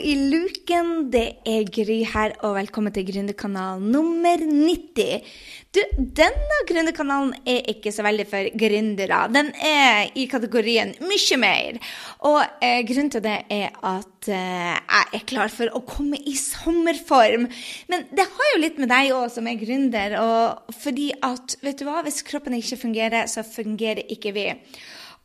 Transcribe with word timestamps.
i 0.00 0.14
luken! 0.30 1.10
Det 1.12 1.42
er 1.48 1.68
Gry 1.68 2.00
her, 2.08 2.32
og 2.46 2.54
velkommen 2.56 2.92
til 2.94 3.04
Gründerkanalen 3.08 3.90
nummer 3.92 4.40
90. 4.40 5.26
Du, 5.76 5.80
denne 6.16 6.58
gründerkanalen 6.68 7.34
er 7.48 7.68
ikke 7.70 7.92
så 7.94 8.04
veldig 8.06 8.26
for 8.30 8.48
gründere. 8.58 9.20
Den 9.32 9.50
er 9.66 10.10
i 10.18 10.24
kategorien 10.30 10.94
mye 11.04 11.38
mer. 11.42 11.80
Og 12.26 12.40
eh, 12.64 12.80
grunnen 12.88 13.12
til 13.12 13.24
det 13.24 13.36
er 13.52 13.76
at 13.86 14.30
eh, 14.32 14.78
jeg 14.78 15.20
er 15.20 15.26
klar 15.30 15.52
for 15.52 15.72
å 15.76 15.82
komme 15.86 16.18
i 16.18 16.34
sommerform. 16.38 17.48
Men 17.92 18.08
det 18.10 18.26
har 18.30 18.54
jo 18.54 18.62
litt 18.64 18.80
med 18.80 18.92
deg 18.92 19.12
òg 19.16 19.28
som 19.34 19.50
er 19.50 19.60
gründer, 19.60 20.16
og 20.22 20.78
fordi 20.80 21.10
at, 21.26 21.58
vet 21.64 21.82
du 21.82 21.86
hva, 21.88 22.00
hvis 22.06 22.24
kroppen 22.26 22.56
ikke 22.56 22.80
fungerer, 22.86 23.28
så 23.30 23.44
fungerer 23.46 24.08
ikke 24.10 24.34
vi. 24.36 24.48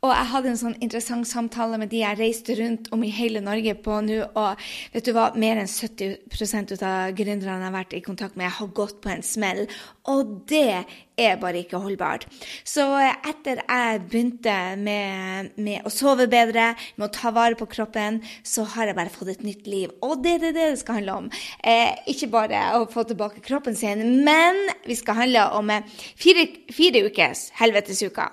Og 0.04 0.12
jeg 0.12 0.28
hadde 0.30 0.50
en 0.52 0.58
sånn 0.60 0.76
interessant 0.84 1.26
samtale 1.28 1.78
med 1.80 1.88
de 1.90 2.02
jeg 2.02 2.18
reiste 2.18 2.56
rundt 2.58 2.90
om 2.94 3.02
i 3.02 3.12
hele 3.16 3.40
Norge 3.44 3.72
på 3.80 3.96
nå, 4.04 4.18
og 4.36 4.66
vet 4.92 5.08
du 5.08 5.14
hva, 5.16 5.30
mer 5.40 5.62
enn 5.62 5.70
70 5.70 6.84
av 6.84 7.14
gründerne 7.16 7.56
jeg 7.56 7.64
har 7.64 7.74
vært 7.74 7.96
i 7.96 8.02
kontakt 8.04 8.36
med, 8.36 8.52
har 8.52 8.74
gått 8.76 9.00
på 9.02 9.10
en 9.14 9.24
smell. 9.24 9.64
Og 10.12 10.42
det 10.46 10.84
er 11.16 11.38
bare 11.40 11.62
ikke 11.62 11.80
holdbart. 11.80 12.26
Så 12.66 12.84
etter 13.00 13.62
jeg 13.62 14.02
begynte 14.04 14.54
med, 14.78 15.50
med, 15.56 15.80
å 15.86 15.92
sove 15.92 16.28
bedre, 16.30 16.68
med 16.96 17.08
å 17.08 17.12
ta 17.14 17.32
vare 17.34 17.58
på 17.58 17.68
kroppen, 17.72 18.20
så 18.46 18.66
har 18.74 18.90
jeg 18.90 18.98
bare 18.98 19.12
fått 19.12 19.32
et 19.32 19.46
nytt 19.46 19.66
liv. 19.70 19.94
Og 20.04 20.20
det 20.24 20.36
er 20.36 20.44
det 20.44 20.52
det 20.58 20.68
skal 20.82 21.00
handle 21.00 21.16
om. 21.22 21.30
Eh, 21.64 21.96
ikke 22.12 22.30
bare 22.32 22.62
å 22.76 22.84
få 22.92 23.06
tilbake 23.08 23.42
kroppen 23.44 23.78
sin, 23.78 24.04
men 24.26 24.60
vi 24.86 24.98
skal 24.98 25.18
handle 25.22 25.48
om 25.56 25.72
fire, 26.20 26.46
fire 26.74 27.06
ukes 27.08 27.48
helvetesuka. 27.58 28.28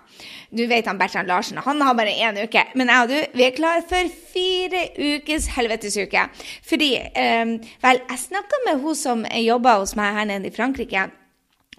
Du 0.54 0.66
vet 0.70 0.86
han 0.86 1.00
Bertrand 1.00 1.32
Larsen, 1.32 1.64
han 1.64 1.82
har 1.82 1.98
bare 1.98 2.14
én 2.14 2.38
uke. 2.44 2.68
Men 2.78 2.92
jeg 2.94 3.08
og 3.08 3.16
du, 3.16 3.18
vi 3.40 3.48
er 3.48 3.58
klare 3.58 3.88
for 3.90 4.14
fire 4.36 4.86
ukes 5.00 5.50
helvetesuke. 5.56 6.28
Fordi, 6.68 6.94
eh, 7.00 7.58
vel, 7.82 8.06
jeg 8.12 8.26
snakka 8.28 8.64
med 8.68 8.84
hun 8.84 8.96
som 9.00 9.26
jobba 9.26 9.80
hos 9.82 9.98
meg 9.98 10.20
her 10.20 10.34
nede 10.36 10.52
i 10.52 10.56
Frankrike. 10.56 11.10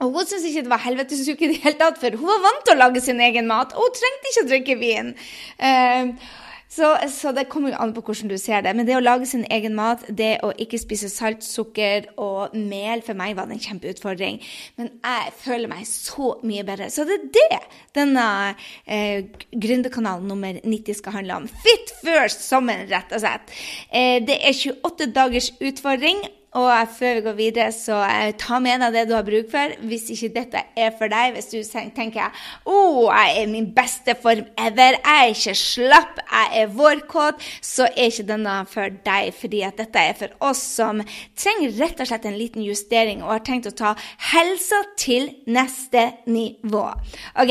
Og 0.01 0.11
hun 0.11 0.27
syntes 0.27 0.47
ikke 0.51 0.65
det 0.67 0.73
var 0.73 0.85
helvetesuke 0.85 1.47
i 1.47 1.53
det 1.53 1.61
hele 1.65 1.79
tatt, 1.81 2.01
for 2.03 2.17
hun 2.19 2.31
var 2.31 2.47
vant 2.49 2.65
til 2.67 2.77
å 2.77 2.83
lage 2.83 3.05
sin 3.05 3.21
egen 3.23 3.51
mat. 3.51 3.77
Og 3.77 3.87
hun 3.87 3.99
trengte 3.99 4.33
ikke 4.33 4.45
å 4.45 4.51
drikke 4.53 4.81
vin. 4.81 5.13
Uh, 5.61 6.41
så, 6.75 6.97
så, 7.09 7.31
det 7.33 7.47
kommer 7.53 7.71
jo 7.71 7.79
an 7.79 7.93
på 7.95 8.03
hvordan 8.03 8.33
du 8.33 8.35
ser 8.41 8.65
det. 8.67 8.73
Men 8.75 8.87
det 8.89 8.97
å 8.99 9.03
lage 9.03 9.29
sin 9.31 9.45
egen 9.53 9.77
mat, 9.79 10.03
det 10.09 10.41
å 10.43 10.51
ikke 10.59 10.81
spise 10.83 11.11
salt, 11.13 11.45
sukker 11.47 12.09
og 12.19 12.57
mel, 12.59 13.05
for 13.07 13.15
meg 13.19 13.37
var 13.39 13.47
det 13.47 13.59
en 13.59 13.65
kjempeutfordring. 13.69 14.41
Men 14.81 14.91
jeg 14.97 15.35
føler 15.45 15.71
meg 15.71 15.87
så 15.87 16.33
mye 16.43 16.67
bedre. 16.67 16.91
Så 16.91 17.07
det 17.07 17.21
er 17.21 17.29
det 17.39 17.61
denne 18.01 18.27
eh, 18.91 19.29
gründerkanalen 19.55 20.27
nummer 20.31 20.59
90 20.65 20.99
skal 20.99 21.21
handle 21.21 21.43
om. 21.45 21.51
Fit 21.63 21.95
first 22.03 22.43
som 22.49 22.67
en 22.73 22.89
rett 22.91 23.15
og 23.15 23.23
slett. 23.23 23.55
Eh, 23.95 24.19
det 24.27 24.41
er 24.43 24.59
28 24.59 25.13
dagers 25.15 25.53
utfordring. 25.63 26.27
Og 26.55 26.71
før 26.95 27.17
vi 27.17 27.23
går 27.25 27.35
videre, 27.35 27.73
så 27.75 27.97
ta 28.39 28.61
med 28.63 28.79
deg 28.85 28.95
det 28.95 29.05
du 29.09 29.15
har 29.17 29.25
bruk 29.27 29.49
for. 29.51 29.73
Hvis 29.91 30.07
ikke 30.15 30.31
dette 30.37 30.61
er 30.79 30.93
for 30.95 31.11
deg, 31.11 31.35
hvis 31.35 31.51
du 31.51 31.59
tenker 31.97 32.31
oh, 32.71 33.09
jeg 33.11 33.41
er 33.41 33.51
min 33.51 33.67
beste 33.75 34.15
form 34.23 34.45
ever, 34.55 35.01
jeg 35.01 35.25
er 35.25 35.33
ikke 35.33 35.55
slapp, 35.59 36.21
jeg 36.23 36.63
er 36.63 36.77
vårkåt, 36.77 37.43
så 37.59 37.89
er 37.91 38.13
ikke 38.13 38.29
denne 38.29 38.55
for 38.71 39.01
deg. 39.09 39.33
Fordi 39.35 39.65
at 39.67 39.83
dette 39.83 40.05
er 40.13 40.15
for 40.19 40.37
oss 40.47 40.63
som 40.77 41.03
trenger 41.35 41.75
rett 41.81 42.05
og 42.05 42.11
slett 42.13 42.31
en 42.31 42.39
liten 42.39 42.63
justering 42.63 43.25
og 43.25 43.35
har 43.35 43.45
tenkt 43.51 43.67
å 43.71 43.75
ta 43.75 43.97
helsa 44.31 44.79
til 45.01 45.33
neste 45.51 46.07
nivå. 46.31 46.85
Ok, 47.43 47.51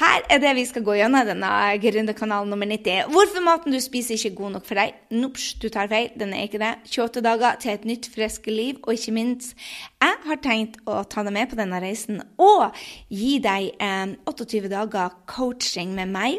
her 0.00 0.30
er 0.30 0.42
det 0.42 0.54
vi 0.56 0.68
skal 0.70 0.86
gå 0.86 1.00
gjennom 1.00 1.26
denne 1.26 1.50
gründerkanalen 1.82 2.54
nummer 2.54 2.70
90. 2.70 3.10
Hvorfor 3.10 3.44
maten 3.44 3.74
du 3.74 3.80
spiser 3.82 4.14
ikke 4.14 4.30
er 4.30 4.38
god 4.38 4.56
nok 4.56 4.70
for 4.70 4.78
deg? 4.78 4.94
Nops, 5.18 5.50
du 5.58 5.66
tar 5.72 5.90
feil. 5.90 6.12
Den 6.14 6.32
er 6.36 6.46
ikke 6.46 6.62
det. 6.62 6.72
28 6.86 7.26
dager 7.26 7.58
til 7.60 7.74
et 7.74 7.90
nytt 7.90 8.06
friske 8.20 8.50
liv. 8.50 8.74
Og 8.82 8.92
ikke 8.92 9.12
minst, 9.12 9.56
jeg 10.00 10.16
har 10.28 10.38
tenkt 10.44 10.78
å 10.88 11.00
ta 11.08 11.24
deg 11.26 11.34
med 11.34 11.50
på 11.50 11.58
denne 11.58 11.80
reisen 11.82 12.20
og 12.40 12.76
gi 13.12 13.38
deg 13.42 13.70
eh, 13.82 14.14
28 14.28 14.70
dager 14.72 15.16
coaching 15.28 15.92
med 15.96 16.12
meg, 16.12 16.38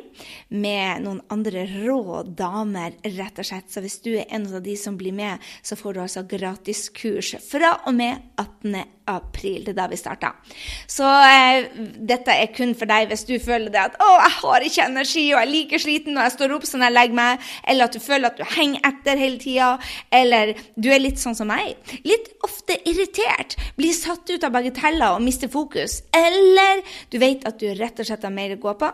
med 0.50 1.06
noen 1.06 1.22
andre 1.34 1.68
rå 1.69 2.22
damer, 2.25 2.97
rett 3.18 3.41
og 3.41 3.47
slett. 3.47 3.69
Så 3.74 3.84
hvis 3.84 4.00
du 4.06 4.13
er 4.16 4.30
en 4.34 4.47
av 4.50 4.63
de 4.66 4.78
som 4.80 4.97
blir 4.97 5.16
med, 5.16 5.41
så 5.62 5.78
får 5.80 5.94
du 5.94 6.02
altså 6.06 6.25
gratiskurs 6.30 7.36
fra 7.46 7.75
og 7.86 7.96
med 7.97 8.18
18 8.41 8.81
april. 9.12 9.63
Det 9.66 9.74
er 9.74 9.78
da 9.78 9.88
vi 9.91 10.00
starter. 10.00 10.57
Så 10.90 11.06
eh, 11.06 11.69
dette 12.12 12.34
er 12.34 12.52
kun 12.56 12.74
for 12.78 12.90
deg 12.90 13.09
hvis 13.12 13.25
du 13.28 13.36
føler 13.41 13.72
det 13.74 13.81
at 13.81 13.97
'Å, 13.97 14.09
jeg 14.22 14.36
har 14.38 14.68
ikke 14.68 14.88
energi, 14.88 15.25
og 15.31 15.40
jeg 15.40 15.47
er 15.47 15.52
like 15.52 15.81
sliten 15.81 16.16
når 16.16 16.28
jeg 16.28 16.36
står 16.38 16.56
opp 16.56 16.68
som 16.69 16.86
jeg 16.86 16.96
legger 16.96 17.18
meg', 17.18 17.50
eller 17.68 17.86
at 17.86 17.97
du 17.97 18.00
føler 18.03 18.30
at 18.30 18.38
du 18.38 18.46
henger 18.56 18.86
etter 18.91 19.22
hele 19.22 19.40
tida, 19.41 19.72
eller 20.12 20.53
du 20.75 20.90
er 20.91 21.03
litt 21.03 21.19
sånn 21.22 21.38
som 21.38 21.50
meg. 21.52 21.75
Litt 22.07 22.31
ofte 22.46 22.78
irritert, 22.90 23.50
blir 23.78 23.95
satt 23.97 24.29
ut 24.31 24.44
av 24.47 24.53
bagateller 24.56 25.17
og 25.17 25.23
mister 25.25 25.51
fokus. 25.51 26.01
Eller 26.16 26.84
du 27.12 27.19
vet 27.22 27.45
at 27.47 27.59
du 27.62 27.72
rett 27.78 28.00
og 28.00 28.07
slett 28.07 28.28
har 28.28 28.35
mer 28.35 28.56
å 28.56 28.62
gå 28.62 28.75
på. 28.81 28.91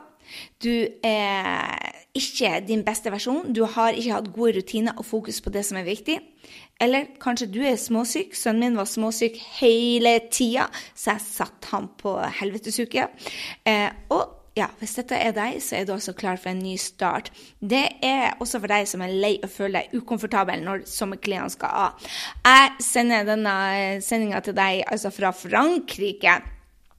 Du 0.64 0.88
er 1.06 1.94
ikke 2.18 2.58
din 2.68 2.84
beste 2.86 3.12
versjon. 3.14 3.54
Du 3.54 3.64
har 3.78 3.96
ikke 3.96 4.16
hatt 4.16 4.32
gode 4.36 4.58
rutiner 4.58 4.98
og 4.98 5.06
fokus 5.08 5.40
på 5.42 5.54
det 5.54 5.64
som 5.68 5.80
er 5.80 5.88
viktig. 5.88 6.18
Eller 6.82 7.12
kanskje 7.22 7.50
du 7.54 7.62
er 7.66 7.78
småsyk. 7.80 8.36
Sønnen 8.36 8.68
min 8.68 8.80
var 8.80 8.90
småsyk 8.90 9.38
hele 9.60 10.18
tida, 10.32 10.68
så 10.96 11.16
jeg 11.16 11.26
satte 11.26 11.72
ham 11.72 11.90
på 12.00 12.18
helvetesuke. 12.42 13.08
Eh, 13.66 13.90
og 14.14 14.37
ja, 14.58 14.68
hvis 14.80 14.98
dette 14.98 15.18
er 15.22 15.36
deg, 15.38 15.60
så 15.62 15.78
er 15.78 15.86
du 15.86 15.94
også 15.94 16.16
klar 16.18 16.40
for 16.42 16.52
en 16.52 16.64
ny 16.64 16.76
start. 16.82 17.30
Det 17.60 17.84
er 18.06 18.36
også 18.42 18.62
for 18.64 18.72
deg 18.72 18.90
som 18.90 19.04
er 19.06 19.14
lei 19.14 19.36
og 19.44 19.52
føler 19.54 19.84
deg 19.84 20.02
ukomfortabel 20.02 20.64
når 20.66 20.86
sommerklærne 20.90 21.54
skal 21.54 21.82
av. 21.86 22.12
Jeg 22.48 22.76
sender 22.84 23.28
denne 23.28 23.56
sendinga 24.04 24.42
til 24.46 24.58
deg 24.58 24.84
altså 24.90 25.14
fra 25.14 25.34
Frankrike. 25.36 26.40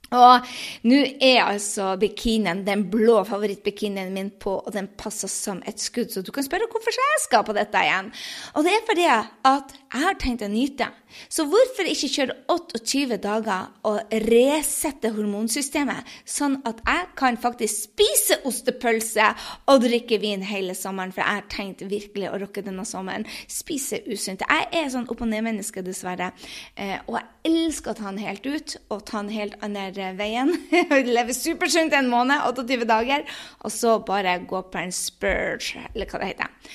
Og 0.08 0.46
nå 0.88 0.98
er 1.20 1.42
altså 1.42 1.90
bikinien, 2.00 2.62
den 2.64 2.86
blå 2.88 3.18
favorittbikinien 3.28 4.14
min 4.14 4.30
på, 4.40 4.54
og 4.62 4.72
den 4.72 4.88
passer 4.96 5.28
som 5.28 5.60
et 5.68 5.82
skudd. 5.82 6.14
Så 6.14 6.22
du 6.24 6.30
kan 6.32 6.46
spørre 6.46 6.68
hvorfor 6.72 6.96
jeg 6.96 7.24
skal 7.26 7.44
på 7.44 7.56
dette 7.56 7.82
igjen. 7.84 8.08
Og 8.56 8.64
det 8.64 8.72
er 8.72 8.86
fordi 8.88 9.08
at 9.50 9.76
jeg 9.88 10.04
har 10.04 10.16
tenkt 10.20 10.42
å 10.44 10.48
nyte. 10.52 10.88
Så 11.32 11.46
hvorfor 11.48 11.88
ikke 11.88 12.10
kjøre 12.12 12.34
28 12.52 13.16
dager 13.24 13.70
og 13.88 14.12
resette 14.28 15.10
hormonsystemet, 15.16 16.08
sånn 16.28 16.58
at 16.68 16.82
jeg 16.84 17.06
kan 17.18 17.38
faktisk 17.40 17.88
spise 17.88 18.38
ostepølse 18.48 19.30
og 19.72 19.82
drikke 19.86 20.20
vin 20.20 20.44
hele 20.44 20.76
sommeren? 20.76 21.14
For 21.16 21.24
jeg 21.24 21.40
har 21.40 21.48
tenkt 21.52 21.86
virkelig 21.88 22.28
å 22.28 22.36
rocke 22.44 22.64
denne 22.66 22.84
sommeren. 22.88 23.24
Spise 23.48 24.02
usunt. 24.08 24.44
Jeg 24.44 24.68
er 24.82 24.92
sånn 24.92 25.08
opp 25.08 25.24
og 25.24 25.32
ned-menneske, 25.32 25.84
dessverre. 25.86 26.30
Eh, 26.76 26.98
og 27.06 27.18
jeg 27.18 27.52
elsker 27.52 27.94
å 27.94 27.98
ta 27.98 28.10
den 28.10 28.22
helt 28.26 28.46
ut, 28.46 28.76
og 28.92 29.04
ta 29.08 29.22
den 29.22 29.32
helt 29.34 29.58
andre 29.64 30.12
veien. 30.18 30.52
Leve 31.08 31.36
supersunt 31.36 31.96
en 31.96 32.12
måned, 32.12 32.44
28 32.44 32.88
dager, 32.88 33.28
og 33.64 33.72
så 33.72 33.98
bare 34.04 34.38
gå 34.48 34.64
på 34.68 34.82
en 34.84 34.94
spurge, 34.94 35.88
eller 35.94 36.10
hva 36.10 36.20
det 36.20 36.34
heter. 36.34 36.74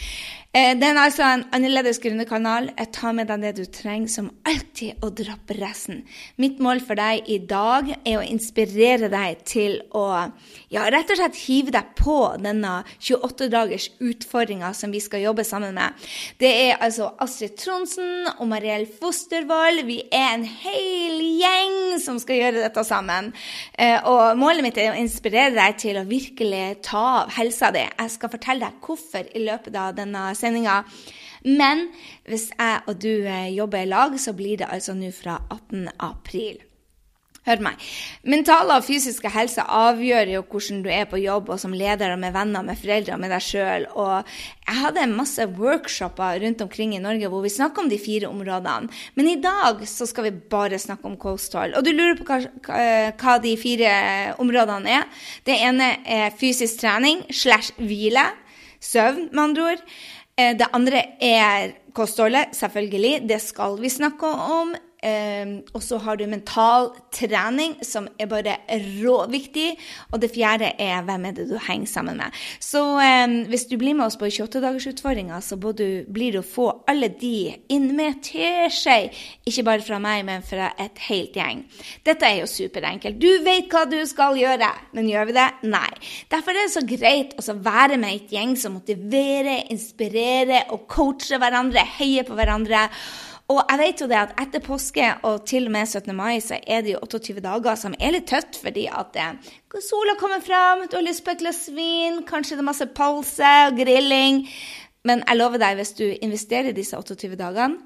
Eh, 0.53 0.75
det 0.77 0.85
er 0.85 0.97
altså 1.01 1.25
en 1.25 1.43
annerledes 1.49 1.97
grunnekanal. 1.97 2.67
Jeg 2.77 2.91
tar 2.93 3.13
med 3.17 3.25
deg 3.25 3.41
det 3.41 3.51
du 3.57 3.63
trenger, 3.73 4.09
som 4.13 4.27
alltid 4.45 5.01
å 5.01 5.07
dropper 5.09 5.57
resten. 5.57 6.03
Mitt 6.37 6.59
mål 6.61 6.77
for 6.85 6.93
deg 6.99 7.25
i 7.25 7.39
dag 7.49 7.87
er 7.95 8.19
å 8.19 8.21
inspirere 8.21 9.09
deg 9.09 9.41
til 9.49 9.79
å 9.97 10.03
ja, 10.69 10.83
rett 10.93 11.09
og 11.09 11.17
slett 11.17 11.39
hive 11.47 11.73
deg 11.73 11.95
på 11.97 12.17
denne 12.37 12.73
28 13.01 13.47
dagers 13.49 13.87
utfordringa 13.97 14.69
som 14.77 14.93
vi 14.93 15.01
skal 15.01 15.23
jobbe 15.23 15.41
sammen 15.47 15.73
med. 15.73 16.05
Det 16.37 16.51
er 16.67 16.77
altså 16.85 17.09
Astrid 17.25 17.57
Tronsen 17.57 18.29
og 18.35 18.45
Mariell 18.53 18.85
Fostervoll. 18.85 19.81
Vi 19.89 20.03
er 20.13 20.35
en 20.35 20.45
hel 20.45 21.17
gjeng 21.39 21.97
som 22.03 22.21
skal 22.21 22.43
gjøre 22.43 22.61
dette 22.67 22.85
sammen. 22.85 23.31
Eh, 23.73 23.97
og 24.05 24.37
målet 24.37 24.67
mitt 24.67 24.77
er 24.77 24.93
å 24.93 25.01
inspirere 25.01 25.57
deg 25.57 25.81
til 25.81 25.97
å 25.97 26.05
virkelig 26.05 26.63
ta 26.91 27.03
av 27.23 27.33
helsa 27.39 27.73
di. 27.73 27.87
Jeg 27.89 28.15
skal 28.19 28.35
fortelle 28.37 28.69
deg 28.69 28.85
hvorfor 28.85 29.33
i 29.33 29.45
løpet 29.49 29.81
av 29.81 29.97
denne 29.97 30.29
sendinga. 30.43 30.83
Men 31.43 31.89
hvis 32.27 32.51
jeg 32.55 32.83
og 32.87 33.01
du 33.03 33.25
eh, 33.27 33.49
jobber 33.55 33.83
i 33.83 33.89
lag, 33.89 34.19
så 34.19 34.35
blir 34.35 34.61
det 34.61 34.71
altså 34.71 34.95
nå 34.95 35.11
fra 35.15 35.41
18. 35.51 35.89
april. 35.99 36.61
Hør 37.43 37.59
meg. 37.59 37.79
Mentale 38.31 38.77
og 38.79 38.85
fysiske 38.87 39.27
helse 39.27 39.65
avgjør 39.67 40.29
jo 40.31 40.43
hvordan 40.47 40.77
du 40.85 40.87
er 40.87 41.09
på 41.11 41.19
jobb, 41.19 41.49
og 41.51 41.59
som 41.59 41.73
leder 41.75 42.13
og 42.13 42.21
med 42.21 42.31
venner, 42.31 42.63
med 42.63 42.79
foreldre 42.79 43.17
og 43.17 43.19
med 43.19 43.33
deg 43.35 43.43
sjøl. 43.43 43.87
Og 43.99 44.29
jeg 44.63 44.77
hadde 44.79 45.09
masse 45.11 45.47
workshoper 45.57 46.39
rundt 46.45 46.63
omkring 46.63 46.93
i 46.95 47.01
Norge 47.03 47.27
hvor 47.27 47.43
vi 47.43 47.51
snakker 47.51 47.83
om 47.83 47.91
de 47.91 47.99
fire 47.99 48.31
områdene. 48.31 48.87
Men 49.19 49.27
i 49.27 49.35
dag 49.43 49.83
så 49.91 50.07
skal 50.07 50.29
vi 50.29 50.37
bare 50.55 50.79
snakke 50.79 51.09
om 51.09 51.19
kosthold. 51.19 51.75
Og 51.75 51.83
du 51.83 51.91
lurer 51.91 52.15
på 52.21 52.29
hva, 52.31 52.39
hva 53.11 53.35
de 53.43 53.57
fire 53.59 53.91
områdene 54.39 54.95
er. 55.01 55.27
Det 55.43 55.59
ene 55.67 55.97
er 56.07 56.31
fysisk 56.39 56.79
trening 56.79 57.25
slash 57.27 57.75
hvile. 57.75 58.23
Søvn, 58.83 59.27
med 59.33 59.43
andre 59.49 59.71
ord. 59.73 59.83
Eh, 60.39 60.55
det 60.57 60.69
andre 60.73 61.03
er 61.21 61.75
kostholdet, 61.93 62.55
selvfølgelig. 62.57 63.29
Det 63.29 63.41
skal 63.41 63.77
vi 63.81 63.89
snakke 63.89 64.27
om. 64.27 64.73
Um, 65.03 65.57
og 65.75 65.83
så 65.83 65.97
har 65.99 66.15
du 66.15 66.23
mental 66.31 66.93
trening, 67.11 67.75
som 67.83 68.07
er 68.15 68.29
bare 68.31 68.55
råviktig. 68.71 69.73
Og 70.13 70.21
det 70.23 70.31
fjerde 70.31 70.69
er 70.79 71.03
hvem 71.03 71.27
er 71.27 71.35
det 71.35 71.49
du 71.49 71.57
henger 71.59 71.89
sammen 71.91 72.21
med. 72.21 72.37
Så 72.63 72.81
um, 72.95 73.35
hvis 73.51 73.67
du 73.67 73.75
blir 73.81 73.97
med 73.97 74.07
oss 74.07 74.15
på 74.19 74.29
28-dagersutfordringa, 74.31 75.41
så 75.43 75.57
du, 75.59 76.03
blir 76.07 76.37
du 76.37 76.39
å 76.39 76.45
få 76.45 76.69
alle 76.87 77.11
de 77.19 77.51
inn 77.73 77.89
med 77.97 78.21
teskje. 78.23 79.11
Ikke 79.49 79.65
bare 79.67 79.83
fra 79.83 79.99
meg, 80.03 80.23
men 80.27 80.45
fra 80.47 80.71
et 80.79 81.03
helt 81.09 81.35
gjeng. 81.35 81.65
Dette 82.07 82.29
er 82.29 82.39
jo 82.39 82.47
superenkelt. 82.49 83.19
Du 83.19 83.43
vet 83.43 83.67
hva 83.73 83.83
du 83.89 83.99
skal 84.07 84.39
gjøre, 84.39 84.71
men 84.95 85.11
gjør 85.11 85.29
vi 85.29 85.37
det? 85.37 85.49
Nei. 85.67 85.91
Derfor 86.31 86.55
er 86.55 86.63
det 86.63 86.75
så 86.77 86.85
greit 86.87 87.35
å 87.35 87.59
være 87.59 87.99
med 87.99 88.21
et 88.21 88.33
gjeng 88.37 88.55
som 88.59 88.77
motiverer, 88.77 89.67
inspirerer 89.73 90.71
og 90.73 90.87
coacher 90.87 91.41
hverandre, 91.43 91.83
heier 91.99 92.27
på 92.27 92.39
hverandre. 92.39 92.87
Og 93.53 93.59
jeg 93.69 93.79
vet 93.79 94.01
jo 94.01 94.07
det 94.09 94.17
at 94.17 94.31
etter 94.41 94.63
påske 94.65 95.07
og 95.27 95.43
til 95.49 95.67
og 95.69 95.73
med 95.75 95.85
17. 95.85 96.09
mai 96.17 96.39
så 96.41 96.57
er 96.57 96.81
det 96.81 96.95
jo 96.95 97.01
28 97.05 97.43
dager 97.43 97.77
som 97.77 97.93
er 97.99 98.15
litt 98.15 98.25
tøft, 98.31 98.57
fordi 98.61 98.87
at 98.89 99.17
eh, 99.19 99.51
sola 99.83 100.15
kommer 100.17 100.41
fram, 100.41 100.87
du 100.89 100.97
har 100.97 101.05
lyst 101.05 101.25
på 101.25 101.33
et 101.35 101.43
glass 101.43 101.67
vin, 101.73 102.23
kanskje 102.25 102.57
det 102.57 102.63
er 102.63 102.69
masse 102.71 102.87
pølse 102.97 103.51
og 103.67 103.77
grilling. 103.77 104.45
Men 105.05 105.21
jeg 105.27 105.37
lover 105.37 105.61
deg, 105.61 105.77
hvis 105.77 105.93
du 105.99 106.05
investerer 106.13 106.71
i 106.71 106.77
disse 106.77 106.97
28 106.97 107.37
dagene, 107.37 107.81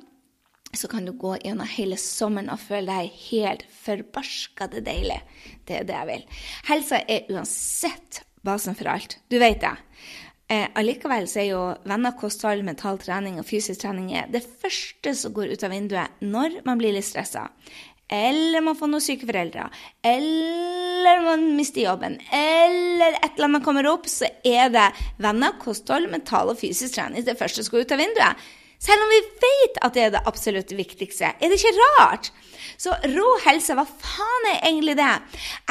så 0.75 0.87
kan 0.91 1.07
du 1.07 1.13
gå 1.17 1.33
gjennom 1.41 1.67
hele 1.71 1.97
sommeren 1.99 2.51
og 2.53 2.61
føle 2.61 2.91
deg 2.91 3.19
helt 3.31 3.63
forbarskede 3.83 4.83
deilig. 4.85 5.19
Det 5.67 5.79
er 5.79 5.87
det 5.87 5.95
jeg 5.95 6.09
vil. 6.11 6.25
Helsa 6.67 7.01
er 7.07 7.31
uansett 7.33 8.21
basen 8.45 8.77
for 8.77 8.91
alt. 8.91 9.17
Du 9.31 9.39
vet 9.41 9.63
det. 9.63 9.73
Eh, 10.47 10.67
allikevel 10.79 11.25
så 11.27 11.41
er 11.41 11.47
jo 11.49 11.61
venner, 11.83 12.13
kosthold, 12.15 12.63
mental 12.63 12.99
trening 13.01 13.35
og 13.41 13.47
fysisk 13.49 13.81
trening 13.81 14.13
det 14.31 14.45
første 14.47 15.11
som 15.19 15.33
går 15.35 15.51
ut 15.51 15.63
av 15.67 15.73
vinduet 15.75 16.21
når 16.23 16.61
man 16.67 16.79
blir 16.79 16.95
litt 16.95 17.07
stressa. 17.07 17.49
Eller 18.07 18.63
man 18.63 18.77
får 18.79 18.87
noen 18.87 19.03
syke 19.03 19.27
foreldre. 19.27 19.65
Eller 20.07 21.25
man 21.25 21.43
mister 21.57 21.83
jobben. 21.83 22.15
Eller 22.31 23.17
et 23.19 23.33
eller 23.33 23.49
annet 23.49 23.65
kommer 23.65 23.89
opp, 23.91 24.07
så 24.07 24.29
er 24.47 24.71
det 24.71 24.85
venner, 25.19 25.57
kosthold, 25.59 26.07
mental 26.13 26.53
og 26.53 26.61
fysisk 26.61 26.95
trening 26.95 27.27
det 27.27 27.35
første 27.39 27.65
som 27.65 27.75
går 27.75 27.83
ut 27.83 27.95
av 27.97 28.01
vinduet. 28.05 28.47
Selv 28.79 29.03
om 29.03 29.11
vi 29.11 29.19
vet 29.41 29.79
at 29.83 29.95
det 29.97 30.03
er 30.05 30.13
det 30.13 30.21
absolutt 30.29 30.71
viktigste. 30.77 31.33
Er 31.33 31.51
det 31.51 31.57
ikke 31.57 31.87
rart? 31.97 32.31
Så 32.79 32.93
rå 33.09 33.27
helse, 33.43 33.75
hva 33.75 33.83
faen 33.89 34.47
er 34.53 34.61
egentlig 34.69 34.95
det? 34.99 35.11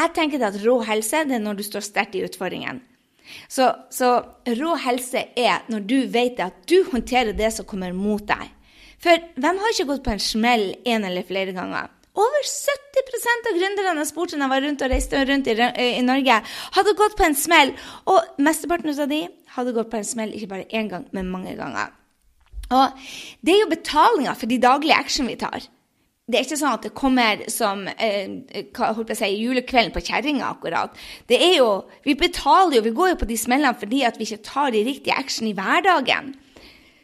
Jeg 0.03 0.15
tenker 0.19 0.45
at 0.45 0.61
rå 0.61 0.81
helse 0.85 1.23
det 1.25 1.39
er 1.39 1.45
når 1.45 1.61
du 1.61 1.65
står 1.65 1.87
sterkt 1.87 2.19
i 2.19 2.25
utfordringen. 2.27 2.83
Så, 3.49 3.69
så 3.91 4.13
rå 4.59 4.77
helse 4.87 5.27
er 5.39 5.67
når 5.73 5.87
du 5.91 5.99
vet 6.13 6.41
at 6.43 6.63
du 6.71 6.79
håndterer 6.91 7.37
det 7.37 7.53
som 7.55 7.69
kommer 7.69 7.95
mot 7.97 8.25
deg. 8.27 8.53
For 9.03 9.21
hvem 9.37 9.61
har 9.61 9.75
ikke 9.75 9.91
gått 9.91 10.07
på 10.07 10.15
en 10.15 10.23
smell 10.23 10.71
en 10.89 11.07
eller 11.09 11.27
flere 11.27 11.55
ganger? 11.57 11.93
Over 12.17 12.47
70% 12.49 13.51
av 13.51 13.59
gründerne 13.59 14.01
jeg 14.01 14.09
spurte 14.09 14.39
da 14.39 14.47
jeg 14.47 14.53
var 14.55 14.63
rundt 14.65 14.85
og 14.87 14.93
reiste 14.93 15.21
rundt 15.29 15.51
i, 15.53 15.57
i, 15.85 16.05
Norge, 16.05 16.39
hadde 16.79 16.97
gått 16.97 17.17
på 17.19 17.27
en 17.27 17.37
smell. 17.37 17.75
Og 18.09 18.41
mesteparten 18.41 18.95
av 18.95 19.11
de 19.13 19.27
hadde 19.53 19.75
gått 19.77 19.93
på 19.93 20.01
en 20.01 20.09
smell 20.09 20.33
ikke 20.33 20.49
bare 20.55 20.69
én 20.73 20.89
gang, 20.89 21.05
men 21.13 21.29
mange 21.29 21.53
ganger. 21.59 21.93
Og 22.73 23.05
det 23.45 23.53
er 23.53 23.61
jo 23.63 23.73
betalinga 23.75 24.33
for 24.35 24.51
de 24.51 24.59
daglige 24.63 24.97
action 24.97 25.29
vi 25.29 25.37
tar 25.39 25.69
det 26.27 26.41
er 26.41 26.43
ikke 26.43 26.59
sånn 26.59 26.75
at 26.75 26.87
det 26.89 26.97
kommer 26.99 27.43
som 27.55 27.85
eh, 27.87 28.65
holdt 28.75 29.13
jeg 29.13 29.19
si, 29.21 29.29
julekvelden 29.45 29.93
på 29.95 30.03
kjerringa, 30.09 30.49
akkurat. 30.57 30.97
Det 31.31 31.39
er 31.39 31.61
jo, 31.61 31.69
Vi 32.03 32.17
betaler 32.19 32.81
jo, 32.81 32.83
vi 32.83 32.97
går 32.97 33.13
jo 33.13 33.21
på 33.21 33.29
de 33.31 33.37
smellene 33.39 33.79
fordi 33.79 34.03
at 34.09 34.19
vi 34.19 34.27
ikke 34.27 34.43
tar 34.49 34.75
de 34.75 34.83
riktige 34.89 35.15
action 35.15 35.47
i 35.47 35.55
hverdagen. 35.55 36.35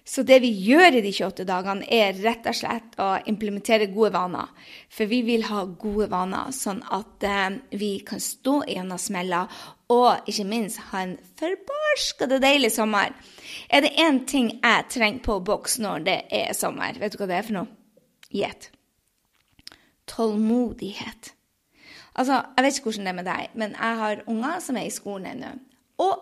Så 0.02 0.24
det 0.26 0.40
vi 0.42 0.50
gjør 0.66 0.98
i 0.98 1.04
de 1.04 1.12
28 1.14 1.46
dagene, 1.46 1.86
er 1.86 2.18
rett 2.24 2.48
og 2.50 2.58
slett 2.58 2.98
å 2.98 3.12
implementere 3.30 3.86
gode 3.94 4.10
vaner. 4.16 4.50
For 4.90 5.06
vi 5.06 5.22
vil 5.22 5.46
ha 5.46 5.62
gode 5.70 6.10
vaner, 6.10 6.50
sånn 6.50 6.82
at 6.90 7.22
eh, 7.22 7.60
vi 7.78 7.92
kan 8.02 8.18
stå 8.18 8.58
gjennom 8.66 8.98
smella, 8.98 9.44
og 9.94 10.26
ikke 10.26 10.50
minst 10.50 10.82
ha 10.90 11.06
en 11.06 11.14
forbarskede 11.38 12.42
deilig 12.42 12.74
sommer. 12.74 13.14
Er 13.70 13.86
det 13.86 13.94
én 14.02 14.24
ting 14.26 14.56
jeg 14.56 14.90
trenger 14.90 15.22
på 15.30 15.40
boks 15.46 15.78
når 15.78 16.10
det 16.10 16.20
er 16.42 16.54
sommer, 16.58 16.98
vet 16.98 17.14
du 17.14 17.22
hva 17.22 17.30
det 17.30 17.38
er 17.38 17.52
for 17.52 17.60
noe? 17.62 17.76
Gjett 18.32 18.72
tålmodighet. 20.12 21.32
Altså, 22.14 22.42
Jeg 22.56 22.64
vet 22.64 22.78
ikke 22.78 22.90
hvordan 22.90 23.06
det 23.06 23.12
er 23.12 23.20
med 23.20 23.30
deg, 23.30 23.48
men 23.54 23.70
jeg 23.78 23.96
har 24.02 24.22
unger 24.26 24.60
som 24.60 24.76
er 24.76 24.88
i 24.88 24.92
skolen 24.92 25.26
ennå. 25.32 25.54
Og 25.98 26.12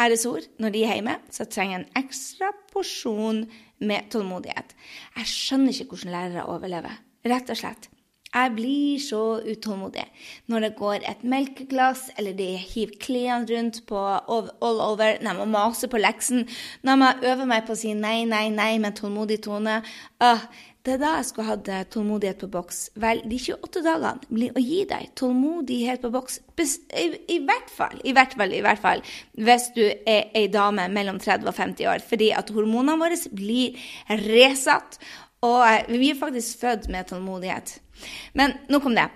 æresord, 0.00 0.46
når 0.58 0.74
de 0.74 0.84
er 0.84 0.98
hjemme, 0.98 1.16
så 1.30 1.44
trenger 1.48 1.78
jeg 1.78 1.86
en 1.86 2.04
ekstra 2.04 2.52
porsjon 2.72 3.44
med 3.80 4.10
tålmodighet. 4.12 4.76
Jeg 5.16 5.32
skjønner 5.32 5.72
ikke 5.72 5.96
hvordan 5.96 6.12
lærere 6.12 6.46
overlever. 6.50 7.02
Rett 7.24 7.50
og 7.50 7.56
slett. 7.56 7.88
Jeg 8.34 8.50
blir 8.56 8.98
så 8.98 9.20
utålmodig 9.46 10.02
når 10.50 10.64
det 10.64 10.70
går 10.78 11.04
et 11.06 11.20
melkeglass, 11.22 12.08
eller 12.18 12.34
de 12.34 12.48
hiver 12.58 12.96
klærne 13.00 13.46
rundt 13.46 13.84
på 13.86 14.00
all 14.00 14.80
over, 14.82 15.20
når 15.22 15.30
jeg 15.30 15.38
må 15.38 15.44
mase 15.52 15.88
på 15.88 16.00
leksen, 16.02 16.48
når 16.82 17.04
jeg 17.04 17.30
øver 17.30 17.50
meg 17.52 17.62
på 17.66 17.76
å 17.76 17.78
si 17.78 17.94
nei, 17.94 18.24
nei, 18.26 18.48
nei 18.50 18.72
med 18.82 18.98
tålmodig 18.98 19.38
tone. 19.46 19.78
Uh, 20.18 20.42
det 20.84 20.98
er 20.98 21.00
da 21.00 21.10
jeg 21.16 21.28
skulle 21.30 21.48
hatt 21.48 21.68
tålmodighet 21.94 22.42
på 22.42 22.48
boks. 22.52 22.80
Vel, 23.00 23.22
de 23.24 23.38
28 23.40 23.80
dagene 23.86 24.28
blir 24.28 24.52
å 24.52 24.60
gi 24.60 24.82
deg 24.90 25.14
tålmodighet 25.16 26.02
på 26.02 26.10
boks. 26.12 26.36
I, 26.60 27.06
I, 27.32 27.38
hvert 27.46 27.72
fall, 27.72 27.96
i 28.04 28.12
hvert 28.12 28.36
fall, 28.36 28.52
i 28.52 28.60
hvert 28.64 28.82
fall 28.82 29.00
hvis 29.32 29.70
du 29.72 29.80
er 29.86 30.28
ei 30.36 30.44
dame 30.52 30.84
mellom 30.92 31.16
30 31.22 31.48
og 31.48 31.56
50 31.56 31.88
år. 31.88 32.04
Fordi 32.04 32.28
at 32.36 32.52
hormonene 32.52 32.98
våre 33.00 33.16
blir 33.32 33.80
resatt. 34.26 35.00
Og 35.44 35.62
eh, 35.64 35.88
vi 35.88 36.12
er 36.12 36.20
faktisk 36.20 36.60
født 36.66 36.90
med 36.92 37.08
tålmodighet. 37.08 37.78
Men 38.36 38.58
nok 38.68 38.90
om 38.90 38.98
det 38.98 39.08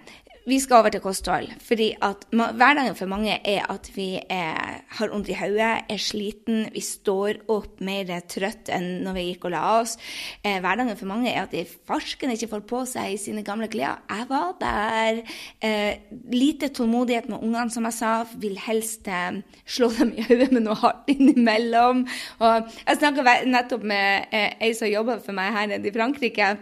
vi 0.49 0.59
skal 0.63 0.81
over 0.81 0.93
til 0.93 1.03
kosthold. 1.05 1.49
fordi 1.63 1.93
at 2.03 2.25
Hverdagen 2.33 2.97
for 2.97 3.07
mange 3.07 3.39
er 3.45 3.67
at 3.71 3.91
vi 3.95 4.17
er, 4.31 4.81
har 4.89 5.11
vondt 5.13 5.29
i 5.29 5.37
hodet, 5.37 5.85
er 5.89 6.01
sliten, 6.01 6.67
vi 6.73 6.81
står 6.81 7.43
opp 7.49 7.81
mer 7.85 8.09
trøtt 8.29 8.71
enn 8.73 9.03
når 9.05 9.17
vi 9.17 9.25
gikk 9.29 9.45
og 9.49 9.53
la 9.53 9.65
oss. 9.81 9.97
Eh, 10.43 10.59
hverdagen 10.65 10.97
for 10.97 11.11
mange 11.11 11.33
er 11.33 11.43
at 11.45 11.53
de 11.53 11.65
farsken 11.89 12.33
ikke 12.33 12.49
får 12.55 12.65
på 12.71 12.83
seg 12.89 13.19
sine 13.21 13.45
gamle 13.47 13.69
klær. 13.69 14.01
Jeg 14.09 14.29
var 14.31 14.55
der. 14.61 15.23
Eh, 15.61 16.01
lite 16.33 16.73
tålmodighet 16.73 17.29
med 17.29 17.43
ungene, 17.43 17.71
som 17.71 17.85
jeg 17.89 17.99
sa. 17.99 18.15
Vil 18.41 18.59
helst 18.65 19.09
eh, 19.09 19.43
slå 19.67 19.91
dem 19.99 20.15
i 20.17 20.25
hodet 20.29 20.51
med 20.55 20.65
noe 20.65 20.79
hardt 20.81 21.13
innimellom. 21.13 22.07
Og 22.41 22.73
jeg 22.87 23.03
snakka 23.03 23.39
nettopp 23.49 23.85
med 23.85 24.33
eh, 24.33 24.57
ei 24.65 24.73
som 24.77 24.89
jobber 24.91 25.23
for 25.25 25.37
meg 25.37 25.53
her 25.57 25.71
nede 25.75 25.91
i 25.91 25.95
Frankrike. 25.95 26.57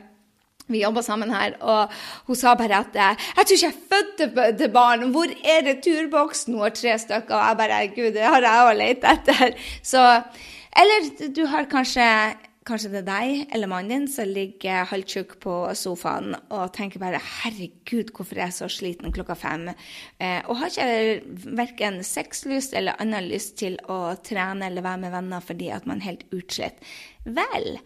Vi 0.68 0.82
jobba 0.82 1.02
sammen 1.02 1.30
her, 1.30 1.54
og 1.60 1.92
hun 2.26 2.36
sa 2.38 2.54
bare 2.58 2.80
at 2.82 2.96
eh, 2.96 3.14
'Jeg 3.36 3.46
tror 3.46 3.56
ikke 3.56 3.66
jeg 3.66 3.82
fødte 3.92 4.58
til 4.58 4.72
barn. 4.72 5.10
Hvor 5.10 5.30
er 5.44 5.62
returboksen?' 5.68 6.54
Hun 6.54 6.62
har 6.62 6.74
tre 6.74 6.98
stykker, 6.98 7.34
og 7.34 7.48
jeg 7.48 7.56
bare 7.56 7.86
'Gud, 7.88 8.12
det 8.12 8.22
har 8.22 8.40
jeg 8.40 8.66
òg 8.66 8.76
lett 8.76 9.04
etter'. 9.04 9.54
Så 9.82 10.22
Eller 10.76 11.32
du 11.32 11.46
har 11.46 11.64
kanskje 11.64 12.36
Kanskje 12.66 12.88
det 12.90 12.98
er 13.04 13.06
deg 13.06 13.52
eller 13.54 13.70
mannen 13.70 13.92
din 13.92 14.06
som 14.10 14.26
ligger 14.26 14.88
halvtjukk 14.90 15.36
på 15.38 15.52
sofaen 15.78 16.34
og 16.50 16.72
tenker 16.74 16.98
bare 16.98 17.20
'Herregud, 17.22 18.10
hvorfor 18.10 18.34
er 18.34 18.48
jeg 18.48 18.56
så 18.56 18.68
sliten 18.68 19.12
klokka 19.12 19.36
fem?' 19.38 19.68
Eh, 20.18 20.42
og 20.48 20.56
har 20.56 20.66
ikke 20.66 21.22
verken 21.54 22.02
sexlyst 22.02 22.74
eller 22.74 22.98
annen 22.98 23.30
lyst 23.30 23.56
til 23.58 23.78
å 23.88 24.18
trene 24.18 24.66
eller 24.66 24.82
være 24.82 24.98
med 24.98 25.12
venner 25.12 25.40
fordi 25.40 25.68
at 25.70 25.86
man 25.86 25.98
er 25.98 26.10
helt 26.10 26.24
utslitt. 26.32 26.82
Vel, 27.24 27.78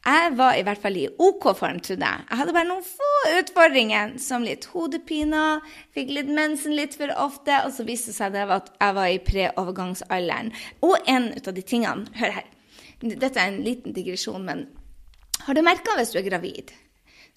jeg 0.00 0.32
var 0.38 0.56
i 0.56 0.62
hvert 0.64 0.80
fall 0.80 0.96
i 0.96 1.08
OK 1.20 1.50
form, 1.58 1.80
trodde 1.84 2.08
jeg. 2.08 2.24
Jeg 2.30 2.40
hadde 2.40 2.54
bare 2.56 2.68
noen 2.70 2.84
få 2.86 3.10
utfordringer, 3.36 4.14
som 4.22 4.46
litt 4.46 4.64
hodepiner, 4.72 5.60
fikk 5.92 6.14
litt 6.16 6.30
mensen 6.32 6.72
litt 6.76 6.96
for 6.96 7.12
ofte, 7.20 7.58
og 7.66 7.74
så 7.76 7.84
viste 7.84 8.14
det 8.14 8.16
seg 8.16 8.38
at 8.40 8.70
jeg 8.80 8.96
var 8.96 9.10
i 9.12 9.20
pre-overgangsalderen. 9.26 10.54
Og 10.86 10.96
en 11.04 11.32
av 11.36 11.52
de 11.56 11.66
tingene 11.66 12.08
Hør 12.16 12.38
her. 12.40 12.48
Dette 13.00 13.40
er 13.40 13.48
en 13.48 13.62
liten 13.64 13.94
digresjon, 13.96 14.44
men 14.44 14.66
har 15.46 15.56
du 15.56 15.62
merka 15.64 15.94
hvis 15.96 16.12
du 16.12 16.18
er 16.20 16.26
gravid? 16.26 16.72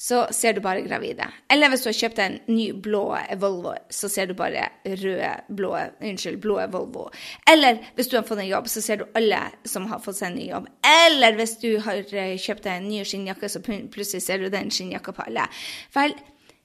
Så 0.04 0.26
ser 0.36 0.54
du 0.54 0.60
bare 0.60 0.82
gravide. 0.84 1.24
Eller 1.52 1.70
hvis 1.72 1.86
du 1.86 1.88
har 1.88 1.96
kjøpt 1.96 2.18
en 2.20 2.34
ny 2.52 2.66
blå 2.84 3.06
Volvo, 3.40 3.72
så 3.88 4.10
ser 4.12 4.28
du 4.28 4.34
bare 4.36 4.66
røde, 4.84 5.30
blå, 5.48 5.70
unnskyld, 6.04 6.42
blå 6.44 6.58
Volvo. 6.74 7.06
Eller 7.48 7.80
hvis 7.96 8.12
du 8.12 8.18
har 8.18 8.26
fått 8.28 8.42
en 8.44 8.50
jobb, 8.50 8.68
så 8.68 8.84
ser 8.84 9.00
du 9.00 9.06
alle 9.16 9.40
som 9.64 9.88
har 9.88 10.04
fått 10.04 10.20
seg 10.20 10.34
en 10.34 10.38
ny 10.42 10.50
jobb. 10.50 10.68
Eller 10.92 11.40
hvis 11.40 11.56
du 11.64 11.70
har 11.86 12.04
eh, 12.04 12.36
kjøpt 12.36 12.68
en 12.68 12.90
ny 12.90 13.00
skinnjakke, 13.08 13.48
så 13.48 13.64
plutselig 13.64 14.26
ser 14.26 14.44
du 14.44 14.52
den 14.52 14.74
skinnjakka 14.76 15.16
på 15.16 15.24
alle. 15.30 15.48
Vel, 15.96 16.18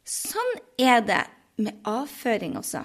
sånn 0.02 0.54
er 0.82 1.06
det 1.06 1.22
med 1.62 1.78
avføring 1.86 2.58
også. 2.58 2.82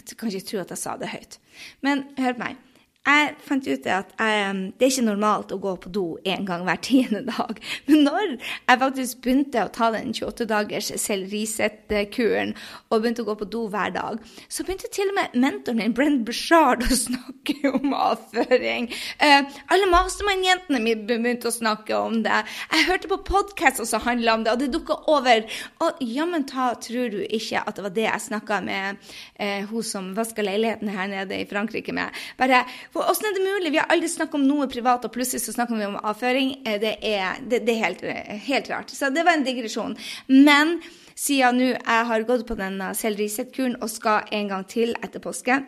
Jeg 0.00 0.16
kan 0.16 0.32
ikke 0.32 0.48
tro 0.54 0.64
at 0.64 0.72
jeg 0.72 0.86
sa 0.86 0.96
det 1.00 1.12
høyt. 1.12 1.36
Men 1.84 2.06
hør 2.16 2.38
på 2.38 2.46
meg. 2.46 2.63
Jeg 3.04 3.32
fant 3.44 3.66
ut 3.68 3.86
at 3.90 4.12
jeg, 4.16 4.60
det 4.78 4.86
er 4.86 4.92
ikke 4.92 5.04
normalt 5.04 5.52
å 5.52 5.58
gå 5.60 5.74
på 5.82 5.90
do 5.92 6.04
en 6.24 6.46
gang 6.48 6.64
hver 6.64 6.80
tiende 6.84 7.20
dag. 7.26 7.58
Men 7.88 8.06
når 8.06 8.30
jeg 8.38 8.80
faktisk 8.80 9.20
begynte 9.24 9.64
å 9.64 9.72
ta 9.74 9.90
den 9.92 10.14
28-dagers 10.16 10.88
selvrisett-kuren 11.02 12.54
og 12.88 13.02
begynte 13.02 13.24
å 13.24 13.28
gå 13.28 13.36
på 13.42 13.48
do 13.52 13.66
hver 13.72 13.92
dag, 13.94 14.22
så 14.48 14.64
begynte 14.64 14.88
til 14.94 15.12
og 15.12 15.18
med 15.18 15.36
mentoren 15.36 15.82
min, 15.82 15.96
Brent 15.96 16.24
Bushard, 16.24 16.86
å 16.86 16.98
snakke 16.98 17.56
om 17.76 17.92
avføring. 17.92 18.88
Eh, 19.18 19.52
alle 19.74 19.90
Mastermann-jentene 19.92 20.80
mine 20.84 21.04
begynte 21.08 21.50
å 21.50 21.54
snakke 21.54 21.98
om 21.98 22.22
det. 22.24 22.40
Jeg 22.72 22.88
hørte 22.88 23.12
på 23.12 23.20
podkast 23.28 23.82
som 23.84 24.04
handla 24.04 24.38
om 24.38 24.46
det, 24.46 24.54
og 24.54 24.62
det 24.62 24.70
dukka 24.72 24.96
over. 25.12 25.44
Og 25.84 26.00
jammen 26.04 26.46
ta 26.48 26.72
tror 26.80 27.12
du 27.12 27.20
ikke 27.24 27.62
at 27.64 27.76
det 27.76 27.84
var 27.84 27.94
det 27.94 28.06
jeg 28.08 28.26
snakka 28.30 28.60
med 28.64 29.12
eh, 29.36 29.68
hun 29.68 29.84
som 29.84 30.12
vaska 30.16 30.44
leiligheten 30.44 30.90
her 30.94 31.10
nede 31.10 31.40
i 31.40 31.48
Frankrike 31.48 31.92
med. 31.94 32.24
Bare 32.40 32.64
Åssen 33.02 33.26
er 33.26 33.34
det 33.34 33.44
mulig? 33.44 33.72
Vi 33.74 33.80
har 33.80 33.90
aldri 33.90 34.08
snakket 34.08 34.38
om 34.38 34.46
noe 34.46 34.68
privat, 34.70 35.04
og 35.06 35.12
plutselig 35.14 35.42
så 35.42 35.54
snakker 35.56 35.78
vi 35.78 35.86
om 35.88 35.96
avføring. 35.98 36.52
Eh, 36.62 36.78
det 36.82 36.96
er, 37.02 37.40
det, 37.42 37.64
det 37.66 37.74
er 37.74 37.82
helt, 37.82 38.04
helt, 38.46 38.70
rart. 38.70 38.94
Så 38.94 39.10
det 39.10 39.24
var 39.26 39.34
en 39.34 39.46
digresjon. 39.46 39.96
Men 40.30 40.78
siden 41.14 41.58
nå 41.58 41.70
jeg 41.72 42.08
har 42.10 42.28
gått 42.28 42.46
på 42.46 42.58
denne 42.58 42.92
selvrisett-kuren 42.98 43.80
og 43.82 43.90
skal 43.90 44.30
en 44.34 44.52
gang 44.52 44.66
til 44.70 44.94
etter 45.02 45.22
påske, 45.22 45.62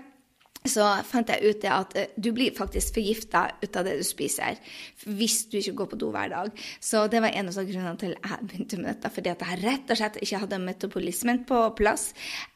så 0.71 0.87
fant 1.07 1.31
jeg 1.33 1.43
ut 1.43 1.63
det 1.63 1.73
at 1.73 1.97
eh, 1.99 2.13
du 2.17 2.31
blir 2.37 2.55
faktisk 2.57 2.99
forgifta 2.99 3.47
ut 3.63 3.79
av 3.79 3.87
det 3.87 3.97
du 4.01 4.05
spiser 4.07 4.59
hvis 5.07 5.45
du 5.51 5.59
ikke 5.61 5.75
går 5.81 5.91
på 5.93 5.99
do 6.01 6.11
hver 6.15 6.31
dag. 6.33 6.51
Så 6.83 7.05
det 7.13 7.21
var 7.23 7.35
en 7.35 7.51
av 7.51 7.59
grunnene 7.69 8.01
til 8.01 8.15
at 8.17 8.31
jeg 8.33 8.49
begynte 8.51 8.81
med 8.81 8.89
dette. 8.91 9.13
Fordi 9.15 9.33
at 9.33 9.45
jeg 9.47 9.61
rett 9.63 9.93
og 9.93 10.01
slett 10.01 10.19
ikke 10.23 10.41
hadde 10.45 10.61
metabolismen 10.63 11.43
på 11.49 11.61
plass. 11.79 12.09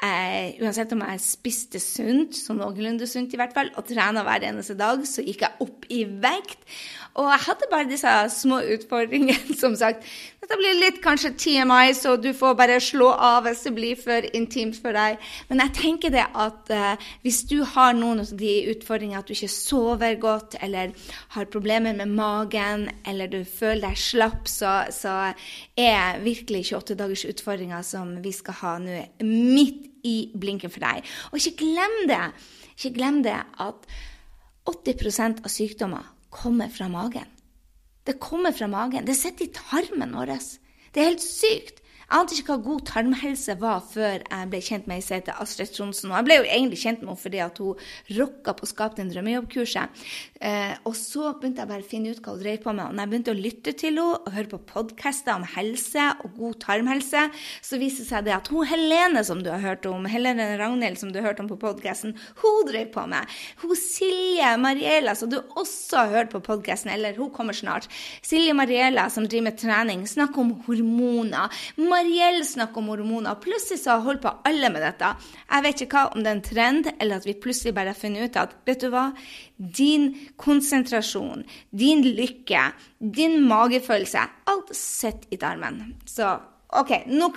Eh, 0.03 0.57
uansett 0.63 0.95
om 0.97 1.05
jeg 1.07 1.25
spiste 1.25 1.83
sunt, 1.83 2.37
så 2.37 2.57
noenlunde 2.57 3.09
sunt 3.11 3.35
i 3.35 3.41
hvert 3.41 3.55
fall, 3.57 3.73
og 3.77 3.87
trena 3.89 4.25
hver 4.27 4.49
eneste 4.51 4.79
dag, 4.79 5.05
så 5.07 5.25
gikk 5.27 5.47
jeg 5.47 5.67
opp 5.67 5.87
i 5.93 6.03
vekt. 6.25 6.67
Og 7.19 7.27
jeg 7.27 7.43
hadde 7.43 7.69
bare 7.71 7.89
disse 7.91 8.11
små 8.37 8.61
utfordringene, 8.77 9.55
som 9.63 9.75
sagt. 9.79 10.05
Dette 10.41 10.59
blir 10.59 10.77
litt 10.79 11.01
kanskje 11.03 11.33
TMI, 11.39 11.93
så 11.97 12.15
du 12.21 12.31
får 12.37 12.55
bare 12.59 12.79
slå 12.83 13.11
av 13.13 13.45
hvis 13.47 13.65
det 13.67 13.73
blir 13.75 13.99
for 13.99 14.27
intimt 14.37 14.79
for 14.79 14.95
deg. 14.95 15.19
Men 15.51 15.65
jeg 15.65 15.75
tenker 15.79 16.15
det 16.15 16.27
at 16.29 16.71
uh, 16.71 17.09
hvis 17.25 17.43
du 17.51 17.61
har 17.75 17.97
noen 17.99 18.23
av 18.23 18.31
de 18.39 18.55
utfordringene, 18.73 19.23
at 19.23 19.31
du 19.31 19.35
ikke 19.35 19.51
sover 19.51 20.17
godt, 20.23 20.57
eller 20.63 20.95
har 21.35 21.51
problemer 21.51 21.97
med 21.99 22.15
magen, 22.15 22.87
eller 23.07 23.31
du 23.31 23.43
føler 23.45 23.89
deg 23.89 23.99
slapp, 24.01 24.47
så, 24.51 24.77
så 24.95 25.17
er 25.79 26.23
virkelig 26.23 26.69
28 26.71 26.99
dagers 27.01 27.27
utfordringer 27.31 27.83
som 27.87 28.15
vi 28.23 28.35
skal 28.35 28.59
ha 28.63 28.77
nå, 28.83 29.03
midt 29.27 29.89
i 30.07 30.31
blinken 30.41 30.73
for 30.73 30.83
deg. 30.85 31.05
Og 31.31 31.43
ikke 31.43 31.67
glem 31.67 31.99
det, 32.09 32.23
ikke 32.79 32.95
glem 32.97 33.21
det 33.27 33.37
at 33.37 33.93
80% 34.71 35.45
av 35.45 35.53
sykdommer 35.53 36.09
kommer 36.31 36.69
fra 36.73 36.89
magen. 36.89 37.29
Det 38.07 38.19
kommer 38.23 38.53
fra 38.53 38.67
magen. 38.71 39.05
Det 39.05 39.15
sitter 39.19 39.45
i 39.45 39.53
tarmen 39.55 40.15
vår. 40.17 40.33
Det 40.91 41.03
er 41.03 41.13
helt 41.13 41.25
sykt. 41.25 41.80
Jeg 42.11 42.25
ante 42.25 42.35
ikke 42.35 42.57
hva 42.57 42.63
god 42.65 42.81
tarmhelse 42.89 43.55
var 43.61 43.85
før 43.87 44.17
jeg 44.19 44.47
ble 44.51 44.59
kjent 44.67 44.89
med 44.91 44.99
ei 44.99 45.03
som 45.07 45.29
Astrid 45.45 45.71
Tronsen. 45.71 46.11
Og 46.11 46.17
jeg 46.19 46.27
ble 46.27 46.37
jo 46.41 46.47
egentlig 46.49 46.79
kjent 46.81 47.05
med 47.05 47.13
henne 47.13 47.23
fordi 47.23 47.39
at 47.45 47.61
hun 47.63 47.85
rocka 48.17 48.55
på 48.59 48.67
Skap 48.67 48.97
din 48.97 49.13
drømmejobb-kurset. 49.13 50.01
Eh, 50.43 50.73
og 50.91 50.97
så 50.99 51.31
begynte 51.39 51.63
jeg 51.63 51.71
bare 51.71 51.85
å 51.85 51.87
finne 51.87 52.11
ut 52.11 52.19
hva 52.25 52.35
hun 52.35 52.43
drev 52.43 52.65
på 52.65 52.75
med. 52.75 52.83
Og 52.89 52.97
når 52.97 53.05
jeg 53.05 53.13
begynte 53.13 53.35
å 53.35 53.39
lytte 53.39 53.75
til 53.79 54.01
henne 54.01 54.07
og 54.27 54.35
høre 54.35 54.51
på 54.51 54.61
podkaster 54.73 55.39
om 55.39 55.47
helse 55.53 56.09
og 56.25 56.35
god 56.41 56.59
tarmhelse, 56.65 57.23
så 57.63 57.79
viste 57.79 58.03
det 58.03 58.09
seg 58.11 58.27
det 58.27 58.35
at 58.41 58.51
hun 58.51 58.67
Helene 58.71 59.23
som 59.27 59.45
du 59.47 59.53
har 59.53 59.63
hørt 59.63 59.87
om, 59.87 60.11
Helene 60.11 60.49
Ragnhild 60.59 60.99
som 60.99 61.15
du 61.15 61.21
har 61.21 61.31
hørt 61.31 61.45
om 61.45 61.53
på 61.53 61.61
podkasten, 61.63 62.17
hun 62.43 62.67
drev 62.73 62.91
på 62.91 63.07
med. 63.11 63.39
Hun 63.63 63.77
Silje 63.79 64.51
Mariela 64.59 65.15
som 65.15 65.31
du 65.31 65.39
også 65.39 66.03
har 66.03 66.15
hørt 66.17 66.35
på 66.35 66.43
podkasten, 66.43 66.91
eller 66.91 67.15
hun 67.23 67.31
kommer 67.31 67.55
snart. 67.55 67.87
Silje 68.27 68.59
Mariela 68.59 69.07
som 69.15 69.31
driver 69.31 69.53
med 69.53 69.63
trening, 69.63 70.05
snakker 70.11 70.43
om 70.43 70.57
hormoner. 70.67 71.63
Mariell 72.01 72.45
snakker 72.47 72.81
om 72.81 72.89
hormoner. 72.89 73.37
Plutselig 73.43 73.83
så 73.83 73.97
har 73.99 74.07
holdt 74.07 74.23
på 74.25 74.33
alle 74.49 74.71
med 74.73 74.81
dette. 74.85 75.11
Jeg 75.51 75.65
vet 75.67 75.83
ikke 75.85 75.99
hva 75.99 76.15
om 76.15 76.23
det 76.25 76.31
er 76.31 76.39
en 76.39 76.47
trend, 76.47 76.89
eller 76.97 77.21
at 77.21 77.27
vi 77.29 77.35
plutselig 77.37 77.75
bare 77.77 77.93
har 77.93 77.99
funnet 77.99 78.31
ut 78.31 78.39
at 78.41 78.55
vet 78.69 78.81
du 78.81 78.89
hva, 78.95 79.11
din 79.59 80.07
konsentrasjon, 80.41 81.45
din 81.77 82.07
lykke, 82.17 82.65
din 83.19 83.37
magefølelse, 83.51 84.25
alt 84.49 84.73
sitter 84.77 85.37
i 85.37 85.41
tarmen. 85.45 85.83
Så 86.09 86.33
OK, 86.81 86.95
nok 87.13 87.37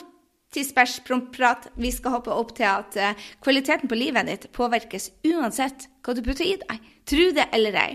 tidsbæsjprat. 0.53 1.67
Vi 1.75 1.91
skal 1.91 2.15
hoppe 2.15 2.31
opp 2.31 2.55
til 2.55 2.69
at 2.69 2.95
uh, 3.01 3.29
kvaliteten 3.43 3.91
på 3.91 3.99
livet 3.99 4.29
ditt 4.29 4.47
påvirkes 4.55 5.09
uansett 5.27 5.89
hva 6.05 6.15
du 6.15 6.23
putter 6.23 6.47
i 6.47 6.55
deg. 6.61 6.91
Tro 7.09 7.29
det 7.35 7.49
eller 7.55 7.75
ei. 7.81 7.91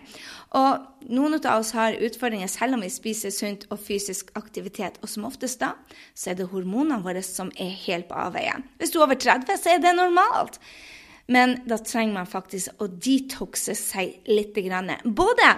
Og 0.56 1.08
noen 1.12 1.36
av 1.38 1.58
oss 1.58 1.74
har 1.76 1.98
utfordringer 2.00 2.48
selv 2.48 2.78
om 2.78 2.84
vi 2.84 2.90
spiser 2.92 3.32
sunt 3.34 3.66
og 3.68 3.80
fysisk 3.84 4.30
aktivitet. 4.38 4.96
Og 5.02 5.12
som 5.12 5.26
oftest 5.28 5.60
da, 5.60 5.74
så 6.16 6.32
er 6.32 6.38
det 6.38 6.48
hormonene 6.52 7.02
våre 7.04 7.22
som 7.26 7.52
er 7.60 7.74
helt 7.84 8.08
på 8.08 8.16
avveie. 8.16 8.54
Hvis 8.80 8.94
du 8.94 9.00
er 9.00 9.08
over 9.08 9.18
30, 9.20 9.58
så 9.60 9.74
er 9.74 9.82
det 9.84 9.96
normalt. 9.96 10.60
Men 11.28 11.58
da 11.68 11.76
trenger 11.76 12.16
man 12.16 12.30
faktisk 12.30 12.80
å 12.80 12.88
detoxe 12.88 13.76
seg 13.76 14.22
litt. 14.32 14.56
Både, 15.04 15.50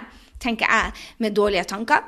tenker 0.43 0.67
jeg, 0.67 0.97
med 1.23 1.37
dårlige 1.37 1.69
tanker 1.71 2.03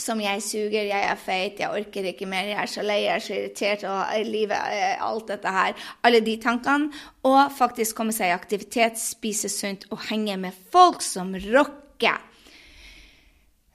som 0.00 0.18
jeg 0.20 0.42
suger, 0.42 0.88
jeg 0.88 1.06
er 1.06 1.18
feit, 1.20 1.60
jeg 1.62 1.70
orker 1.70 2.08
ikke 2.10 2.26
mer, 2.26 2.48
jeg 2.50 2.58
er 2.58 2.70
så 2.70 2.82
lei, 2.84 2.96
jeg 3.04 3.14
er 3.14 3.22
så 3.22 3.36
irritert, 3.36 3.84
og 3.86 4.26
livet, 4.26 4.58
eh, 4.74 4.96
alt 5.06 5.30
dette 5.30 5.52
her. 5.54 5.86
Alle 6.02 6.20
de 6.20 6.34
tankene. 6.42 6.90
Og 7.24 7.52
faktisk 7.54 7.96
komme 7.96 8.12
seg 8.12 8.32
i 8.32 8.34
aktivitet, 8.34 8.98
spise 9.00 9.48
sunt 9.48 9.86
og 9.90 10.02
henge 10.10 10.36
med 10.36 10.52
folk 10.72 11.02
som 11.02 11.32
rocker. 11.34 11.83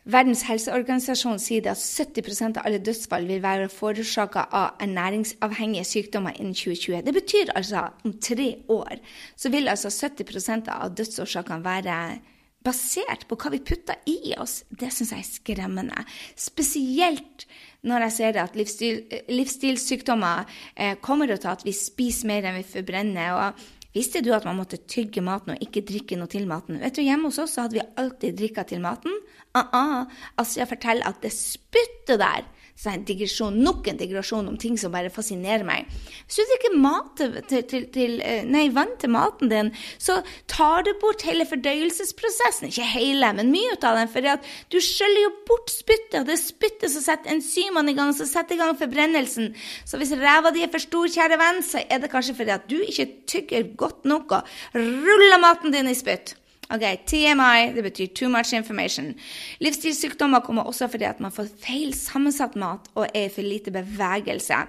Verdens 0.10 0.42
helseorganisasjon 0.48 1.38
sier 1.42 1.68
at 1.70 1.78
70% 1.78 2.58
av 2.58 2.66
alle 2.66 2.80
dødsfall 2.82 3.28
vil 3.30 3.44
være 3.44 3.68
forårsaka 3.70 4.48
av 4.56 4.82
ernæringsavhengige 4.82 5.86
sykdommer 5.86 6.34
innen 6.40 6.56
2020. 6.58 7.04
Det 7.06 7.14
betyr 7.14 7.54
altså 7.54 7.84
om 8.08 8.16
tre 8.18 8.50
år 8.74 8.98
så 9.38 9.52
vil 9.54 9.70
altså 9.70 9.92
70% 9.94 10.72
av 10.74 10.96
dødsårsakene 10.98 11.66
være 11.66 12.00
basert 12.66 13.28
på 13.30 13.38
hva 13.40 13.54
vi 13.54 13.62
putter 13.64 14.00
i 14.10 14.34
oss, 14.40 14.64
det 14.70 14.90
syns 14.92 15.14
jeg 15.14 15.24
er 15.24 15.28
skremmende. 15.30 16.06
Spesielt 16.36 17.46
når 17.88 18.08
jeg 18.08 18.16
ser 18.18 18.40
at 18.42 18.58
livsstil, 18.60 19.04
livsstilssykdommer 19.32 20.50
eh, 20.76 20.98
kommer 21.00 21.30
til 21.32 21.54
at 21.54 21.64
vi 21.64 21.76
spiser 21.76 22.28
mer 22.28 22.50
enn 22.50 22.60
vi 22.60 22.66
forbrenner. 22.68 23.38
og 23.38 23.68
Visste 23.96 24.22
du 24.22 24.30
at 24.36 24.46
man 24.46 24.60
måtte 24.60 24.78
tygge 24.86 25.22
maten 25.26 25.56
og 25.56 25.64
ikke 25.66 25.82
drikke 25.88 26.18
noe 26.20 26.30
til 26.30 26.46
maten? 26.50 26.78
Vet 26.82 27.00
du, 27.00 27.02
Hjemme 27.02 27.32
hos 27.32 27.40
oss 27.42 27.56
så 27.58 27.66
hadde 27.66 27.80
vi 27.80 27.88
alltid 27.98 28.38
drikka 28.38 28.64
til 28.70 28.82
maten. 28.82 29.16
Uh 29.58 29.64
-uh. 29.74 30.06
Altså, 30.38 30.60
jeg 30.60 30.68
forteller 30.68 31.08
at 31.08 31.22
det 31.24 31.32
spyttet 31.32 32.20
der 32.20 32.46
så 32.80 32.94
en 32.94 33.02
digresjon, 33.04 33.58
nok 33.60 33.90
en 33.92 33.98
digresjon 34.00 34.48
om 34.48 34.56
ting 34.60 34.78
som 34.80 34.94
bare 34.94 35.12
fascinerer 35.12 35.66
meg. 35.68 35.90
Hvis 36.24 36.40
du 36.40 36.46
drikker 36.48 36.78
mat 36.80 37.10
til, 37.20 37.36
til, 37.68 37.88
til, 37.92 38.14
eh, 38.24 38.46
nei, 38.48 38.70
vann 38.72 38.94
til 39.02 39.12
maten 39.12 39.52
din, 39.52 39.74
så 40.00 40.22
tar 40.48 40.88
du 40.88 40.94
bort 41.02 41.26
hele 41.28 41.44
fordøyelsesprosessen. 41.50 42.70
Ikke 42.72 42.88
hele, 42.88 43.34
men 43.36 43.52
mye 43.52 43.76
av 43.76 44.00
den. 44.00 44.12
For 44.14 44.48
du 44.72 44.80
skjøller 44.80 45.26
jo 45.26 45.36
bort 45.50 45.74
spyttet, 45.74 46.22
og 46.22 46.32
det 46.32 46.38
er 46.38 46.42
spyttet 46.46 46.96
som 46.96 47.04
setter 47.04 47.36
enzymene 47.36 47.92
i 47.92 48.00
gang, 48.00 48.16
som 48.16 48.30
setter 48.32 48.56
i 48.56 48.62
gang 48.64 48.80
forbrennelsen. 48.80 49.52
Så 49.84 50.00
hvis 50.00 50.16
ræva 50.16 50.56
di 50.56 50.64
er 50.64 50.72
for 50.72 50.88
stor, 50.88 51.12
kjære 51.12 51.42
venn, 51.42 51.60
så 51.66 51.84
er 51.84 52.00
det 52.00 52.14
kanskje 52.14 52.40
fordi 52.40 52.56
at 52.56 52.72
du 52.72 52.80
ikke 52.80 53.12
tygger 53.28 53.74
godt 53.76 54.08
nok 54.08 54.40
og 54.40 54.54
ruller 54.80 55.44
maten 55.44 55.76
din 55.76 55.92
i 55.92 56.00
spytt. 56.00 56.39
Ok, 56.70 56.84
TMI 57.10 57.72
det 57.74 57.84
betyr 57.84 58.12
too 58.14 58.30
much 58.30 58.54
information. 58.54 59.16
Livsstilssykdommer 59.60 60.44
kommer 60.46 60.68
også 60.70 60.88
fordi 60.88 61.08
at 61.10 61.20
man 61.20 61.34
får 61.34 61.50
feil 61.64 61.96
sammensatt 61.98 62.56
mat 62.56 62.92
og 62.94 63.08
er 63.10 63.26
i 63.26 63.32
for 63.34 63.42
lite 63.42 63.74
bevegelse. 63.74 64.68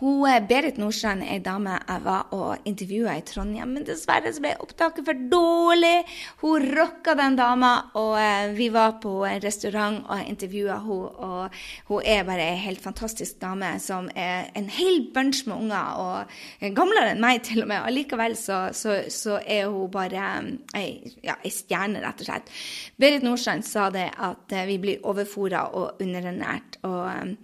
Hun, 0.00 0.24
eh, 0.26 0.40
Berit 0.48 0.78
Nordstrand 0.80 1.22
ei 1.22 1.38
dame 1.44 1.76
jeg 1.76 2.02
var 2.02 2.32
og 2.34 2.64
intervjua 2.66 3.16
i 3.18 3.24
Trondheim, 3.26 3.74
men 3.76 3.84
dessverre 3.86 4.32
så 4.32 4.42
ble 4.42 4.54
opptaket 4.64 5.04
for 5.06 5.20
dårlig. 5.30 6.06
Hun 6.40 6.66
rocka 6.74 7.14
den 7.18 7.36
dama, 7.38 7.72
og 8.00 8.16
eh, 8.18 8.52
vi 8.56 8.68
var 8.74 8.96
på 9.02 9.12
en 9.28 9.42
restaurant 9.44 10.00
og 10.08 10.24
intervjua 10.26 10.80
henne. 10.82 10.90
Og 11.22 11.60
hun 11.88 12.08
er 12.08 12.24
bare 12.26 12.48
ei 12.50 12.58
helt 12.64 12.82
fantastisk 12.82 13.38
dame 13.42 13.74
som 13.80 14.08
er 14.18 14.50
en 14.58 14.66
hel 14.72 15.06
bunch 15.14 15.44
med 15.46 15.56
unger, 15.68 16.00
og 16.02 16.72
gamlere 16.74 17.12
enn 17.12 17.22
meg 17.22 17.44
til 17.46 17.62
og 17.62 17.70
med. 17.70 17.84
Og 17.84 17.94
likevel 17.94 18.36
så, 18.38 18.64
så, 18.74 19.02
så 19.12 19.38
er 19.46 19.70
hun 19.70 19.92
bare 19.92 20.26
eh, 20.42 20.80
ei, 20.80 21.14
ja, 21.22 21.36
ei 21.44 21.52
stjerne, 21.52 22.02
rett 22.02 22.24
og 22.24 22.30
slett. 22.30 22.50
Berit 22.98 23.22
Nordstrand 23.22 23.66
sa 23.68 23.86
det 23.94 24.08
at 24.18 24.56
vi 24.66 24.80
blir 24.82 25.06
overfora 25.06 25.68
og 25.76 26.02
underernært. 26.02 26.80
og 26.82 27.36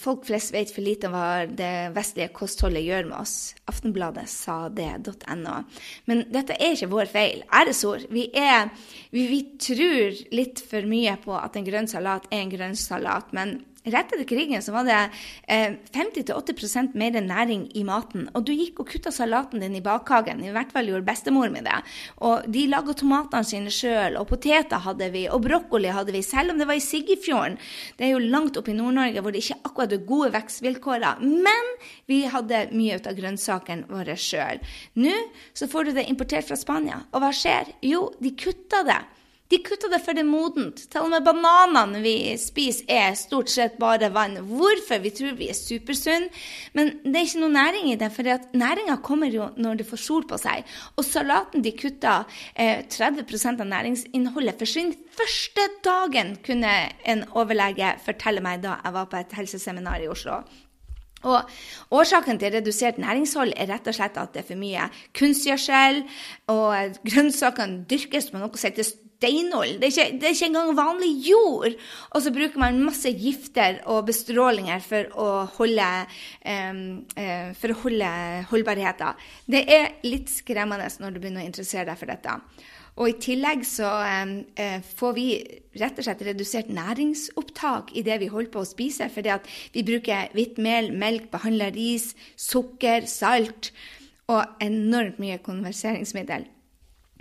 Folk 0.00 0.24
flest 0.24 0.54
vet 0.54 0.70
for 0.72 0.80
lite 0.84 1.10
om 1.10 1.14
hva 1.14 1.44
det 1.44 1.92
vestlige 1.92 2.32
kostholdet 2.32 2.86
gjør 2.86 3.10
med 3.10 3.18
oss. 3.18 3.34
Aftenbladet 3.68 4.24
sa 4.32 4.70
det.no. 4.72 5.58
Men 6.08 6.24
dette 6.32 6.56
er 6.56 6.72
ikke 6.72 6.88
vår 6.94 7.10
feil. 7.12 7.44
Æresord. 7.52 8.06
Vi, 8.08 8.30
vi, 9.12 9.26
vi 9.28 9.40
tror 9.60 10.24
litt 10.34 10.64
for 10.64 10.88
mye 10.88 11.18
på 11.20 11.36
at 11.36 11.60
en 11.60 11.68
grønn 11.68 11.90
salat 11.90 12.24
er 12.30 12.46
en 12.46 12.54
grønn 12.54 12.78
salat. 12.80 13.28
Men 13.36 13.58
rett 13.84 14.12
etter 14.12 14.26
krigen 14.28 14.62
så 14.64 14.72
var 14.74 14.86
det 14.88 14.98
eh, 15.48 15.76
50-80% 15.94 16.94
mer 16.98 17.18
næring 17.20 17.66
i 17.76 17.84
maten. 17.86 18.28
Og 18.34 18.46
du 18.46 18.52
gikk 18.54 18.80
og 18.82 18.90
kutta 18.90 19.12
salaten 19.14 19.62
din 19.62 19.76
i 19.78 19.82
bakhagen. 19.84 20.42
I 20.44 20.52
hvert 20.54 20.72
fall 20.74 20.88
gjorde 20.90 21.06
bestemor 21.08 21.52
mi 21.52 21.62
det. 21.64 21.76
Og 22.24 22.46
de 22.50 22.66
laga 22.70 22.96
tomatene 22.96 23.46
sine 23.48 23.72
sjøl, 23.74 24.18
og 24.20 24.28
poteter 24.30 24.82
hadde 24.84 25.10
vi, 25.14 25.26
og 25.28 25.44
brokkoli 25.46 25.92
hadde 25.94 26.14
vi. 26.14 26.24
Selv 26.24 26.54
om 26.54 26.60
det 26.60 26.68
var 26.70 26.78
i 26.78 26.84
Siggefjorden. 26.84 27.58
Det 27.98 28.08
er 28.08 28.14
jo 28.14 28.22
langt 28.22 28.58
oppe 28.60 28.72
i 28.72 28.78
Nord-Norge 28.78 29.24
hvor 29.24 29.34
det 29.34 29.44
ikke 29.44 29.60
akkurat 29.68 29.96
er 29.96 30.06
gode 30.08 30.32
vekstvilkår. 30.34 31.08
Men 31.22 31.74
vi 32.10 32.22
hadde 32.30 32.68
mye 32.74 32.98
ut 32.98 33.10
av 33.10 33.18
grønnsakene 33.18 33.90
våre 33.90 34.16
sjøl. 34.20 34.62
Nå 35.00 35.16
så 35.54 35.68
får 35.70 35.90
du 35.90 35.98
det 35.98 36.08
importert 36.10 36.46
fra 36.48 36.58
Spania. 36.58 37.02
Og 37.12 37.22
hva 37.22 37.32
skjer? 37.34 37.74
Jo, 37.84 38.08
de 38.22 38.32
kutta 38.38 38.82
det. 38.86 39.02
De 39.52 39.58
kutta 39.60 39.90
det 39.92 40.00
for 40.00 40.16
det 40.16 40.22
er 40.24 40.28
modent. 40.28 40.80
Til 40.88 41.04
og 41.04 41.10
med 41.12 41.24
bananene 41.26 42.00
vi 42.00 42.14
spiser, 42.40 42.86
er 42.88 43.16
stort 43.18 43.52
sett 43.52 43.76
bare 43.80 44.08
vann. 44.14 44.38
Hvorfor? 44.48 45.02
Vi 45.04 45.12
tror 45.12 45.36
vi 45.36 45.50
er 45.52 45.58
supersunne, 45.58 46.30
men 46.72 46.94
det 47.04 47.12
er 47.12 47.28
ikke 47.28 47.42
noe 47.42 47.52
næring 47.52 47.90
i 47.92 47.98
det. 48.00 48.08
For 48.14 48.24
næringa 48.56 48.96
kommer 49.04 49.28
jo 49.28 49.50
når 49.60 49.82
det 49.82 49.88
får 49.90 50.00
sol 50.00 50.24
på 50.30 50.40
seg. 50.40 50.64
Og 50.96 51.04
salaten 51.04 51.64
de 51.64 51.74
kutta, 51.76 52.22
eh, 52.56 52.86
30% 52.88 53.60
av 53.60 53.68
næringsinnholdet 53.68 54.58
forsvinner 54.64 54.96
første 55.14 55.68
dagen, 55.84 56.36
kunne 56.40 56.72
en 57.04 57.24
overlege 57.36 57.94
fortelle 58.04 58.40
meg 58.40 58.62
da 58.62 58.80
jeg 58.82 58.96
var 58.96 59.04
på 59.12 59.20
et 59.20 59.36
helseseminar 59.36 60.00
i 60.00 60.08
Oslo. 60.08 60.40
Og 61.24 61.40
Årsaken 61.90 62.38
til 62.38 62.52
redusert 62.52 62.98
næringshold 62.98 63.52
er 63.56 63.70
rett 63.72 63.86
og 63.88 63.96
slett 63.96 64.16
at 64.20 64.34
det 64.34 64.42
er 64.42 64.48
for 64.48 64.60
mye 64.60 64.88
kunstgjødsel, 65.16 66.02
og 66.52 66.98
grønnsakene 67.06 67.84
dyrkes 67.88 68.30
på 68.30 68.40
noe 68.40 68.52
som 68.56 68.70
heter 68.70 68.92
steinolje. 69.24 69.78
Det, 69.80 69.90
det, 70.20 70.28
er 70.28 70.36
ikke 70.36 70.50
engang 70.52 70.74
vanlig 70.76 71.10
jord. 71.30 71.74
Og 72.12 72.22
så 72.24 72.32
bruker 72.34 72.60
man 72.60 72.82
masse 72.84 73.10
gifter 73.10 73.80
og 73.90 74.04
bestrålinger 74.10 74.84
for 74.84 75.10
å 75.16 75.28
holde, 75.56 75.90
um, 76.44 76.84
uh, 77.18 77.74
holde 77.82 78.12
holdbarheten. 78.52 79.26
Det 79.48 79.64
er 79.64 79.98
litt 80.06 80.30
skremmende 80.32 80.88
når 81.00 81.14
du 81.14 81.20
begynner 81.20 81.44
å 81.44 81.50
interessere 81.50 81.88
deg 81.88 82.00
for 82.00 82.12
dette. 82.12 82.38
Og 82.94 83.10
i 83.10 83.16
tillegg 83.18 83.64
så 83.66 83.88
eh, 84.06 84.78
får 84.94 85.14
vi 85.16 85.26
rett 85.80 85.96
og 85.98 86.06
slett 86.06 86.22
redusert 86.28 86.70
næringsopptak 86.70 87.90
i 87.98 88.04
det 88.06 88.20
vi 88.22 88.30
holder 88.30 88.52
på 88.54 88.62
å 88.62 88.68
spise, 88.68 89.08
fordi 89.10 89.32
at 89.34 89.48
vi 89.74 89.82
bruker 89.86 90.30
hvitt 90.36 90.60
mel, 90.62 90.92
melk, 90.94 91.26
behandla 91.32 91.72
ris, 91.74 92.12
sukker, 92.38 93.08
salt 93.10 93.72
og 94.30 94.62
enormt 94.62 95.18
mye 95.18 95.40
konverseringsmiddel. 95.42 96.46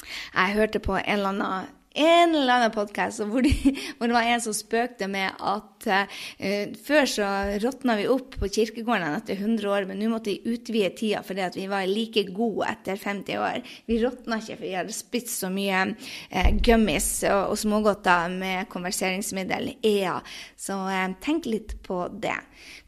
Jeg 0.04 0.58
hørte 0.60 0.84
på 0.84 1.00
en 1.00 1.10
eller 1.16 1.34
annen 1.34 1.72
en 1.94 2.36
eller 2.36 2.54
annen 2.54 2.72
podkast 2.74 3.22
hvor, 3.30 3.46
de, 3.46 3.54
hvor, 3.98 4.10
det 4.10 4.16
var 4.16 4.28
en 4.28 4.42
som 4.42 4.56
spøkte 4.56 5.08
med 5.12 5.36
at 5.38 5.88
uh, 5.88 6.72
før 6.86 7.10
så 7.10 7.28
råtna 7.62 7.98
vi 8.00 8.08
opp 8.10 8.38
på 8.42 8.50
kirkegården 8.50 9.18
etter 9.20 9.38
100 9.38 9.70
år, 9.70 9.88
men 9.90 10.02
nå 10.02 10.10
måtte 10.12 10.34
vi 10.34 10.56
utvide 10.56 10.90
tida 10.98 11.22
fordi 11.26 11.46
at 11.46 11.58
vi 11.58 11.68
var 11.70 11.86
like 11.90 12.26
gode 12.34 12.70
etter 12.72 12.98
50 13.00 13.42
år. 13.42 13.76
Vi 13.90 14.00
råtna 14.02 14.40
ikke 14.42 14.58
for 14.58 14.66
vi 14.66 14.76
hadde 14.78 14.96
spist 14.96 15.36
så 15.36 15.52
mye 15.54 15.84
uh, 15.94 16.50
gummis 16.66 17.10
og, 17.30 17.54
og 17.54 17.62
smågodter 17.62 18.34
med 18.34 18.72
konverseringsmiddel 18.74 19.76
EA. 19.86 20.18
Så 20.58 20.80
uh, 20.88 21.06
tenk 21.24 21.46
litt 21.50 21.78
på 21.86 22.08
det. 22.24 22.40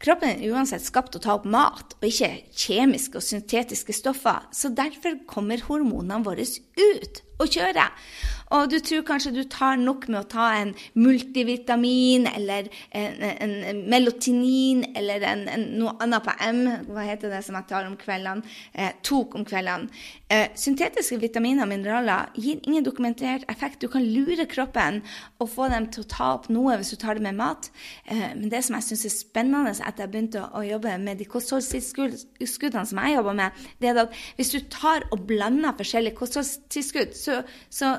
Kroppen 0.02 0.34
er 0.34 0.50
uansett 0.50 0.82
skapt 0.84 1.14
å 1.18 1.22
ta 1.22 1.36
opp 1.38 1.46
mat, 1.46 1.94
og 2.00 2.08
ikke 2.08 2.32
kjemiske 2.56 3.20
og 3.20 3.24
syntetiske 3.24 3.94
stoffer. 3.94 4.48
Så 4.50 4.72
derfor 4.74 5.20
kommer 5.30 5.62
hormonene 5.68 6.24
våre 6.26 6.46
ut 6.46 7.22
og 7.38 7.50
kjøre. 7.52 7.90
Og 8.54 8.68
du 8.70 8.76
tror 8.78 9.02
kanskje 9.06 9.32
du 9.34 9.42
tar 9.50 9.78
nok 9.80 10.06
med 10.06 10.20
å 10.20 10.28
ta 10.30 10.46
en 10.60 10.72
multivitamin 10.94 12.28
eller 12.30 12.68
en, 12.94 13.16
en, 13.42 13.54
en 13.72 13.80
melatonin 13.90 14.84
eller 14.94 15.24
en, 15.26 15.42
noe 15.80 15.96
annet 16.04 16.22
på 16.22 16.34
M, 16.46 16.62
hva 16.92 17.08
heter 17.08 17.34
det 17.34 17.42
som 17.46 17.58
jeg 17.58 17.68
tar 17.72 17.88
om 17.88 17.96
kveldene, 17.98 18.46
eh, 18.74 18.94
tok 19.02 19.34
om 19.38 19.46
kveldene. 19.46 19.90
Eh, 20.26 20.48
syntetiske 20.58 21.20
vitaminer 21.22 21.62
og 21.62 21.68
mineraler 21.70 22.32
gir 22.34 22.58
ingen 22.66 22.82
dokumentert 22.82 23.44
effekt. 23.52 23.78
Du 23.78 23.86
kan 23.86 24.02
lure 24.02 24.42
kroppen 24.50 24.98
og 25.38 25.52
få 25.52 25.68
dem 25.70 25.86
til 25.94 26.02
å 26.02 26.08
ta 26.10 26.30
opp 26.34 26.48
noe 26.50 26.74
hvis 26.80 26.90
du 26.90 26.96
tar 26.98 27.14
det 27.14 27.22
med 27.22 27.38
mat. 27.38 27.68
Eh, 28.10 28.32
men 28.34 28.50
det 28.50 28.64
som 28.66 28.74
jeg 28.74 28.88
syns 28.88 29.04
er 29.06 29.14
spennende 29.14 29.70
etter 29.76 30.02
jeg 30.02 30.10
begynte 30.10 30.42
å, 30.50 30.64
jobbe 30.66 30.96
med 30.98 31.22
de 31.22 31.28
kostholdstilskuddene 31.30 32.82
som 32.90 33.02
jeg 33.04 33.14
jobber 33.14 33.38
med, 33.38 33.62
det 33.78 33.92
er 33.92 34.02
at 34.02 34.18
hvis 34.34 34.50
du 34.50 34.58
tar 34.66 35.06
og 35.14 35.22
blander 35.28 35.78
forskjellige 35.78 36.18
kostholdstilskudd, 36.18 37.14
så, 37.14 37.44
så 37.70 37.94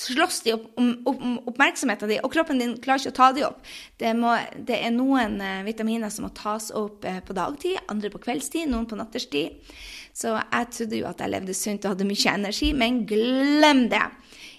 slåss 0.00 0.40
de 0.46 0.54
om, 0.56 0.90
om 1.04 1.38
oppmerksomheten 1.50 2.10
din, 2.10 2.22
og 2.24 2.32
kroppen 2.32 2.60
din 2.60 2.76
klarer 2.82 3.04
ikke 3.04 3.14
å 3.14 3.18
ta 3.18 3.30
de 3.36 3.46
opp. 3.48 3.60
Det, 4.00 4.12
må, 4.16 4.34
det 4.56 4.80
er 4.80 4.94
noen 4.94 5.38
eh, 5.44 5.62
vitaminer 5.66 6.12
som 6.12 6.26
må 6.26 6.32
tas 6.36 6.70
opp 6.76 7.04
eh, 7.08 7.20
på 7.24 7.36
dagtid, 7.36 7.78
andre 7.92 8.12
på 8.12 8.22
kveldstid, 8.24 8.70
noen 8.70 8.88
på 8.90 8.98
natterstid. 9.00 9.72
Så 10.16 10.34
jeg 10.36 10.70
trodde 10.74 11.00
jo 11.00 11.08
at 11.08 11.20
jeg 11.22 11.32
levde 11.32 11.56
sunt 11.56 11.84
og 11.86 11.94
hadde 11.94 12.08
mye 12.08 12.36
energi, 12.36 12.72
men 12.76 13.04
glem 13.08 13.86
det! 13.92 14.06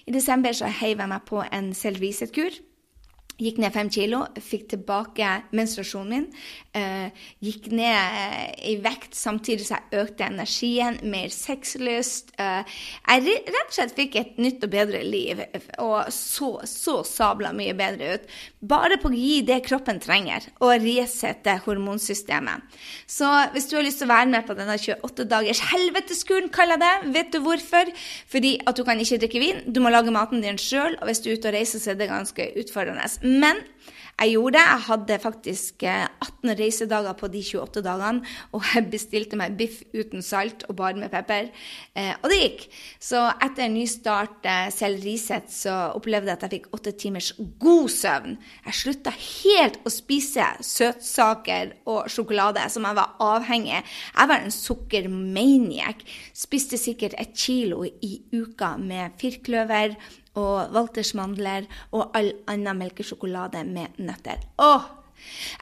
I 0.06 0.14
desember 0.14 0.54
så 0.56 0.70
heiv 0.80 0.98
jeg 0.98 1.10
meg 1.12 1.26
på 1.28 1.42
en 1.44 1.70
selvrisett-kur. 1.76 2.56
Gikk 3.42 3.58
ned 3.62 3.74
fem 3.74 3.90
kilo, 3.90 4.22
fikk 4.38 4.68
tilbake 4.76 5.28
menstruasjonen 5.56 6.10
min. 6.12 6.26
Uh, 6.72 7.08
gikk 7.42 7.66
ned 7.74 7.90
uh, 7.92 8.52
i 8.68 8.76
vekt 8.82 9.16
samtidig 9.16 9.66
som 9.66 9.80
jeg 9.80 10.02
økte 10.04 10.26
energien, 10.28 10.98
mer 11.10 11.32
sexlyst. 11.34 12.32
Uh, 12.38 12.62
jeg 13.08 13.36
rett 13.48 13.66
og 13.66 13.74
slett 13.74 13.96
fikk 13.96 14.18
et 14.20 14.38
nytt 14.42 14.62
og 14.64 14.72
bedre 14.72 15.02
liv, 15.04 15.42
og 15.82 16.12
så, 16.14 16.52
så 16.68 17.00
sabla 17.06 17.52
mye 17.56 17.74
bedre 17.78 18.14
ut. 18.16 18.28
Bare 18.72 18.98
på 19.02 19.10
å 19.10 19.16
gi 19.16 19.40
det 19.46 19.62
kroppen 19.66 19.98
trenger, 20.02 20.46
og 20.62 20.76
resette 20.84 21.56
hormonsystemet. 21.66 22.78
Så 23.10 23.28
hvis 23.56 23.68
du 23.70 23.76
har 23.78 23.86
lyst 23.86 24.02
til 24.02 24.08
å 24.08 24.14
være 24.14 24.30
med 24.32 24.46
på 24.48 24.56
denne 24.58 24.78
28 24.78 25.28
dagers 25.30 25.64
helveteskuren, 25.72 26.50
kaller 26.54 26.78
jeg 26.78 26.84
det, 26.84 27.12
vet 27.18 27.34
du 27.34 27.40
hvorfor? 27.44 27.90
Fordi 28.30 28.54
at 28.68 28.78
du 28.78 28.84
kan 28.86 29.02
ikke 29.02 29.20
drikke 29.24 29.42
vin, 29.42 29.62
du 29.66 29.82
må 29.82 29.92
lage 29.92 30.14
maten 30.14 30.44
din 30.44 30.60
sjøl, 30.60 30.96
og 31.00 31.10
hvis 31.10 31.24
du 31.24 31.32
er 31.32 31.40
ute 31.40 31.50
og 31.50 31.56
reiser, 31.58 31.82
så 31.82 31.92
er 31.92 32.00
det 32.00 32.10
ganske 32.12 32.48
utfordrende. 32.62 33.10
Men 33.32 33.62
jeg 34.22 34.36
gjorde 34.36 34.54
det. 34.54 34.62
Jeg 34.62 34.82
hadde 34.86 35.16
faktisk 35.18 35.82
18 35.82 36.50
eh, 36.50 36.56
reisedager 36.58 37.14
på 37.18 37.28
de 37.32 37.40
28 37.42 37.82
dagene, 37.82 38.28
og 38.54 38.66
jeg 38.68 38.84
bestilte 38.92 39.38
meg 39.40 39.56
biff 39.58 39.80
uten 39.96 40.22
salt 40.22 40.62
og 40.68 40.76
bare 40.78 41.00
med 41.00 41.10
pepper. 41.10 41.48
Eh, 41.98 42.12
og 42.20 42.28
det 42.30 42.38
gikk. 42.38 42.66
Så 43.02 43.24
etter 43.32 43.66
en 43.66 43.74
ny 43.74 43.86
start, 43.90 44.44
eh, 44.46 44.68
selv 44.74 45.02
riset, 45.02 45.50
så 45.50 45.74
opplevde 45.96 46.30
jeg 46.30 46.38
at 46.38 46.46
jeg 46.46 46.54
fikk 46.54 46.70
åtte 46.76 46.94
timers 47.02 47.32
god 47.62 47.90
søvn. 47.90 48.38
Jeg 48.68 48.78
slutta 48.82 49.14
helt 49.16 49.80
å 49.82 49.90
spise 49.90 50.46
søtsaker 50.70 51.74
og 51.90 52.06
sjokolade, 52.12 52.68
som 52.70 52.86
jeg 52.86 52.98
var 53.00 53.16
avhengig 53.18 53.72
Jeg 53.72 54.28
var 54.28 54.38
en 54.38 54.54
sukkermaniac. 54.54 56.04
Spiste 56.36 56.78
sikkert 56.78 57.14
et 57.18 57.34
kilo 57.34 57.82
i 57.84 58.20
uka 58.32 58.76
med 58.78 59.16
firkløver 59.18 59.96
og 60.38 60.72
Walters 60.74 61.12
mandler 61.18 61.68
og 61.90 62.10
all 62.16 62.32
annen 62.50 62.78
melkesjokolade 62.80 63.64
med 63.68 64.00
nøtter. 64.00 64.42
Åh! 64.58 64.90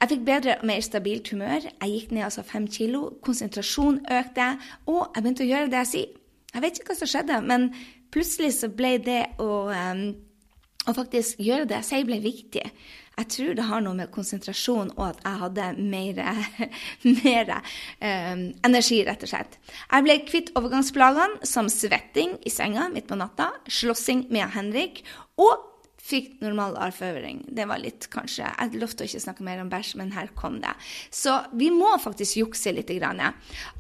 Jeg 0.01 0.09
fikk 0.15 0.23
bedre 0.25 0.57
og 0.57 0.65
mer 0.71 0.81
stabilt 0.81 1.29
humør. 1.35 1.67
Jeg 1.69 1.93
gikk 1.93 2.13
ned 2.17 2.25
altså 2.25 2.45
fem 2.47 2.67
kilo. 2.71 3.03
Konsentrasjon 3.25 4.01
økte. 4.09 4.47
Og 4.89 5.03
jeg 5.15 5.23
begynte 5.23 5.45
å 5.45 5.51
gjøre 5.51 5.71
det 5.73 5.83
jeg 5.83 5.91
sier. 5.91 6.17
Jeg 6.55 6.65
vet 6.65 6.81
ikke 6.81 6.95
hva 6.95 6.99
som 6.99 7.11
skjedde, 7.11 7.37
men 7.47 7.69
plutselig 8.11 8.55
så 8.57 8.71
ble 8.75 8.97
det 9.05 9.21
å, 9.39 9.51
um, 9.71 10.01
å 10.89 10.95
faktisk 10.97 11.43
gjøre 11.45 11.69
det 11.71 11.79
jeg 11.79 11.89
sier, 11.91 12.09
ble 12.09 12.19
viktig. 12.25 12.65
Jeg 13.21 13.29
tror 13.35 13.57
det 13.59 13.67
har 13.69 13.83
noe 13.85 13.99
med 13.99 14.13
konsentrasjon 14.15 14.95
og 14.97 15.03
at 15.11 15.25
jeg 15.27 15.41
hadde 15.43 15.67
mer, 15.79 16.21
mer 17.23 17.55
um, 17.57 18.45
energi, 18.67 19.03
rett 19.05 19.27
og 19.27 19.33
slett. 19.33 19.59
Jeg 19.91 20.07
ble 20.07 20.17
kvitt 20.29 20.53
overgangsplagene 20.57 21.49
som 21.49 21.69
svetting 21.73 22.39
i 22.47 22.53
senga 22.53 22.89
midt 22.93 23.11
på 23.11 23.19
natta, 23.21 23.51
slåssing 23.69 24.27
med 24.33 24.49
Henrik 24.57 25.05
og 25.41 25.70
Fikk 26.01 26.41
normal 26.43 26.77
arrføring. 26.81 27.45
Det 27.55 27.67
var 27.69 27.81
litt, 27.83 28.09
kanskje 28.11 28.49
Jeg 28.49 28.79
lovte 28.81 29.05
å 29.05 29.09
ikke 29.09 29.23
snakke 29.23 29.45
mer 29.47 29.61
om 29.63 29.69
bæsj, 29.71 29.95
men 30.01 30.13
her 30.17 30.31
kom 30.35 30.59
det. 30.63 30.73
Så 31.15 31.37
vi 31.57 31.71
må 31.75 31.93
faktisk 32.03 32.41
jukse 32.41 32.73
litt. 32.77 32.91
Grann. 32.91 33.21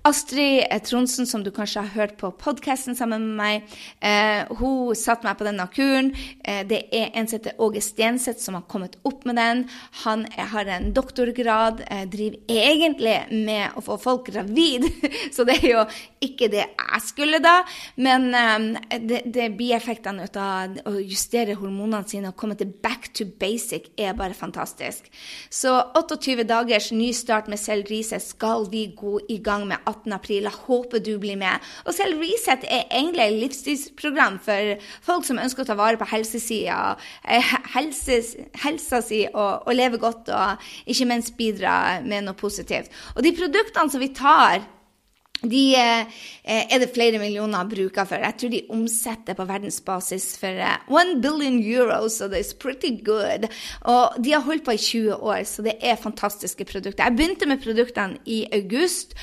Astrid 0.06 0.70
Tronsen, 0.86 1.26
som 1.26 1.42
du 1.42 1.50
kanskje 1.50 1.82
har 1.82 1.94
hørt 1.96 2.16
på 2.20 2.30
podkasten 2.38 2.94
sammen 2.94 3.24
med 3.26 3.36
meg, 3.40 3.78
eh, 4.00 4.46
hun 4.60 4.94
satte 4.94 5.26
meg 5.26 5.38
på 5.38 5.46
denne 5.48 5.66
kuren. 5.74 6.12
Eh, 6.44 6.62
det 6.64 6.84
er 6.94 7.10
en 7.14 7.26
som 7.26 7.38
heter 7.38 7.58
Åge 7.58 7.82
Stenseth, 7.82 8.40
som 8.40 8.54
har 8.54 8.62
kommet 8.70 8.96
opp 9.04 9.24
med 9.24 9.36
den. 9.36 9.64
Han 10.04 10.26
er, 10.36 10.46
har 10.52 10.66
en 10.66 10.92
doktorgrad, 10.94 11.82
eh, 11.88 12.06
driver 12.06 12.38
egentlig 12.48 13.18
med 13.32 13.76
å 13.76 13.82
få 13.82 13.98
folk 14.00 14.30
gravid, 14.30 14.86
så 15.34 15.44
det 15.44 15.58
er 15.64 15.68
jo 15.72 15.84
ikke 16.20 16.50
det 16.52 16.64
jeg 16.68 17.02
skulle 17.08 17.42
da. 17.42 17.64
Men 17.96 18.30
eh, 18.34 19.00
det, 19.00 19.24
det 19.26 19.44
er 19.48 19.58
bieffektene 19.58 20.28
av 20.30 20.78
å 20.86 20.96
justere 21.00 21.58
hormonene 21.58 22.06
sine 22.10 22.30
og 22.30 22.36
komme 22.40 22.56
til 22.58 22.70
back 22.82 23.10
to 23.16 23.26
basic 23.40 23.88
er 23.98 24.16
bare 24.18 24.34
fantastisk. 24.34 25.06
Så 25.50 25.72
28 25.98 26.44
dagers 26.48 26.90
ny 26.92 27.10
start 27.16 27.48
med 27.48 27.60
Selv 27.60 27.88
Reset 27.90 28.22
skal 28.22 28.66
vi 28.70 28.86
gå 28.96 29.18
i 29.28 29.38
gang 29.42 29.66
med 29.70 29.78
18. 29.86 30.12
april. 30.12 30.48
Jeg 30.48 30.58
håper 30.66 31.02
du 31.04 31.12
blir 31.22 31.38
med. 31.40 31.70
Og 31.86 31.94
Selv 31.94 32.20
Reset 32.22 32.66
er 32.68 32.88
egentlig 32.90 33.26
et 33.26 33.38
livsstilsprogram 33.44 34.40
for 34.44 34.74
folk 35.06 35.28
som 35.28 35.40
ønsker 35.42 35.64
å 35.64 35.70
ta 35.70 35.78
vare 35.78 36.00
på 36.00 36.08
helsesida, 36.10 36.96
eh, 37.24 37.54
helse, 37.76 38.20
helsa 38.64 39.00
si 39.04 39.24
og, 39.32 39.66
og 39.66 39.74
leve 39.74 40.00
godt, 40.02 40.28
og 40.34 40.90
ikke 40.90 41.08
minst 41.08 41.36
bidra 41.38 42.00
med 42.04 42.26
noe 42.26 42.38
positivt. 42.38 42.90
Og 43.16 43.24
de 43.24 43.34
produktene 43.36 43.90
som 43.90 44.02
vi 44.02 44.12
tar 44.16 44.66
de 45.42 45.62
eh, 45.78 46.04
er 46.44 46.80
det 46.82 46.90
flere 46.92 47.20
millioner 47.22 47.68
bruker 47.68 48.08
for. 48.08 48.20
Jeg 48.20 48.36
tror 48.40 48.52
de 48.52 48.62
omsetter 48.74 49.36
på 49.38 49.46
verdensbasis 49.48 50.34
for 50.40 50.60
eh, 50.60 50.88
one 50.92 51.20
billion 51.22 51.60
euros, 51.64 52.20
det 52.20 52.42
er 52.42 52.56
pretty 52.60 52.92
good. 53.04 53.48
Og 53.88 54.18
de 54.22 54.34
har 54.34 54.44
holdt 54.44 54.66
på 54.66 54.76
i 54.76 54.82
20 54.82 55.16
år, 55.16 55.44
så 55.48 55.64
det 55.64 55.78
er 55.80 56.00
fantastiske 56.00 56.64
produkter. 56.68 57.04
Jeg 57.04 57.16
begynte 57.16 57.48
med 57.48 57.62
produktene 57.64 58.20
i 58.26 58.44
august. 58.52 59.16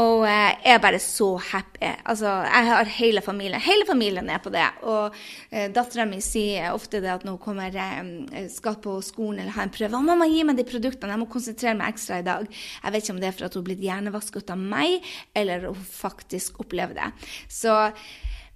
Og 0.00 0.22
jeg 0.24 0.52
er 0.72 0.78
bare 0.80 0.96
så 1.04 1.34
happy. 1.36 1.84
Altså, 2.08 2.30
jeg 2.46 2.68
har 2.70 2.92
hele 2.96 3.20
familien. 3.20 3.60
Hele 3.60 3.84
familien 3.84 4.30
er 4.32 4.40
på 4.40 4.48
det. 4.52 4.64
Og 4.88 5.12
eh, 5.50 5.68
dattera 5.68 6.06
mi 6.08 6.22
sier 6.24 6.72
ofte 6.72 7.02
det 7.04 7.10
at 7.12 7.26
når 7.28 7.36
hun 7.36 7.42
kommer, 7.44 7.76
eh, 7.76 8.48
skal 8.48 8.78
på 8.80 8.96
skolen 9.04 9.42
eller 9.42 9.52
har 9.52 9.68
en 9.68 9.74
prøve 9.74 10.00
'Mamma, 10.00 10.30
gi 10.32 10.46
meg 10.48 10.56
de 10.56 10.64
produktene. 10.64 11.12
Jeg 11.12 11.20
må 11.20 11.28
konsentrere 11.28 11.76
meg 11.76 11.92
ekstra 11.92 12.22
i 12.22 12.24
dag.' 12.24 12.48
Jeg 12.48 12.92
vet 12.92 13.02
ikke 13.04 13.12
om 13.12 13.20
det 13.20 13.28
er 13.28 13.36
for 13.36 13.44
at 13.44 13.54
hun 13.54 13.62
er 13.62 13.68
blitt 13.68 13.84
hjernevasket 13.84 14.50
av 14.50 14.58
meg, 14.58 15.04
eller 15.36 15.68
hun 15.68 15.76
faktisk 15.76 16.60
opplever 16.64 16.96
det. 16.96 17.12
Så 17.48 17.92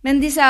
men 0.07 0.21
disse 0.23 0.47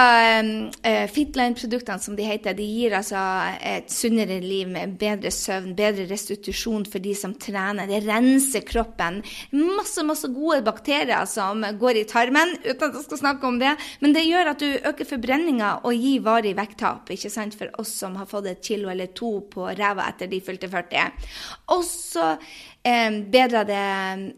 eh, 0.85 1.07
Fitline-produktene, 1.09 2.03
som 2.03 2.17
de 2.19 2.27
heter, 2.29 2.53
de 2.59 2.67
gir 2.69 2.93
altså 2.99 3.21
et 3.65 3.89
sunnere 3.93 4.37
liv 4.43 4.69
med 4.69 4.99
bedre 5.01 5.33
søvn, 5.33 5.71
bedre 5.79 6.05
restitusjon 6.11 6.85
for 6.93 7.01
de 7.01 7.15
som 7.17 7.33
trener. 7.41 7.89
Det 7.89 8.03
renser 8.05 8.67
kroppen. 8.69 9.23
Masse, 9.57 10.05
masse 10.05 10.29
gode 10.35 10.61
bakterier 10.67 11.25
som 11.31 11.65
går 11.81 12.03
i 12.03 12.05
tarmen, 12.11 12.53
uten 12.67 12.85
at 12.91 13.01
jeg 13.01 13.07
skal 13.07 13.23
snakke 13.23 13.49
om 13.49 13.57
det. 13.63 13.73
Men 14.05 14.13
det 14.17 14.27
gjør 14.27 14.53
at 14.53 14.61
du 14.61 14.69
øker 14.77 15.09
forbrenninga 15.09 15.73
og 15.89 16.05
gir 16.05 16.25
varig 16.27 16.53
vekttap, 16.59 17.09
ikke 17.17 17.33
sant, 17.33 17.57
for 17.57 17.73
oss 17.81 17.97
som 18.05 18.21
har 18.21 18.29
fått 18.29 18.53
et 18.53 18.65
kilo 18.65 18.93
eller 18.93 19.15
to 19.17 19.39
på 19.49 19.71
ræva 19.73 20.11
etter 20.13 20.29
de 20.29 20.45
fylte 20.45 20.69
40. 20.69 21.29
Og 21.73 21.85
så 21.87 22.35
bedrer 23.33 23.67
det 23.67 23.83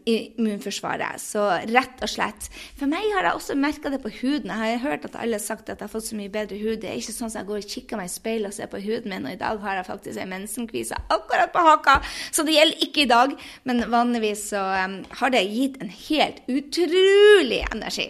immunforsvaret. 0.09 1.21
Så 1.21 1.43
rett 1.69 2.03
og 2.03 2.11
slett. 2.11 2.49
For 2.79 2.89
meg 2.89 3.05
har 3.15 3.27
jeg 3.27 3.39
også 3.39 3.57
merka 3.59 3.91
det 3.93 4.01
på 4.03 4.11
huden. 4.21 4.49
Jeg 4.49 4.79
har 4.79 4.85
hørt 4.85 5.05
at 5.05 5.17
alle 5.19 5.37
har 5.37 5.43
sagt 5.43 5.69
at 5.69 5.77
jeg 5.77 5.85
har 5.85 5.93
fått 5.93 6.09
så 6.09 6.17
mye 6.19 6.31
bedre 6.33 6.57
hud. 6.61 6.79
Det 6.81 6.89
er 6.91 6.97
ikke 6.99 7.15
sånn 7.15 7.29
at 7.29 7.39
jeg 7.41 7.49
går 7.49 7.61
og 7.61 7.73
kikker 7.75 8.01
meg 8.01 8.09
i 8.09 8.15
speilet 8.15 8.51
og 8.51 8.57
ser 8.57 8.71
på 8.71 8.81
huden 8.83 9.13
min, 9.13 9.27
og 9.27 9.35
i 9.35 9.41
dag 9.41 9.61
har 9.65 9.79
jeg 9.79 9.89
faktisk 9.89 10.21
ei 10.21 10.29
mensenkvise 10.29 10.97
akkurat 11.09 11.53
på 11.53 11.65
haka. 11.65 11.99
Så 12.31 12.45
det 12.47 12.57
gjelder 12.57 12.87
ikke 12.87 13.05
i 13.05 13.11
dag, 13.11 13.35
men 13.69 13.85
vanligvis 13.91 14.49
så 14.53 14.63
har 15.21 15.35
det 15.35 15.45
gitt 15.49 15.77
en 15.83 15.93
helt 16.09 16.41
utrolig 16.49 17.63
energi. 17.69 18.09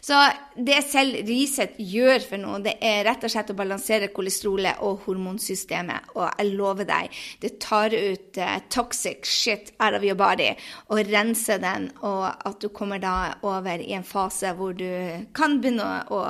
Så 0.00 0.18
det 0.56 0.82
selv 0.86 1.18
Riset 1.26 1.76
gjør 1.80 2.22
for 2.24 2.42
noe, 2.42 2.60
det 2.64 2.76
er 2.84 3.04
rett 3.08 3.24
og 3.26 3.32
slett 3.32 3.52
å 3.52 3.58
balansere 3.58 4.10
kolesterolet 4.14 4.82
og 4.86 5.06
hormonsystemet. 5.06 6.12
Og 6.16 6.26
jeg 6.28 6.54
lover 6.56 6.88
deg, 6.88 7.20
det 7.42 7.56
tar 7.62 7.94
ut 7.94 8.40
uh, 8.40 8.56
toxic 8.72 9.26
shit 9.28 9.72
out 9.80 9.96
of 9.96 10.06
your 10.06 10.18
body 10.18 10.52
og 10.90 11.02
renser 11.10 11.60
den, 11.62 11.90
og 12.06 12.28
at 12.28 12.60
du 12.62 12.68
kommer 12.74 13.02
da 13.02 13.36
over 13.46 13.82
i 13.82 13.94
en 13.96 14.06
fase 14.06 14.52
hvor 14.56 14.76
du 14.76 14.88
kan 15.36 15.60
begynne 15.60 16.06
å, 16.12 16.22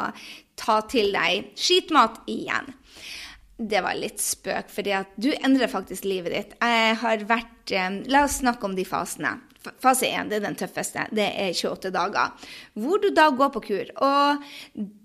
ta 0.56 0.78
til 0.88 1.10
deg 1.12 1.50
skitmat 1.60 2.22
igjen. 2.32 2.70
Det 3.56 3.82
var 3.84 3.96
litt 3.96 4.20
spøk, 4.20 4.70
for 4.72 4.84
du 5.20 5.28
endrer 5.34 5.68
faktisk 5.68 6.04
livet 6.08 6.32
ditt. 6.32 6.54
Jeg 6.60 6.96
har 7.02 7.24
vært 7.28 7.74
um, 7.76 7.98
La 8.12 8.24
oss 8.24 8.38
snakke 8.40 8.64
om 8.68 8.76
de 8.76 8.84
fasene. 8.88 9.34
Fase 9.82 10.08
1 10.08 10.30
det 10.30 10.38
er 10.38 10.44
den 10.46 10.58
tøffeste. 10.58 11.06
Det 11.14 11.26
er 11.26 11.54
28 11.54 11.92
dager. 11.94 12.48
Hvor 12.74 13.00
du 13.02 13.08
da 13.14 13.28
går 13.34 13.52
på 13.54 13.62
kur. 13.68 13.90
Og 14.04 14.44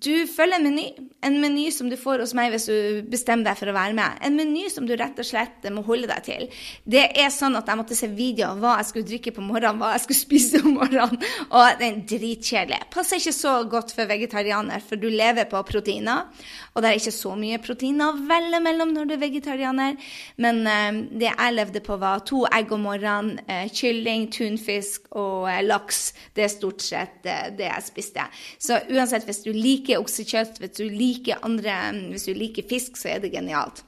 du 0.04 0.28
følger 0.30 0.60
en 0.60 0.68
meny. 0.68 0.88
En 1.26 1.38
meny 1.42 1.68
som 1.74 1.90
du 1.90 1.98
får 2.00 2.24
hos 2.24 2.34
meg 2.38 2.54
hvis 2.54 2.68
du 2.70 3.08
bestemmer 3.12 3.52
deg 3.52 3.60
for 3.60 3.72
å 3.72 3.76
være 3.76 3.96
med. 3.98 4.18
En 4.26 4.38
meny 4.38 4.68
som 4.74 4.88
du 4.88 4.96
rett 4.98 5.20
og 5.22 5.28
slett 5.28 5.68
må 5.74 5.84
holde 5.86 6.10
deg 6.10 6.26
til. 6.26 6.48
Det 6.84 7.04
er 7.22 7.30
sånn 7.34 7.58
at 7.60 7.70
jeg 7.70 7.80
måtte 7.80 7.98
se 7.98 8.10
video 8.12 8.52
av 8.52 8.62
hva 8.62 8.78
jeg 8.80 8.90
skulle 8.90 9.10
drikke 9.12 9.36
på 9.36 9.46
morgenen, 9.46 9.82
hva 9.82 9.94
jeg 9.96 10.06
skulle 10.06 10.26
spise 10.28 10.64
om 10.64 10.78
morgenen. 10.80 11.22
Og 11.50 11.82
det 11.82 11.88
er 11.88 12.02
dritkjedelig. 12.16 12.82
Passer 12.94 13.22
ikke 13.22 13.36
så 13.38 13.56
godt 13.70 13.96
for 13.96 14.10
vegetarianer, 14.10 14.84
for 14.86 15.02
du 15.02 15.10
lever 15.12 15.50
på 15.52 15.62
proteiner. 15.68 16.32
Og 16.74 16.82
det 16.82 16.90
er 16.90 17.02
ikke 17.02 17.16
så 17.16 17.36
mye 17.38 17.62
proteiner 17.62 18.12
å 18.12 18.26
velge 18.30 18.62
mellom 18.64 18.94
når 18.96 19.10
du 19.10 19.16
er 19.16 19.24
vegetarianer. 19.26 19.98
Men 20.42 20.64
eh, 20.68 21.02
det 21.22 21.30
jeg 21.30 21.56
levde 21.56 21.84
på, 21.86 21.98
var 22.02 22.24
to 22.28 22.44
egg 22.50 22.72
om 22.74 22.86
morgenen, 22.88 23.40
eh, 23.48 23.68
kylling, 23.72 24.30
tun 24.34 24.51
tunfisk 24.52 25.12
og 25.16 25.50
eh, 25.52 25.64
laks. 25.66 26.12
Det 26.36 26.46
er 26.46 26.52
stort 26.52 26.84
sett 26.84 27.26
eh, 27.26 27.52
det 27.56 27.70
jeg 27.70 27.88
spiste. 27.88 28.28
Så 28.60 28.82
uansett, 28.92 29.28
hvis 29.28 29.46
du 29.46 29.54
liker 29.56 30.02
oksekjøtt, 30.02 30.60
hvis 30.62 30.76
du 30.80 30.90
liker, 30.90 31.42
andre, 31.46 31.78
hvis 32.12 32.28
du 32.30 32.36
liker 32.36 32.68
fisk, 32.68 33.00
så 33.00 33.16
er 33.16 33.24
det 33.24 33.34
genialt. 33.34 33.86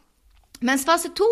Mens 0.63 0.85
fase 0.87 1.09
to 1.11 1.25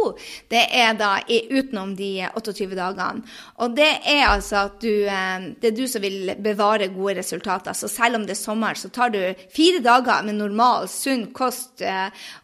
det 0.51 0.65
er 0.75 0.89
da 0.99 1.13
utenom 1.23 1.93
de 1.95 2.25
28 2.35 2.75
dagene. 2.75 3.21
Og 3.63 3.77
det 3.77 3.87
er 4.11 4.25
altså 4.27 4.65
at 4.65 4.81
du, 4.83 5.05
eh, 5.07 5.45
det 5.61 5.69
er 5.69 5.77
du 5.77 5.85
som 5.87 6.03
vil 6.03 6.33
bevare 6.35 6.89
gode 6.91 7.15
resultater. 7.21 7.71
Så 7.71 7.87
selv 7.87 8.19
om 8.19 8.25
det 8.27 8.35
er 8.35 8.41
sommer, 8.41 8.75
så 8.75 8.91
tar 8.91 9.13
du 9.13 9.21
fire 9.55 9.79
dager 9.85 10.25
med 10.27 10.35
normal, 10.41 10.89
sunn 10.91 11.29
kost. 11.31 11.79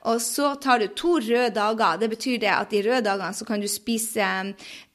Og 0.07 0.21
så 0.23 0.53
tar 0.63 0.79
du 0.79 0.87
to 0.95 1.17
røde 1.19 1.51
dager. 1.57 1.99
Det 1.99 2.09
betyr 2.15 2.39
det 2.45 2.55
at 2.55 2.71
de 2.71 2.85
røde 2.87 3.03
dagene 3.09 3.35
så 3.35 3.49
kan 3.49 3.59
du 3.59 3.67
spise 3.67 4.31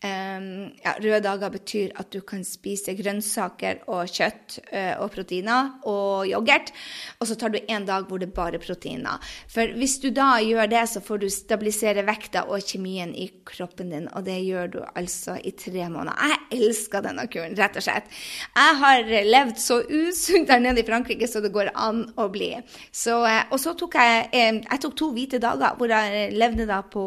Um, 0.03 0.73
ja, 0.83 0.97
røde 0.99 1.21
dager 1.23 1.51
betyr 1.55 1.93
at 2.01 2.09
du 2.11 2.25
kan 2.27 2.41
spise 2.43 2.91
grønnsaker 2.99 3.85
og 3.87 4.11
kjøtt 4.11 4.57
uh, 4.73 4.99
og 5.05 5.13
proteiner 5.15 5.77
og 5.87 6.27
yoghurt. 6.27 6.73
Og 7.21 7.29
så 7.31 7.37
tar 7.39 7.53
du 7.55 7.61
en 7.61 7.87
dag 7.87 8.09
hvor 8.09 8.19
det 8.19 8.33
bare 8.35 8.59
proteiner. 8.59 9.23
For 9.53 9.71
hvis 9.79 10.01
du 10.03 10.09
da 10.11 10.41
gjør 10.43 10.67
det, 10.73 10.81
så 10.91 11.03
får 11.07 11.23
du 11.23 11.29
stabilisere 11.31 12.03
vekta 12.09 12.43
og 12.51 12.67
kjemien 12.67 13.13
i 13.15 13.29
kroppen 13.47 13.93
din, 13.95 14.09
og 14.11 14.27
det 14.27 14.41
gjør 14.43 14.73
du 14.73 14.81
altså 14.83 15.37
i 15.39 15.53
tre 15.55 15.87
måneder. 15.87 16.19
Jeg 16.33 16.59
elsker 16.59 17.07
denne 17.07 17.29
kuren, 17.31 17.55
rett 17.59 17.79
og 17.79 17.87
slett. 17.87 18.11
Jeg 18.59 18.81
har 18.83 19.07
levd 19.07 19.63
så 19.63 19.79
usunt 19.87 20.51
der 20.51 20.67
nede 20.67 20.83
i 20.83 20.89
Frankrike 20.89 21.31
så 21.31 21.45
det 21.45 21.53
går 21.55 21.71
an 21.79 22.09
å 22.19 22.27
bli. 22.33 22.51
Så, 22.91 23.21
uh, 23.23 23.55
og 23.55 23.63
så 23.63 23.77
tok 23.79 24.01
jeg, 24.03 24.27
uh, 24.35 24.61
jeg 24.67 24.83
tok 24.83 24.99
to 24.99 25.13
hvite 25.15 25.39
dager 25.47 25.79
hvor 25.79 25.95
jeg 25.95 26.35
levde 26.35 26.67
da 26.67 26.83
på 26.83 27.07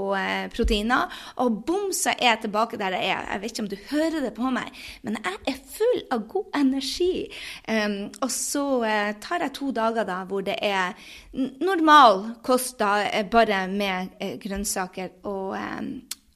proteiner, 0.56 1.12
og 1.44 1.60
bom, 1.68 1.92
så 1.92 2.14
er 2.16 2.30
jeg 2.32 2.44
tilbake 2.46 2.78
der 2.80 2.85
der 2.94 3.04
jeg 3.04 3.14
er. 3.16 3.28
Jeg 3.32 3.42
vet 3.42 3.52
ikke 3.52 3.64
om 3.64 3.70
du 3.70 3.78
hører 3.90 4.20
det 4.24 4.34
på 4.38 4.52
meg, 4.54 4.82
men 5.04 5.18
jeg 5.24 5.54
er 5.54 5.62
full 5.76 6.02
av 6.16 6.26
god 6.32 6.58
energi. 6.60 7.28
Um, 7.70 7.98
og 8.22 8.32
så 8.32 8.66
uh, 8.84 9.12
tar 9.22 9.46
jeg 9.46 9.56
to 9.58 9.72
dager 9.76 10.08
da 10.08 10.22
hvor 10.30 10.46
det 10.46 10.58
er 10.62 10.96
normal 11.34 12.26
kost, 12.46 12.78
da, 12.80 13.06
eh, 13.10 13.26
bare 13.30 13.66
med 13.72 14.16
uh, 14.22 14.36
grønnsaker 14.42 15.16
og, 15.24 15.56
um, 15.56 15.96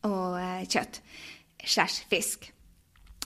og 0.09 0.39
uh, 0.39 0.63
kjøtt. 0.67 1.01
Skjærs 1.59 2.01
fisk. 2.09 2.51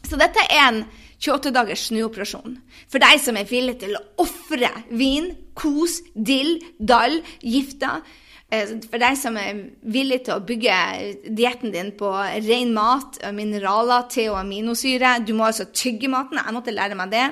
Så 0.03 0.17
dette 0.19 0.41
er 0.51 0.65
en 0.67 0.83
28 1.23 1.53
dagers 1.55 1.85
snuoperasjon 1.87 2.57
for 2.91 2.99
deg 2.99 3.21
som 3.23 3.37
er 3.39 3.47
villig 3.47 3.77
til 3.83 3.95
å 3.95 4.03
ofre 4.25 4.69
vin, 4.91 5.31
kos, 5.55 6.01
dill, 6.13 6.57
dall, 6.79 7.21
gifta, 7.39 8.01
for 8.89 9.01
deg 9.01 9.17
som 9.17 9.37
er 9.39 9.63
villig 9.81 10.23
til 10.27 10.37
å 10.37 10.43
bygge 10.45 10.77
dietten 11.25 11.73
din 11.73 11.91
på 11.97 12.11
ren 12.45 12.73
mat, 12.75 13.19
mineraler, 13.33 14.07
te 14.13 14.27
og 14.29 14.39
aminosyre 14.43 15.17
Du 15.25 15.33
må 15.37 15.47
altså 15.49 15.69
tygge 15.73 16.11
maten. 16.11 16.41
Jeg 16.41 16.55
måtte 16.55 16.75
lære 16.75 16.97
meg 16.99 17.13
det. 17.13 17.27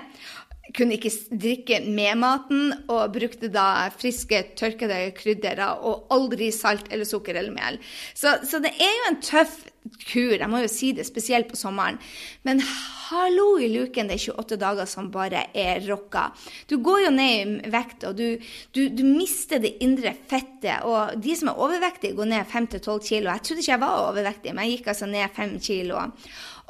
Kunne 0.77 0.95
ikke 0.95 1.11
drikke 1.31 1.81
med 1.85 2.19
maten, 2.21 2.71
og 2.87 3.11
brukte 3.15 3.51
da 3.51 3.89
friske, 3.95 4.43
tørkede 4.59 5.03
krydderer 5.17 5.81
og 5.83 6.07
aldri 6.13 6.51
salt 6.55 6.91
eller 6.91 7.07
sukker 7.07 7.35
eller 7.35 7.53
mel. 7.55 7.81
Så, 8.13 8.37
så 8.47 8.61
det 8.63 8.73
er 8.77 8.95
jo 8.99 9.11
en 9.11 9.21
tøff 9.25 9.59
kur, 9.81 10.35
jeg 10.37 10.49
må 10.49 10.59
jo 10.61 10.69
si 10.69 10.91
det, 10.93 11.07
spesielt 11.07 11.49
på 11.49 11.57
sommeren. 11.57 11.97
Men 12.45 12.61
hallo 12.61 13.55
i 13.61 13.69
luken, 13.71 14.09
det 14.09 14.19
er 14.19 14.35
28 14.35 14.59
dager 14.61 14.89
som 14.89 15.09
bare 15.13 15.47
er 15.57 15.81
rocka. 15.87 16.27
Du 16.69 16.77
går 16.85 17.07
jo 17.07 17.13
ned 17.15 17.55
i 17.65 17.71
vekt, 17.73 18.05
og 18.09 18.19
du, 18.19 18.37
du, 18.75 18.83
du 18.93 19.03
mister 19.07 19.61
det 19.63 19.73
indre 19.81 20.13
fettet. 20.29 20.85
Og 20.85 21.17
de 21.21 21.35
som 21.37 21.51
er 21.51 21.63
overvektige, 21.65 22.15
går 22.17 22.29
ned 22.29 22.53
5-12 22.53 23.01
kilo. 23.09 23.31
Jeg 23.31 23.45
trodde 23.47 23.65
ikke 23.65 23.73
jeg 23.73 23.83
var 23.87 24.05
overvektig, 24.05 24.53
men 24.53 24.67
jeg 24.67 24.77
gikk 24.77 24.93
altså 24.93 25.09
ned 25.09 25.37
5 25.37 25.57
kilo. 25.65 26.05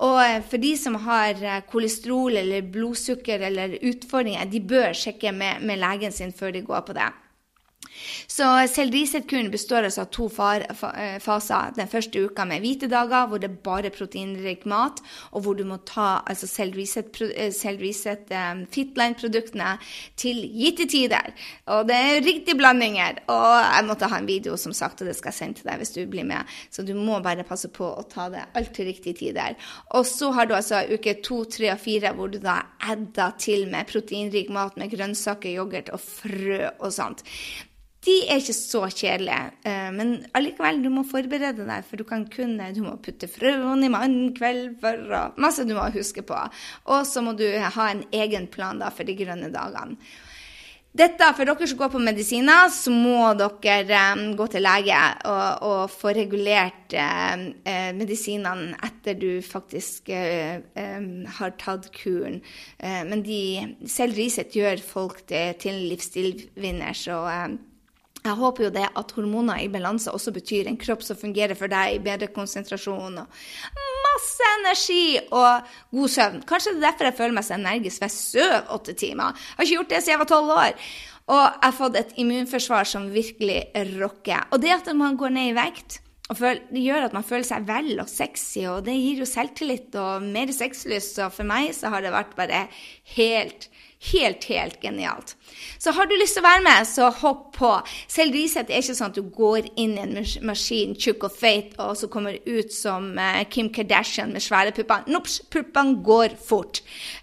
Og 0.02 0.18
eh, 0.24 0.40
for 0.42 0.62
de 0.62 0.72
som 0.80 0.98
har 1.06 1.42
eh, 1.46 1.64
kolesterol 1.70 2.40
eller 2.42 2.70
blodsukker 2.74 3.44
eller 3.50 3.78
utfordringer, 3.92 4.50
de 4.50 4.62
bør 4.74 4.96
sjekke 4.98 5.34
med, 5.36 5.62
med 5.68 5.82
legen 5.82 6.16
sin 6.16 6.34
før 6.34 6.56
de 6.56 6.64
går 6.66 6.88
på 6.88 6.98
det. 6.98 7.10
Så 8.28 8.48
Cell 8.72 8.92
består 9.52 9.88
altså 9.88 10.06
av 10.06 10.12
to 10.14 10.28
eh, 10.28 11.18
faser. 11.22 11.74
Den 11.76 11.90
første 11.92 12.26
uka 12.26 12.46
med 12.46 12.62
hvite 12.64 12.90
dager, 12.92 13.28
hvor 13.28 13.42
det 13.42 13.50
er 13.50 13.62
bare 13.64 13.92
proteinrik 13.94 14.66
mat, 14.66 15.02
og 15.32 15.46
hvor 15.46 15.58
du 15.58 15.64
må 15.68 15.78
ta 15.88 16.22
altså 16.26 16.48
Reset, 17.82 18.32
um, 18.32 18.66
Fitline-produktene 18.72 19.78
til 20.20 20.42
gitte 20.58 20.88
tider. 20.90 21.32
Og 21.74 21.88
det 21.90 21.98
er 21.98 22.24
riktige 22.26 22.58
blandinger. 22.60 23.22
Og 23.32 23.56
jeg 23.62 23.88
måtte 23.88 24.10
ha 24.12 24.20
en 24.22 24.30
video, 24.30 24.58
som 24.58 24.74
sagt, 24.74 25.02
og 25.02 25.10
det 25.10 25.16
skal 25.18 25.32
jeg 25.32 25.40
sende 25.40 25.60
til 25.60 25.70
deg 25.70 25.82
hvis 25.82 25.96
du 25.96 26.02
blir 26.10 26.28
med. 26.28 26.50
Så 26.72 26.86
du 26.88 26.94
må 26.98 27.20
bare 27.24 27.48
passe 27.48 27.72
på 27.74 27.88
å 27.88 28.06
ta 28.10 28.30
det 28.34 28.46
alt 28.58 28.74
til 28.76 28.90
riktige 28.92 29.18
tider. 29.24 29.58
Og 29.98 30.06
så 30.08 30.32
har 30.36 30.48
du 30.48 30.56
altså 30.58 30.84
uke 30.92 31.18
to, 31.24 31.44
tre 31.52 31.74
og 31.74 31.82
fire, 31.82 32.14
hvor 32.18 32.32
du 32.32 32.40
da 32.42 32.62
adder 32.92 33.36
til 33.42 33.68
med 33.72 33.90
proteinrik 33.92 34.52
mat 34.54 34.78
med 34.80 34.94
grønnsaker, 34.94 35.52
yoghurt 35.58 35.92
og 35.94 36.02
frø 36.02 36.64
og 36.80 36.90
sånt. 36.96 37.26
De 38.02 38.16
er 38.26 38.40
ikke 38.42 38.56
så 38.58 38.80
kjedelige, 38.90 39.52
eh, 39.70 39.92
men 39.94 40.16
allikevel, 40.34 40.80
du 40.82 40.90
må 40.90 41.04
forberede 41.06 41.68
deg, 41.68 41.86
for 41.86 42.02
du 42.02 42.06
kan 42.08 42.26
kunne 42.34 42.72
Du 42.74 42.82
må 42.82 42.96
putte 42.98 43.30
frøene 43.30 43.86
i 43.86 43.94
mannen 43.94 44.34
kveld 44.34 44.80
for 44.82 45.14
og 45.14 45.38
Masse 45.38 45.68
du 45.70 45.76
må 45.78 45.86
huske 45.94 46.26
på. 46.26 46.40
Og 46.90 47.06
så 47.06 47.22
må 47.22 47.36
du 47.38 47.46
ha 47.46 47.90
en 47.92 48.04
egen 48.12 48.50
plan 48.50 48.82
da 48.82 48.90
for 48.90 49.06
de 49.06 49.18
grønne 49.22 49.54
dagene. 49.54 50.02
Dette, 50.92 51.24
For 51.38 51.48
dere 51.48 51.68
som 51.70 51.78
går 51.80 51.92
på 51.94 52.02
medisiner, 52.04 52.68
så 52.74 52.92
må 52.92 53.30
dere 53.40 54.02
um, 54.18 54.34
gå 54.36 54.48
til 54.52 54.66
lege 54.66 54.98
og, 55.24 55.62
og 55.64 55.94
få 55.94 56.12
regulert 56.18 56.92
uh, 56.98 57.38
medisinene 57.96 58.76
etter 58.84 59.16
du 59.16 59.30
faktisk 59.46 60.12
um, 60.12 61.12
har 61.38 61.56
tatt 61.62 61.94
kuren. 61.96 62.42
Men 62.82 63.24
de, 63.24 63.42
selv 63.88 64.20
Riset 64.20 64.52
gjør 64.58 64.84
folk 64.84 65.22
til, 65.30 65.54
til 65.62 65.86
livsstilvinner, 65.94 66.98
så 66.98 67.24
jeg 68.21 68.38
håper 68.38 68.67
jo 68.67 68.73
det 68.73 68.86
at 68.86 69.13
hormoner 69.17 69.63
i 69.63 69.69
balanse 69.71 70.12
også 70.13 70.34
betyr 70.36 70.67
en 70.69 70.77
kropp 70.79 71.01
som 71.05 71.17
fungerer 71.17 71.57
for 71.57 71.71
deg, 71.71 72.03
bedre 72.05 72.29
konsentrasjon 72.34 73.17
og 73.23 73.39
masse 74.05 74.49
energi 74.60 75.05
og 75.23 75.71
god 75.95 76.13
søvn. 76.15 76.43
Kanskje 76.45 76.75
det 76.75 76.81
er 76.81 76.86
derfor 76.91 77.10
jeg 77.10 77.17
føler 77.17 77.38
meg 77.38 77.47
så 77.47 77.57
energisk, 77.57 77.97
for 77.97 78.07
jeg 78.07 78.17
sover 78.17 78.69
åtte 78.77 78.95
timer. 78.99 79.34
Jeg 79.34 79.57
har 79.57 79.67
ikke 79.67 79.79
gjort 79.79 79.95
det 79.95 80.03
siden 80.03 80.13
jeg 80.13 80.21
var 80.21 80.29
tolv 80.29 80.53
år. 80.53 80.86
Og 81.31 81.41
jeg 81.41 81.65
har 81.65 81.75
fått 81.77 81.97
et 81.97 82.15
immunforsvar 82.21 82.88
som 82.91 83.10
virkelig 83.13 83.60
rocker. 83.97 84.47
Og 84.51 84.62
det 84.62 84.73
at 84.75 84.93
man 84.97 85.17
går 85.17 85.34
ned 85.34 85.51
i 85.51 85.57
vekt, 85.57 86.01
det 86.31 86.81
gjør 86.86 87.10
at 87.10 87.15
man 87.15 87.25
føler 87.27 87.47
seg 87.47 87.65
vel 87.67 87.97
og 87.99 88.07
sexy, 88.07 88.63
og 88.69 88.86
det 88.86 88.95
gir 88.95 89.23
jo 89.23 89.27
selvtillit 89.27 89.95
og 89.99 90.23
mer 90.23 90.51
sexlyst. 90.55 91.17
Så 91.17 91.31
for 91.34 91.47
meg 91.47 91.73
så 91.75 91.91
har 91.91 92.05
det 92.05 92.13
vært 92.13 92.38
bare 92.38 92.67
helt 93.17 93.67
Helt, 94.02 94.44
helt 94.50 94.82
genialt. 94.82 95.36
Så 95.78 95.92
har 95.94 96.08
du 96.10 96.16
lyst 96.18 96.34
til 96.34 96.42
å 96.42 96.48
være 96.48 96.64
med, 96.66 96.88
så 96.90 97.12
hopp 97.22 97.52
på. 97.54 97.70
Selv 98.10 98.34
Riseth 98.34 98.74
er 98.74 98.82
ikke 98.82 98.96
sånn 98.98 99.12
at 99.12 99.20
du 99.20 99.28
går 99.36 99.68
inn 99.78 99.94
i 99.94 100.02
en 100.02 100.16
maskin, 100.48 100.96
tjukk 100.98 101.28
og 101.28 101.36
feit, 101.38 101.76
og 101.78 101.94
så 102.00 102.10
kommer 102.10 102.40
ut 102.48 102.74
som 102.74 103.12
uh, 103.20 103.44
Kim 103.54 103.70
Kardashian 103.74 104.34
med 104.34 104.42
svære 104.42 104.74
pupper. 104.74 105.06
Nops, 105.12 105.38
puppene 105.54 106.00
går 106.02 106.34
fort. 106.42 106.82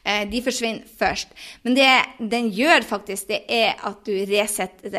Uh, 0.09 0.25
de 0.31 0.41
forsvinner 0.45 0.89
først. 0.99 1.35
Men 1.67 1.77
det 1.77 1.89
den 2.33 2.49
gjør 2.55 2.87
faktisk, 2.89 3.29
det 3.29 3.43
er 3.53 3.77
at 3.85 4.01
du 4.07 4.13
resetter 4.31 4.95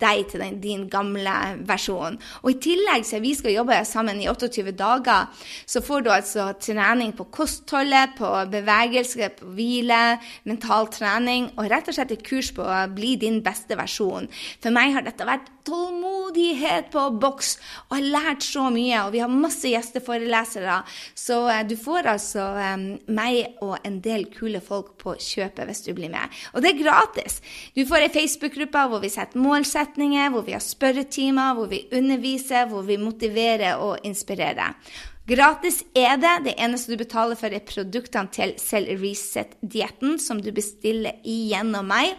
deg 0.00 0.24
til 0.30 0.44
den, 0.44 0.60
din 0.62 0.86
gamle 0.92 1.34
versjon. 1.66 2.18
Og 2.44 2.52
i 2.52 2.58
tillegg, 2.68 3.06
så 3.08 3.18
vi 3.24 3.34
skal 3.34 3.56
jobbe 3.56 3.80
sammen 3.88 4.22
i 4.22 4.28
28 4.30 4.74
dager, 4.78 5.26
så 5.66 5.82
får 5.84 6.04
du 6.04 6.12
altså 6.14 6.52
trening 6.60 7.14
på 7.16 7.26
kostholdet, 7.34 8.14
på 8.18 8.30
bevegelse, 8.52 9.30
på 9.40 9.50
hvile, 9.56 10.02
mental 10.48 10.88
trening 10.92 11.50
og 11.58 11.68
rett 11.72 11.90
og 11.90 11.96
slett 11.96 12.14
et 12.14 12.24
kurs 12.26 12.52
på 12.54 12.64
å 12.64 12.84
bli 12.94 13.14
din 13.20 13.40
beste 13.44 13.76
versjon. 13.78 14.30
For 14.62 14.74
meg 14.74 14.94
har 14.94 15.06
dette 15.06 15.26
vært 15.26 15.50
tålmodighet 15.64 16.90
på 16.92 17.04
boks, 17.20 17.54
og 17.88 17.96
har 17.96 18.08
lært 18.16 18.44
så 18.44 18.68
mye. 18.72 19.04
Og 19.06 19.14
vi 19.14 19.22
har 19.22 19.32
masse 19.32 19.70
gjesteforelesere, 19.70 20.80
så 21.18 21.38
eh, 21.52 21.62
du 21.68 21.76
får 21.80 22.10
altså 22.14 22.46
um, 22.74 22.86
meg 23.16 23.60
og 23.64 23.78
en 23.86 23.98
del 24.04 24.26
kule 24.44 24.60
folk 24.64 24.94
på 25.00 25.16
kjøpet 25.16 25.64
hvis 25.68 25.82
du 25.86 25.92
blir 25.96 26.12
med. 26.12 26.32
Og 26.52 26.62
det 26.64 26.74
er 26.74 26.82
gratis. 26.82 27.40
Du 27.76 27.84
får 27.88 28.06
ei 28.06 28.12
Facebook-gruppe 28.12 28.84
hvor 28.90 29.02
vi 29.04 29.12
setter 29.12 29.40
målsetninger, 29.40 30.30
hvor 30.34 30.44
vi 30.46 30.56
har 30.56 30.64
spørretimer, 30.64 31.56
hvor 31.56 31.70
vi 31.72 31.86
underviser, 31.94 32.68
hvor 32.68 32.84
vi 32.86 33.00
motiverer 33.00 33.80
og 33.80 34.04
inspirerer. 34.04 34.76
Gratis 35.24 35.78
er 35.96 36.18
det. 36.20 36.32
Det 36.44 36.52
eneste 36.60 36.92
du 36.92 37.00
betaler 37.00 37.38
for, 37.40 37.48
er 37.48 37.64
produktene 37.64 38.28
til 38.34 38.50
Cell 38.60 38.90
Reset-dietten, 39.00 40.18
som 40.20 40.42
du 40.44 40.50
bestiller 40.52 41.16
igjennom 41.24 41.88
meg. 41.88 42.12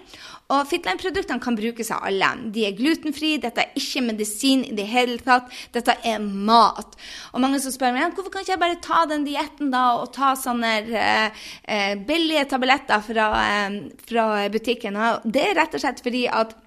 Og 0.49 0.65
Fitline-produktene 0.71 1.41
kan 1.41 1.57
brukes 1.57 1.91
av 1.93 2.01
alle. 2.09 2.31
De 2.55 2.65
er 2.65 2.73
glutenfrie, 2.77 3.37
dette 3.43 3.61
er 3.61 3.77
ikke 3.77 4.01
medisin 4.07 4.65
i 4.65 4.73
det 4.77 4.87
hele 4.89 5.19
tatt. 5.21 5.53
Dette 5.77 5.93
er 6.01 6.17
mat. 6.25 6.97
Og 7.33 7.45
mange 7.45 7.61
som 7.61 7.75
spør 7.75 7.93
meg 7.93 8.17
hvorfor 8.17 8.33
kan 8.33 8.41
ikke 8.41 8.55
jeg 8.55 8.63
bare 8.65 8.81
ta 8.81 9.05
den 9.13 9.29
dietten 9.29 9.69
da, 9.73 9.85
og 10.01 10.09
ta 10.17 10.33
sånne 10.41 10.75
eh, 10.89 11.47
eh, 11.61 11.93
billige 12.09 12.49
tabletter 12.55 13.05
fra, 13.05 13.31
eh, 13.45 13.81
fra 14.09 14.29
butikken. 14.49 14.97
Det 15.29 15.45
er 15.51 15.59
rett 15.61 15.77
og 15.77 15.85
slett 15.85 16.01
fordi 16.01 16.25
at 16.25 16.57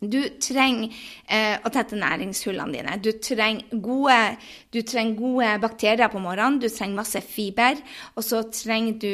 du 0.00 0.20
trenger 0.40 0.88
eh, 1.28 1.58
å 1.60 1.70
tette 1.72 1.98
næringshullene 1.98 2.72
dine. 2.72 2.96
Du 3.04 3.10
trenger, 3.20 3.66
gode, 3.84 4.16
du 4.72 4.80
trenger 4.86 5.18
gode 5.18 5.50
bakterier 5.60 6.08
på 6.08 6.22
morgenen, 6.22 6.56
du 6.62 6.68
trenger 6.72 6.96
masse 7.02 7.20
fiber. 7.20 7.76
Og 8.16 8.24
så 8.24 8.40
trenger 8.48 8.96
du 9.02 9.10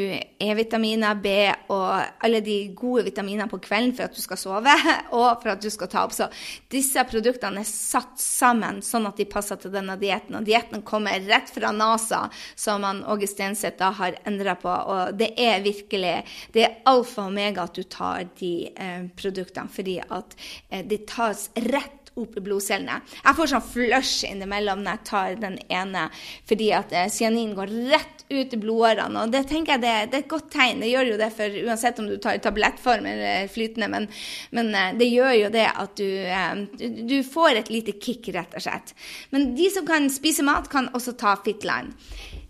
E-vitaminer, 0.46 1.18
B 1.18 1.32
og 1.74 2.22
alle 2.22 2.42
de 2.46 2.58
gode 2.78 3.06
vitaminene 3.08 3.48
på 3.50 3.58
kvelden 3.64 3.96
for 3.96 4.06
at 4.06 4.14
du 4.14 4.22
skal 4.22 4.38
sove 4.38 4.76
og 5.18 5.42
for 5.42 5.54
at 5.56 5.64
du 5.64 5.70
skal 5.74 5.90
ta 5.90 6.04
opp. 6.06 6.14
Så 6.14 6.28
disse 6.70 7.02
produktene 7.10 7.64
er 7.64 7.70
satt 7.70 8.14
sammen 8.22 8.78
sånn 8.84 9.10
at 9.10 9.18
de 9.18 9.26
passer 9.30 9.58
til 9.58 9.74
denne 9.74 9.98
dietten. 9.98 10.38
Og 10.38 10.46
dietten 10.46 10.86
kommer 10.86 11.18
rett 11.26 11.50
fra 11.50 11.74
NASA, 11.74 12.26
som 12.54 12.86
han 12.86 13.02
Åge 13.10 13.26
Stenseth 13.30 13.80
da 13.82 13.90
har 13.98 14.20
endra 14.28 14.54
på. 14.60 14.70
Og 14.70 15.18
det 15.18 15.32
er 15.34 15.66
virkelig 15.66 16.14
det 16.54 16.62
er 16.62 16.78
alfa 16.86 17.24
og 17.26 17.32
omega 17.32 17.64
at 17.66 17.74
du 17.74 17.82
tar 17.90 18.28
de 18.38 18.52
eh, 18.70 19.06
produktene, 19.18 19.72
fordi 19.72 19.98
at 20.04 20.36
Eh, 20.75 20.75
det 20.84 21.06
tas 21.10 21.48
rett 21.68 22.06
opp 22.16 22.36
i 22.38 22.40
blodcellene. 22.40 23.00
Jeg 23.20 23.36
får 23.36 23.50
sånn 23.50 23.64
flush 23.64 24.26
innimellom 24.28 24.82
når 24.84 24.96
jeg 24.96 25.08
tar 25.10 25.34
den 25.40 25.58
ene, 25.68 26.06
fordi 26.48 26.70
at 26.76 26.94
eh, 26.96 27.10
cyanin 27.12 27.52
går 27.56 27.72
rett 27.92 28.24
ut 28.30 28.54
i 28.56 28.60
blodårene. 28.60 29.20
Og 29.22 29.34
det 29.34 29.44
tenker 29.50 29.76
jeg 29.76 29.84
det, 29.84 29.92
det, 30.12 30.20
er 30.20 30.24
et 30.24 30.30
godt 30.30 30.48
tegn. 30.54 30.80
Det 30.82 30.90
gjør 30.90 31.12
jo 31.12 31.18
det 31.20 31.28
for 31.36 31.58
uansett 31.66 32.00
om 32.00 32.08
du 32.08 32.16
tar 32.22 32.38
i 32.38 32.42
tablettform 32.42 33.08
eller 33.12 33.52
flytende, 33.52 33.90
men, 33.92 34.08
men, 34.56 34.72
eh, 34.72 34.96
det 34.96 35.10
gjør 35.12 35.34
jo 35.42 35.52
det 35.58 35.66
at 35.68 36.00
du, 36.00 36.88
du 37.12 37.18
får 37.26 37.60
et 37.60 37.72
lite 37.74 37.98
kick, 38.00 38.32
rett 38.36 38.56
og 38.56 38.64
slett. 38.64 38.96
Men 39.34 39.52
de 39.58 39.68
som 39.72 39.86
kan 39.88 40.08
spise 40.12 40.46
mat, 40.46 40.72
kan 40.72 40.88
også 40.96 41.18
ta 41.20 41.36
Fitline. 41.44 41.92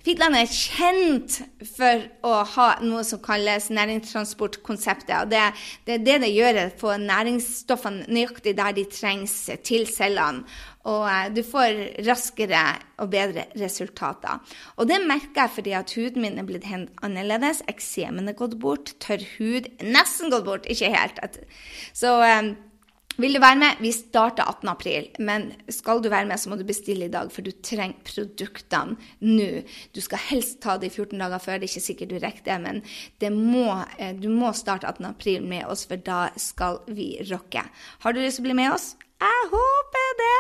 Fitland 0.07 0.39
er 0.39 0.47
kjent 0.47 1.41
for 1.67 2.05
å 2.23 2.35
ha 2.53 2.67
noe 2.85 3.03
som 3.03 3.19
kalles 3.19 3.65
næringstransportkonseptet. 3.75 5.17
og 5.19 5.33
Det, 5.33 5.41
det, 5.89 5.97
det 6.07 6.21
det 6.23 6.31
gjør, 6.31 6.61
er 6.61 6.71
å 6.71 6.79
få 6.79 6.93
næringsstoffene 7.03 8.07
nøyaktig 8.15 8.55
der 8.55 8.77
de 8.77 8.85
trengs 8.87 9.35
til 9.67 9.89
cellene. 9.91 10.45
Og 10.87 11.09
eh, 11.11 11.25
du 11.35 11.43
får 11.43 11.81
raskere 12.07 12.63
og 13.03 13.11
bedre 13.11 13.49
resultater. 13.59 14.39
Og 14.79 14.87
det 14.87 15.01
merker 15.03 15.43
jeg 15.43 15.55
fordi 15.57 15.75
at 15.75 15.97
huden 15.99 16.23
min 16.23 16.39
er 16.39 16.47
blitt 16.47 16.71
helt 16.71 16.95
annerledes. 17.03 17.65
Eksemen 17.67 18.31
er 18.31 18.39
gått 18.39 18.55
bort. 18.63 18.95
Tørr 19.03 19.27
hud 19.41 19.67
nesten 19.83 20.31
gått 20.31 20.47
bort, 20.47 20.71
ikke 20.71 20.93
helt. 20.95 21.43
Så 21.99 22.15
eh, 22.23 22.55
vil 23.21 23.37
du 23.37 23.41
være 23.43 23.59
med? 23.61 23.81
Vi 23.81 23.93
starter 23.95 24.45
18. 24.45 24.69
april, 24.69 25.09
men 25.19 25.49
skal 25.73 26.03
du 26.05 26.11
være 26.13 26.29
med, 26.29 26.41
så 26.41 26.51
må 26.53 26.59
du 26.61 26.67
bestille 26.69 27.09
i 27.09 27.13
dag, 27.13 27.31
for 27.33 27.47
du 27.47 27.53
trenger 27.65 28.03
produktene 28.07 28.97
nå. 29.25 29.63
Du 29.97 30.03
skal 30.05 30.23
helst 30.29 30.61
ta 30.65 30.77
det 30.81 30.91
i 30.91 30.95
14 30.95 31.19
dager 31.23 31.43
før, 31.43 31.59
det 31.61 31.69
er 31.69 31.73
ikke 31.73 31.87
sikkert 31.87 32.13
du 32.13 32.19
rekker 32.23 32.47
det, 32.47 32.61
men 32.67 33.41
må, 33.41 33.69
eh, 33.99 34.15
du 34.15 34.29
må 34.33 34.53
starte 34.53 34.87
18. 34.87 35.11
april 35.11 35.43
med 35.43 35.67
oss, 35.67 35.87
for 35.87 35.97
da 35.97 36.29
skal 36.37 36.83
vi 36.89 37.17
rocke. 37.31 37.65
Har 38.05 38.13
du 38.13 38.21
lyst 38.21 38.41
til 38.41 38.47
å 38.47 38.49
bli 38.51 38.61
med 38.63 38.75
oss? 38.75 38.95
Jeg 39.17 39.49
håper 39.49 40.11
det! 40.19 40.35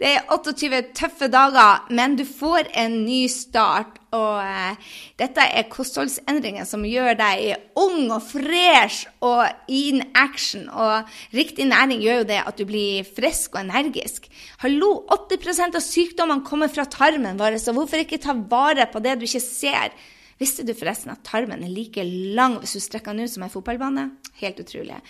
Det 0.00 0.08
er 0.18 0.26
28 0.34 0.82
tøffe 0.96 1.30
dager, 1.32 1.86
men 1.88 2.16
du 2.18 2.26
får 2.28 2.68
en 2.76 3.04
ny 3.06 3.22
start. 3.32 3.97
Og 4.16 4.40
eh, 4.40 4.92
dette 5.20 5.44
er 5.44 5.66
kostholdsendringer 5.68 6.64
som 6.68 6.86
gjør 6.88 7.16
deg 7.18 7.78
ung 7.78 8.08
og 8.14 8.22
fresh 8.24 9.08
og 9.24 9.44
in 9.68 10.00
action. 10.16 10.68
Og 10.72 11.08
riktig 11.36 11.68
næring 11.68 12.00
gjør 12.04 12.22
jo 12.22 12.28
det 12.30 12.38
at 12.44 12.60
du 12.60 12.64
blir 12.68 13.08
frisk 13.16 13.58
og 13.58 13.66
energisk. 13.66 14.30
Hallo, 14.64 15.02
80% 15.12 15.76
av 15.76 15.84
sykdommene 15.84 16.46
kommer 16.46 16.72
fra 16.72 16.86
tarmen 16.88 17.40
vår, 17.40 17.58
så 17.60 17.74
hvorfor 17.76 18.00
ikke 18.00 18.20
ta 18.22 18.36
vare 18.36 18.88
på 18.88 19.02
det 19.04 19.18
du 19.18 19.28
ikke 19.28 19.44
ser? 19.44 19.92
Visste 20.38 20.62
du 20.62 20.70
forresten 20.78 21.10
at 21.12 21.24
tarmen 21.26 21.64
er 21.66 21.72
like 21.74 22.04
lang 22.06 22.60
hvis 22.62 22.76
du 22.78 22.82
strekker 22.82 23.12
den 23.12 23.26
ut 23.26 23.32
som 23.32 23.44
en 23.44 23.52
fotballbane? 23.52 24.08
Helt 24.38 24.60
utrolig. 24.62 25.00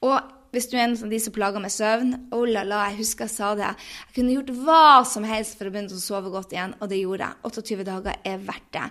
Og 0.00 0.16
hvis 0.52 0.68
du 0.70 0.76
er 0.76 0.86
en 0.86 0.96
av 0.96 1.12
de 1.12 1.20
som 1.20 1.34
plager 1.34 1.62
med 1.62 1.72
søvn 1.72 2.14
Oh 2.34 2.44
la 2.48 2.64
la, 2.66 2.84
jeg 2.88 3.02
husker 3.02 3.26
jeg 3.28 3.34
sa 3.34 3.54
det. 3.58 3.70
Jeg 4.08 4.16
kunne 4.18 4.36
gjort 4.36 4.52
hva 4.64 4.84
som 5.08 5.26
helst 5.28 5.58
for 5.58 5.68
å 5.68 5.74
begynne 5.74 5.96
å 5.96 6.02
sove 6.02 6.32
godt 6.32 6.54
igjen, 6.56 6.76
og 6.80 6.92
det 6.92 7.02
gjorde 7.02 7.28
jeg. 7.28 7.40
28 7.44 7.88
dager 7.88 8.20
er 8.32 8.44
verdt 8.48 8.70
det. 8.76 8.86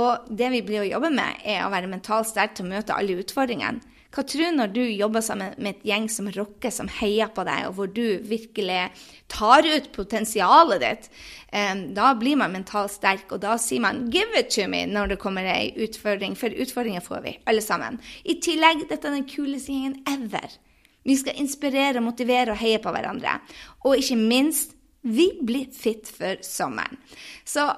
Og 0.00 0.34
det 0.40 0.50
vi 0.54 0.64
blir 0.66 0.84
å 0.84 0.90
jobbe 0.90 1.12
med, 1.14 1.42
er 1.44 1.64
å 1.64 1.72
være 1.72 1.90
mentalt 1.90 2.30
sterk 2.30 2.54
til 2.54 2.68
å 2.68 2.74
møte 2.74 2.96
alle 2.96 3.18
utfordringene. 3.22 3.98
Hva 4.10 4.24
tror 4.26 4.48
du 4.48 4.56
når 4.58 4.70
du 4.74 4.80
jobber 4.82 5.22
sammen 5.22 5.52
med 5.62 5.76
et 5.76 5.84
gjeng 5.86 6.08
som 6.10 6.26
rocker, 6.34 6.72
som 6.74 6.88
heier 6.90 7.28
på 7.30 7.44
deg, 7.46 7.68
og 7.68 7.76
hvor 7.76 7.90
du 7.94 8.18
virkelig 8.26 8.88
tar 9.30 9.62
ut 9.62 9.86
potensialet 9.94 10.82
ditt? 10.82 11.06
Um, 11.54 11.84
da 11.94 12.08
blir 12.18 12.40
man 12.40 12.50
mentalt 12.56 12.90
sterk, 12.96 13.28
og 13.30 13.38
da 13.44 13.54
sier 13.58 13.82
man 13.84 14.08
'give 14.10 14.34
it 14.34 14.50
to 14.50 14.66
me' 14.66 14.86
når 14.86 15.14
det 15.14 15.20
kommer 15.22 15.46
ei 15.46 15.70
utfordring, 15.78 16.34
for 16.34 16.50
utfordringer 16.50 17.06
får 17.06 17.22
vi, 17.22 17.38
alle 17.46 17.62
sammen. 17.62 18.00
I 18.24 18.40
tillegg, 18.42 18.88
dette 18.88 19.06
er 19.06 19.14
den 19.14 19.30
kuleste 19.30 19.70
gjengen 19.70 20.02
ever. 20.06 20.58
Vi 21.04 21.16
skal 21.16 21.38
inspirere, 21.40 22.02
motivere 22.04 22.54
og 22.54 22.60
heie 22.60 22.80
på 22.82 22.92
hverandre. 22.92 23.38
Og 23.84 24.00
ikke 24.00 24.18
minst, 24.20 24.74
vi 25.02 25.30
blir 25.46 25.70
fit 25.72 26.10
for 26.12 26.42
sommeren. 26.44 26.98
Så 27.44 27.70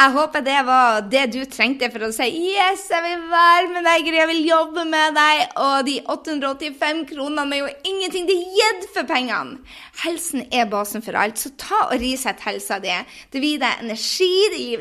jeg 0.00 0.12
håper 0.14 0.40
det 0.40 0.60
var 0.64 1.02
det 1.12 1.26
du 1.34 1.42
trengte 1.44 1.90
for 1.92 2.06
å 2.06 2.12
si 2.12 2.24
'yes, 2.24 2.86
jeg 2.88 3.02
vil 3.04 3.24
være 3.28 3.68
med 3.68 3.84
deg, 3.84 4.06
jeg 4.08 4.28
vil 4.30 4.46
jobbe 4.48 4.84
med 4.88 5.12
deg', 5.12 5.50
og 5.60 5.84
de 5.84 5.98
885 6.14 7.02
kronene 7.10 7.56
er 7.56 7.60
jo 7.60 7.68
ingenting. 7.84 8.26
Det 8.26 8.36
er 8.38 8.54
gitt 8.56 8.86
for 8.94 9.04
pengene! 9.04 9.58
Helsen 10.00 10.46
er 10.50 10.64
basen 10.64 11.04
for 11.04 11.12
alt, 11.12 11.38
så 11.38 11.52
ta 11.58 11.82
og 11.90 12.00
risett 12.00 12.40
helsa 12.40 12.78
di. 12.80 12.96
Det 13.32 13.42
vil 13.42 13.50
gi 13.50 13.58
deg 13.60 13.84
energi, 13.84 14.32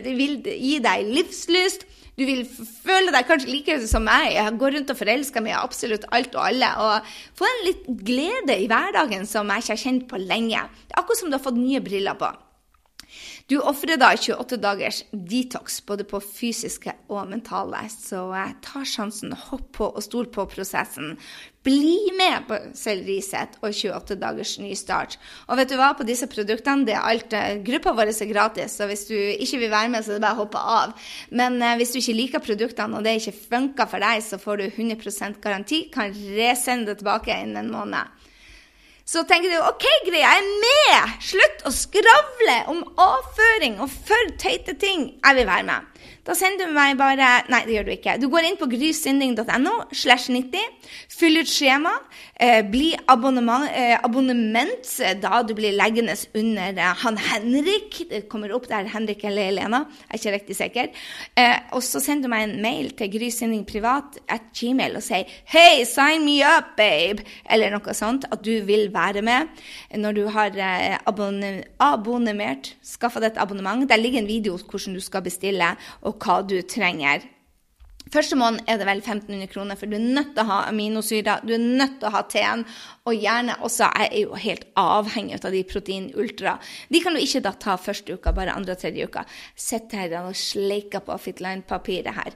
det 0.08 0.15
vil 0.15 0.39
gi 0.43 0.80
deg 0.80 1.12
livslyst. 1.12 1.84
Du 2.19 2.25
vil 2.27 2.41
føle 2.43 3.13
deg 3.15 3.27
kanskje 3.29 3.53
like 3.53 3.77
som 3.88 4.03
meg. 4.03 4.34
Jeg 4.36 4.58
går 4.60 4.75
rundt 4.75 4.91
og 4.91 4.99
forelsker 4.99 5.43
meg 5.45 5.53
i 5.53 5.60
absolutt 5.62 6.08
alt 6.15 6.36
og 6.36 6.43
alle. 6.49 6.71
Og 6.84 7.13
få 7.39 7.47
en 7.47 7.65
litt 7.69 7.88
glede 8.03 8.58
i 8.60 8.67
hverdagen 8.67 9.23
som 9.29 9.47
jeg 9.53 9.63
ikke 9.63 9.75
har 9.75 9.84
kjent 9.86 10.05
på 10.12 10.19
lenge. 10.19 10.65
Det 10.84 10.97
er 10.97 11.01
akkurat 11.03 11.21
som 11.21 11.32
du 11.32 11.38
har 11.38 11.45
fått 11.45 11.62
nye 11.62 11.79
briller 11.84 12.19
på. 12.19 12.34
Du 13.49 13.55
ofrer 13.65 13.97
da 13.97 14.12
28 14.13 14.59
dagers 14.62 14.99
detox 15.09 15.79
både 15.81 16.05
på 16.05 16.19
fysiske 16.21 16.93
og 17.09 17.31
mentale, 17.31 17.79
så 17.89 18.27
ta 18.62 18.83
sjansen, 18.85 19.33
hopp 19.33 19.71
på 19.73 19.88
og 19.89 20.03
stol 20.05 20.27
på 20.29 20.45
prosessen. 20.51 21.15
Bli 21.65 22.12
med 22.13 22.45
på 22.45 22.59
Sellerisett 22.77 23.57
og 23.63 23.73
28 23.73 24.19
dagers 24.21 24.53
ny 24.62 24.75
start. 24.77 25.17
Og 25.49 25.57
vet 25.57 25.73
du 25.73 25.79
hva, 25.81 25.89
på 25.97 26.05
disse 26.05 26.29
produktene, 26.29 26.85
det 26.85 26.93
er 26.93 27.09
alt 27.09 27.33
eh, 27.33 27.57
Gruppa 27.65 27.95
vår 27.97 28.13
er 28.13 28.29
gratis, 28.29 28.77
så 28.77 28.85
hvis 28.88 29.07
du 29.09 29.17
ikke 29.17 29.63
vil 29.65 29.73
være 29.73 29.91
med, 29.95 30.05
så 30.05 30.13
er 30.13 30.21
det 30.21 30.27
bare 30.27 30.38
å 30.38 30.43
hoppe 30.43 30.62
av. 30.77 31.09
Men 31.33 31.57
eh, 31.57 31.75
hvis 31.81 31.95
du 31.95 31.99
ikke 32.03 32.17
liker 32.19 32.45
produktene, 32.45 33.01
og 33.01 33.05
det 33.05 33.17
ikke 33.17 33.38
funker 33.49 33.89
for 33.89 34.05
deg, 34.05 34.21
så 34.29 34.38
får 34.39 34.62
du 34.62 34.65
100% 34.69 35.41
garanti. 35.41 35.88
Kan 35.89 36.13
resende 36.38 36.93
det 36.93 37.01
tilbake 37.01 37.33
innen 37.33 37.65
en 37.65 37.73
måned 37.73 38.18
så 39.10 39.24
tenker 39.26 39.50
du 39.50 39.58
OK, 39.65 39.86
greia, 40.06 40.36
jeg 40.36 40.41
er 40.43 40.50
med! 40.62 41.13
Slutt 41.32 41.63
å 41.65 41.72
skravle 41.74 42.58
om 42.69 42.84
avføring 43.02 43.80
og 43.82 43.89
for 43.89 44.34
teite 44.38 44.76
ting. 44.78 45.15
Jeg 45.17 45.38
vil 45.39 45.50
være 45.50 45.65
med. 45.65 45.98
Da 46.27 46.35
sender 46.38 46.69
du 46.69 46.75
meg 46.75 46.97
bare 46.99 47.29
Nei, 47.49 47.63
det 47.65 47.75
gjør 47.77 47.88
du 47.88 47.93
ikke. 47.95 48.17
Du 48.21 48.27
går 48.31 48.47
inn 48.49 48.57
på 48.59 48.67
grysynding.no 48.69 49.75
slash 49.95 50.29
90, 50.29 50.59
fyll 51.09 51.39
ut 51.41 51.49
skjema, 51.49 51.93
eh, 52.35 52.59
bli 52.67 52.91
abonnement, 53.09 53.65
eh, 53.73 53.95
abonnement 53.97 54.91
da 55.21 55.41
du 55.43 55.55
blir 55.57 55.73
leggende 55.77 56.15
under 56.38 56.77
eh, 56.77 56.93
han 57.03 57.17
Henrik. 57.17 58.01
Det 58.09 58.27
kommer 58.29 58.53
opp 58.55 58.67
der 58.69 58.89
Henrik 58.93 59.23
eller 59.25 59.49
Elena, 59.49 59.83
jeg 60.09 60.12
er 60.12 60.21
ikke 60.21 60.35
riktig 60.35 60.59
sikker. 60.59 60.91
Eh, 61.39 61.57
og 61.73 61.83
så 61.85 62.01
sender 62.03 62.27
du 62.27 62.33
meg 62.33 62.45
en 62.47 62.62
mail 62.62 62.91
til 62.99 63.12
grysyndingprivat 63.15 64.19
at 64.29 64.51
gmail 64.55 64.99
og 64.99 65.05
sier 65.05 65.29
Hei, 65.49 65.85
sign 65.88 66.25
me 66.27 66.39
up, 66.45 66.75
babe! 66.77 67.25
Eller 67.49 67.73
noe 67.73 67.95
sånt. 67.97 68.27
At 68.29 68.43
du 68.45 68.53
vil 68.67 68.89
være 68.93 69.23
med 69.25 69.49
når 69.97 70.17
du 70.17 70.23
har 70.33 70.53
eh, 70.53 70.97
abonne, 71.09 71.63
abonnemert, 71.81 72.73
skaffa 72.85 73.21
deg 73.23 73.33
et 73.33 73.41
abonnement. 73.41 73.88
Der 73.89 74.01
ligger 74.01 74.21
en 74.21 74.29
video 74.29 74.57
hvordan 74.59 74.97
du 74.97 75.03
skal 75.03 75.25
bestille. 75.25 75.73
Og 76.02 76.17
hva 76.23 76.41
du 76.45 76.60
trenger. 76.67 77.28
Første 78.10 78.38
måned 78.39 78.65
er 78.65 78.80
det 78.82 78.88
vel 78.88 79.04
1500 79.04 79.49
kroner, 79.52 79.78
for 79.78 79.89
du 79.89 79.93
er 79.99 80.02
nødt 80.02 80.32
til 80.34 80.41
å 80.41 80.49
ha 80.49 80.58
aminosyrer, 80.71 81.43
du 81.45 81.54
er 81.54 81.62
nødt 81.62 81.99
til 82.02 82.10
å 82.10 82.13
ha 82.15 82.23
teen, 82.32 82.63
og 83.06 83.13
gjerne 83.13 83.58
også 83.65 83.89
Jeg 83.99 84.10
er 84.10 84.23
jo 84.23 84.39
helt 84.39 84.65
avhengig 84.80 85.38
av 85.38 85.54
de 85.54 85.62
proteinultra. 85.63 86.56
De 86.89 87.02
kan 87.04 87.13
du 87.13 87.21
ikke 87.21 87.43
da 87.45 87.54
ta 87.54 87.78
første 87.78 88.17
uka, 88.17 88.34
bare 88.34 88.56
andre 88.56 88.73
og 88.73 88.82
tredje 88.82 89.06
uka. 89.06 89.25
Sitt 89.56 89.93
her 89.93 90.15
og 90.23 90.34
sleike 90.34 91.04
på 91.06 91.19
Fitline-papiret 91.21 92.17
her. 92.17 92.34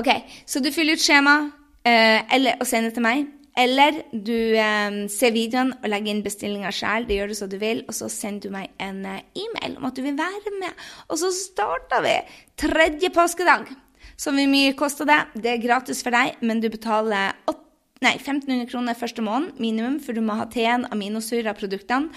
OK, 0.00 0.10
så 0.46 0.62
du 0.62 0.72
fyller 0.74 0.98
ut 0.98 1.06
skjema, 1.06 1.38
eh, 1.84 2.26
eller, 2.34 2.58
og 2.58 2.66
sender 2.66 2.90
til 2.90 3.06
meg. 3.06 3.26
Eller 3.56 4.00
du 4.10 4.56
eh, 4.58 4.96
ser 5.12 5.34
videoen 5.34 5.72
og 5.76 5.86
legger 5.90 6.14
inn 6.14 6.24
bestillinga 6.24 6.72
sjøl. 6.74 7.06
Det 7.06 7.18
gjør 7.18 7.30
du 7.30 7.36
så 7.38 7.48
du 7.50 7.56
vil. 7.60 7.84
Og 7.86 7.94
så 7.96 8.10
sender 8.10 8.48
du 8.48 8.54
meg 8.56 8.72
en 8.82 9.04
eh, 9.06 9.22
e-mail 9.44 9.78
om 9.78 9.88
at 9.88 9.96
du 9.96 10.02
vil 10.06 10.18
være 10.18 10.54
med. 10.58 10.86
Og 11.08 11.20
så 11.22 11.30
starter 11.34 12.02
vi 12.04 12.16
tredje 12.60 13.12
påskedag. 13.14 13.70
Så 14.16 14.34
mye 14.34 14.74
koster 14.78 15.08
det? 15.08 15.20
Det 15.34 15.52
er 15.54 15.62
gratis 15.62 16.02
for 16.06 16.14
deg, 16.14 16.36
men 16.42 16.60
du 16.62 16.70
betaler 16.70 17.34
8 17.50 17.64
Nei, 18.02 18.18
1500 18.18 18.66
kroner 18.68 18.96
første 18.98 19.22
måned 19.24 19.60
minimum, 19.62 19.94
for 20.02 20.12
du 20.12 20.20
må 20.20 20.34
ha 20.36 20.44
T1 20.50 20.88
aminosyre 20.92 21.48
av 21.48 21.56
produktene. 21.56 22.10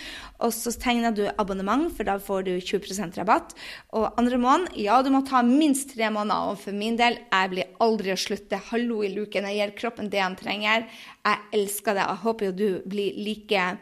Og 0.43 0.52
så 0.52 0.73
tegner 0.76 1.13
du 1.15 1.21
abonnement, 1.39 1.86
for 1.95 2.08
da 2.08 2.17
får 2.19 2.43
du 2.47 2.52
20% 2.58 3.15
rabatt. 3.21 3.54
Og 3.95 4.10
andre 4.19 4.39
måned, 4.41 4.73
ja, 4.76 4.97
du 5.06 5.13
må 5.13 5.21
ta 5.28 5.43
minst 5.45 5.93
tre 5.93 6.10
måneder. 6.12 6.52
Og 6.52 6.60
for 6.65 6.76
min 6.76 6.97
del, 7.00 7.21
jeg 7.32 7.54
blir 7.54 7.67
aldri 7.84 8.13
å 8.13 8.20
slutte. 8.20 8.60
Hallo 8.70 9.02
i 9.06 9.12
luken. 9.13 9.48
Jeg 9.50 9.60
gir 9.60 9.74
kroppen 9.78 10.12
det 10.13 10.22
han 10.24 10.38
trenger. 10.40 10.88
Jeg 11.24 11.44
elsker 11.60 11.98
det. 11.98 12.06
Jeg 12.06 12.24
håper 12.24 12.50
jo 12.50 12.56
du 12.58 12.70
blir 12.90 13.18
like 13.22 13.74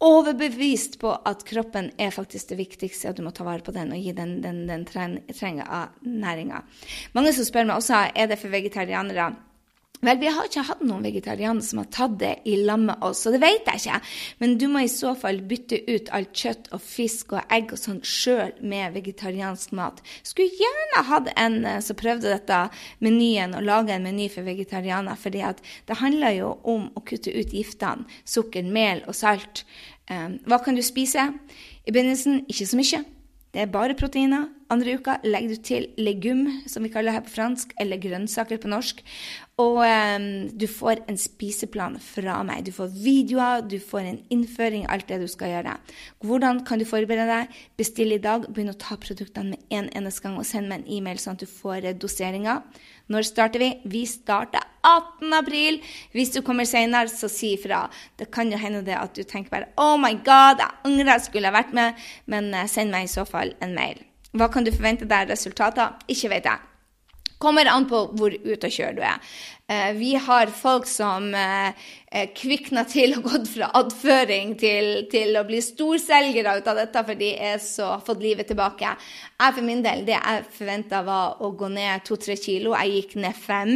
overbevist 0.00 0.96
på 1.00 1.12
at 1.28 1.44
kroppen 1.44 1.90
er 2.00 2.12
faktisk 2.14 2.54
det 2.54 2.56
viktigste, 2.60 3.10
at 3.10 3.18
du 3.18 3.24
må 3.26 3.34
ta 3.36 3.44
vare 3.44 3.64
på 3.64 3.74
den 3.76 3.92
og 3.92 4.00
gi 4.00 4.14
den 4.16 4.38
den, 4.40 4.62
den 4.68 4.86
trenger 4.88 5.66
av 5.66 6.00
næringa. 6.00 6.62
Mange 7.12 7.34
som 7.36 7.44
spør 7.44 7.68
meg 7.68 7.76
også 7.76 8.06
er 8.14 8.30
det 8.30 8.40
for 8.40 8.52
vegetarianere. 8.52 9.28
Vel, 10.00 10.16
vi 10.16 10.30
har 10.32 10.46
ikke 10.48 10.62
hatt 10.64 10.80
noen 10.80 11.04
vegetarianere 11.04 11.64
som 11.64 11.82
har 11.82 11.88
tatt 11.92 12.14
det 12.22 12.32
i 12.48 12.54
lag 12.64 12.80
med 12.80 13.02
oss, 13.04 13.20
så 13.20 13.32
det 13.34 13.42
vet 13.42 13.68
jeg 13.68 13.82
ikke. 13.82 13.98
Men 14.40 14.54
du 14.56 14.64
må 14.72 14.80
i 14.84 14.88
så 14.88 15.12
fall 15.18 15.42
bytte 15.44 15.76
ut 15.90 16.08
alt 16.16 16.32
kjøtt 16.32 16.70
og 16.72 16.80
fisk 16.80 17.34
og 17.36 17.52
egg 17.52 17.74
og 17.76 17.82
sånn 17.82 18.00
sjøl 18.00 18.54
med 18.64 18.96
vegetariansk 18.96 19.74
mat. 19.76 20.00
Skulle 20.24 20.56
gjerne 20.56 21.04
hatt 21.10 21.28
en 21.36 21.60
eh, 21.68 21.82
som 21.84 22.00
prøvde 22.00 22.32
dette 22.32 22.62
menyen, 23.04 23.52
og 23.58 23.68
lage 23.68 23.92
en 23.92 24.08
meny 24.08 24.30
for 24.32 24.48
vegetarianere. 24.48 25.20
For 25.20 25.36
det 25.36 26.00
handler 26.00 26.36
jo 26.38 26.54
om 26.64 26.88
å 26.96 27.04
kutte 27.04 27.36
ut 27.36 27.52
giftene. 27.52 28.08
Sukker, 28.24 28.64
mel 28.64 29.04
og 29.04 29.16
salt. 29.16 29.66
Um, 30.10 30.40
hva 30.48 30.62
kan 30.64 30.74
du 30.74 30.82
spise? 30.82 31.28
I 31.84 31.92
begynnelsen 31.92 32.46
ikke 32.48 32.66
så 32.72 32.80
mye. 32.80 33.04
Det 33.50 33.64
er 33.64 33.70
bare 33.70 33.98
proteiner. 33.98 34.46
Andre 34.70 34.92
uka 34.94 35.16
legger 35.26 35.50
du 35.50 35.62
til 35.66 35.86
legum, 35.98 36.44
som 36.70 36.84
vi 36.86 36.90
kaller 36.92 37.10
det 37.10 37.16
her 37.16 37.24
på 37.26 37.32
fransk, 37.34 37.72
eller 37.82 37.98
grønnsaker 37.98 38.60
på 38.62 38.70
norsk. 38.70 39.00
Og 39.60 39.80
um, 39.82 40.26
du 40.56 40.64
får 40.70 41.02
en 41.10 41.18
spiseplan 41.20 41.98
fra 42.00 42.38
meg. 42.46 42.64
Du 42.64 42.72
får 42.72 42.92
videoer, 42.94 43.64
du 43.68 43.76
får 43.82 44.06
en 44.06 44.20
innføring, 44.32 44.86
alt 44.88 45.08
det 45.10 45.18
du 45.20 45.26
skal 45.28 45.52
gjøre. 45.52 45.74
Hvordan 46.24 46.62
kan 46.68 46.80
du 46.80 46.86
forberede 46.88 47.26
deg? 47.28 47.58
Bestill 47.80 48.14
i 48.16 48.20
dag. 48.22 48.46
Begynn 48.48 48.72
å 48.72 48.78
ta 48.80 48.96
produktene 49.00 49.56
med 49.56 49.76
en 49.76 49.90
eneste 50.00 50.24
gang, 50.24 50.38
og 50.40 50.48
send 50.48 50.70
meg 50.70 50.80
en 50.80 50.94
e-mail 50.96 51.20
sånn 51.20 51.36
at 51.36 51.44
du 51.44 51.50
får 51.50 51.90
eh, 51.90 51.98
doseringa. 51.98 52.60
Når 53.12 53.28
starter 53.28 53.64
vi? 53.64 53.70
Vi 53.90 54.04
starter 54.08 54.64
18. 54.86 55.36
april. 55.36 55.80
Hvis 56.14 56.32
du 56.36 56.40
kommer 56.46 56.68
senere, 56.68 57.12
så 57.12 57.28
si 57.28 57.52
ifra. 57.58 57.82
Det 58.16 58.30
kan 58.32 58.52
jo 58.52 58.60
hende 58.60 58.84
det 58.86 58.96
at 58.96 59.12
du 59.18 59.26
tenker 59.26 59.52
bare 59.52 59.72
Oh 59.76 59.98
my 60.00 60.14
God, 60.24 60.62
jeg 60.62 60.86
angrer 60.88 61.16
jeg 61.16 61.26
skulle 61.28 61.52
ha 61.52 61.58
vært 61.58 61.76
med. 61.76 62.08
Men 62.30 62.52
uh, 62.54 62.64
send 62.70 62.94
meg 62.94 63.10
i 63.10 63.12
så 63.12 63.28
fall 63.28 63.52
en 63.60 63.76
mail. 63.76 64.00
Hva 64.32 64.48
kan 64.48 64.64
du 64.64 64.72
forvente 64.72 65.10
deg 65.10 65.28
resultater? 65.34 65.98
Ikke 66.08 66.30
vet 66.32 66.48
jeg. 66.48 66.69
Kommer 67.40 67.70
an 67.72 67.88
på 67.88 68.04
hvor 68.18 68.34
ute 68.36 68.68
og 68.68 68.74
kjøre 68.74 68.96
du 68.98 69.04
er. 69.06 69.20
Eh, 69.70 69.92
vi 69.92 70.14
har 70.14 70.46
folk 70.46 70.86
som 70.86 71.28
eh, 71.34 71.68
eh, 72.10 72.30
til 72.34 73.12
og 73.14 73.22
gått 73.22 73.50
fra 73.52 73.68
adføring 73.78 74.56
til, 74.58 74.88
til, 75.12 75.36
å 75.38 75.44
bli 75.46 75.60
storselgere 75.62 76.56
ut 76.58 76.70
av 76.72 76.80
dette, 76.80 77.02
for 77.06 77.14
de 77.20 77.28
er 77.38 77.60
så 77.62 77.92
fått 78.02 78.24
livet 78.24 78.50
tilbake. 78.50 78.90
Jeg 79.38 79.54
for 79.54 79.62
min 79.62 79.84
del, 79.84 80.02
det 80.08 80.16
jeg 80.16 80.48
forventa 80.56 81.04
var 81.06 81.38
å 81.38 81.52
gå 81.54 81.68
ned 81.70 82.02
to-tre 82.02 82.34
kilo. 82.34 82.74
Jeg 82.74 82.96
gikk 82.96 83.14
ned 83.22 83.38
fem. 83.38 83.70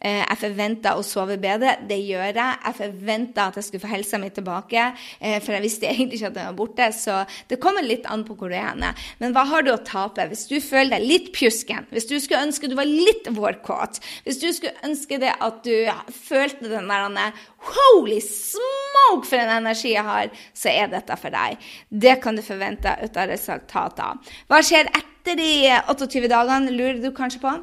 Jeg 0.00 0.38
forventa 0.40 0.94
å 0.98 1.04
sove 1.06 1.36
bedre. 1.38 1.76
Det 1.86 2.00
gjør 2.00 2.32
jeg. 2.32 2.56
Jeg 2.64 2.78
forventa 2.80 3.44
at 3.50 3.60
jeg 3.60 3.68
skulle 3.68 3.84
få 3.84 3.92
helsa 3.92 4.18
mi 4.18 4.32
tilbake, 4.34 4.88
for 5.20 5.54
jeg 5.54 5.62
visste 5.62 5.86
egentlig 5.86 6.18
ikke 6.18 6.32
at 6.32 6.38
den 6.40 6.48
var 6.48 6.56
borte. 6.58 6.88
Så 6.96 7.20
det 7.52 7.60
kommer 7.62 7.86
litt 7.86 8.08
an 8.10 8.24
på 8.26 8.34
hvor 8.40 8.50
du 8.50 8.56
er 8.58 8.74
Men 9.20 9.36
hva 9.36 9.44
har 9.52 9.62
du 9.62 9.70
å 9.70 9.78
tape? 9.86 10.26
Hvis 10.32 10.48
du 10.50 10.56
føler 10.58 10.96
deg 10.96 11.06
litt 11.06 11.30
pjusken, 11.36 11.86
hvis 11.94 12.10
du 12.10 12.16
skulle 12.18 12.42
ønske 12.48 12.72
du 12.72 12.74
var 12.80 12.90
litt 12.90 13.30
vårkåt, 13.30 14.02
hvis 14.26 14.42
du 14.42 14.48
skulle 14.50 14.74
ønske 14.82 15.22
det 15.22 15.33
at 15.42 15.62
du 15.66 15.74
følte 16.12 16.70
den 16.70 16.90
der 16.90 17.32
Holy 17.64 18.20
smoke, 18.20 19.26
for 19.28 19.40
en 19.40 19.52
energi 19.58 19.94
jeg 19.94 20.04
har! 20.04 20.30
Så 20.54 20.72
er 20.72 20.92
dette 20.92 21.16
for 21.20 21.34
deg. 21.34 21.58
Det 21.88 22.18
kan 22.22 22.36
du 22.36 22.42
forvente 22.44 22.92
ut 23.02 23.16
av 23.16 23.30
resultater. 23.32 24.20
Hva 24.50 24.60
skjer 24.64 24.90
etter 24.90 25.38
de 25.40 25.50
28 25.88 26.28
dagene, 26.28 26.74
lurer 26.74 27.00
du 27.00 27.08
kanskje 27.16 27.40
på? 27.42 27.54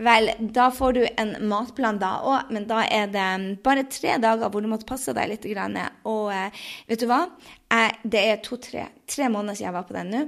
Vel, 0.00 0.32
da 0.56 0.70
får 0.72 0.96
du 0.96 1.02
en 1.10 1.34
matplan 1.50 2.00
da 2.00 2.14
òg, 2.24 2.52
men 2.54 2.68
da 2.70 2.82
er 2.88 3.12
det 3.12 3.28
bare 3.64 3.86
tre 3.92 4.16
dager 4.22 4.48
hvor 4.48 4.64
du 4.64 4.70
måtte 4.72 4.88
passe 4.88 5.14
deg 5.16 5.34
litt. 5.34 5.48
Og 6.08 6.32
eh, 6.32 6.64
vet 6.88 7.02
du 7.02 7.08
hva? 7.10 7.26
det 8.02 8.22
er 8.26 8.40
to-tre 8.42 8.88
tre 9.06 9.28
måneder 9.30 9.54
siden 9.58 9.68
jeg 9.68 9.76
var 9.76 9.86
på 9.86 9.94
den 9.94 10.10
nå. 10.14 10.24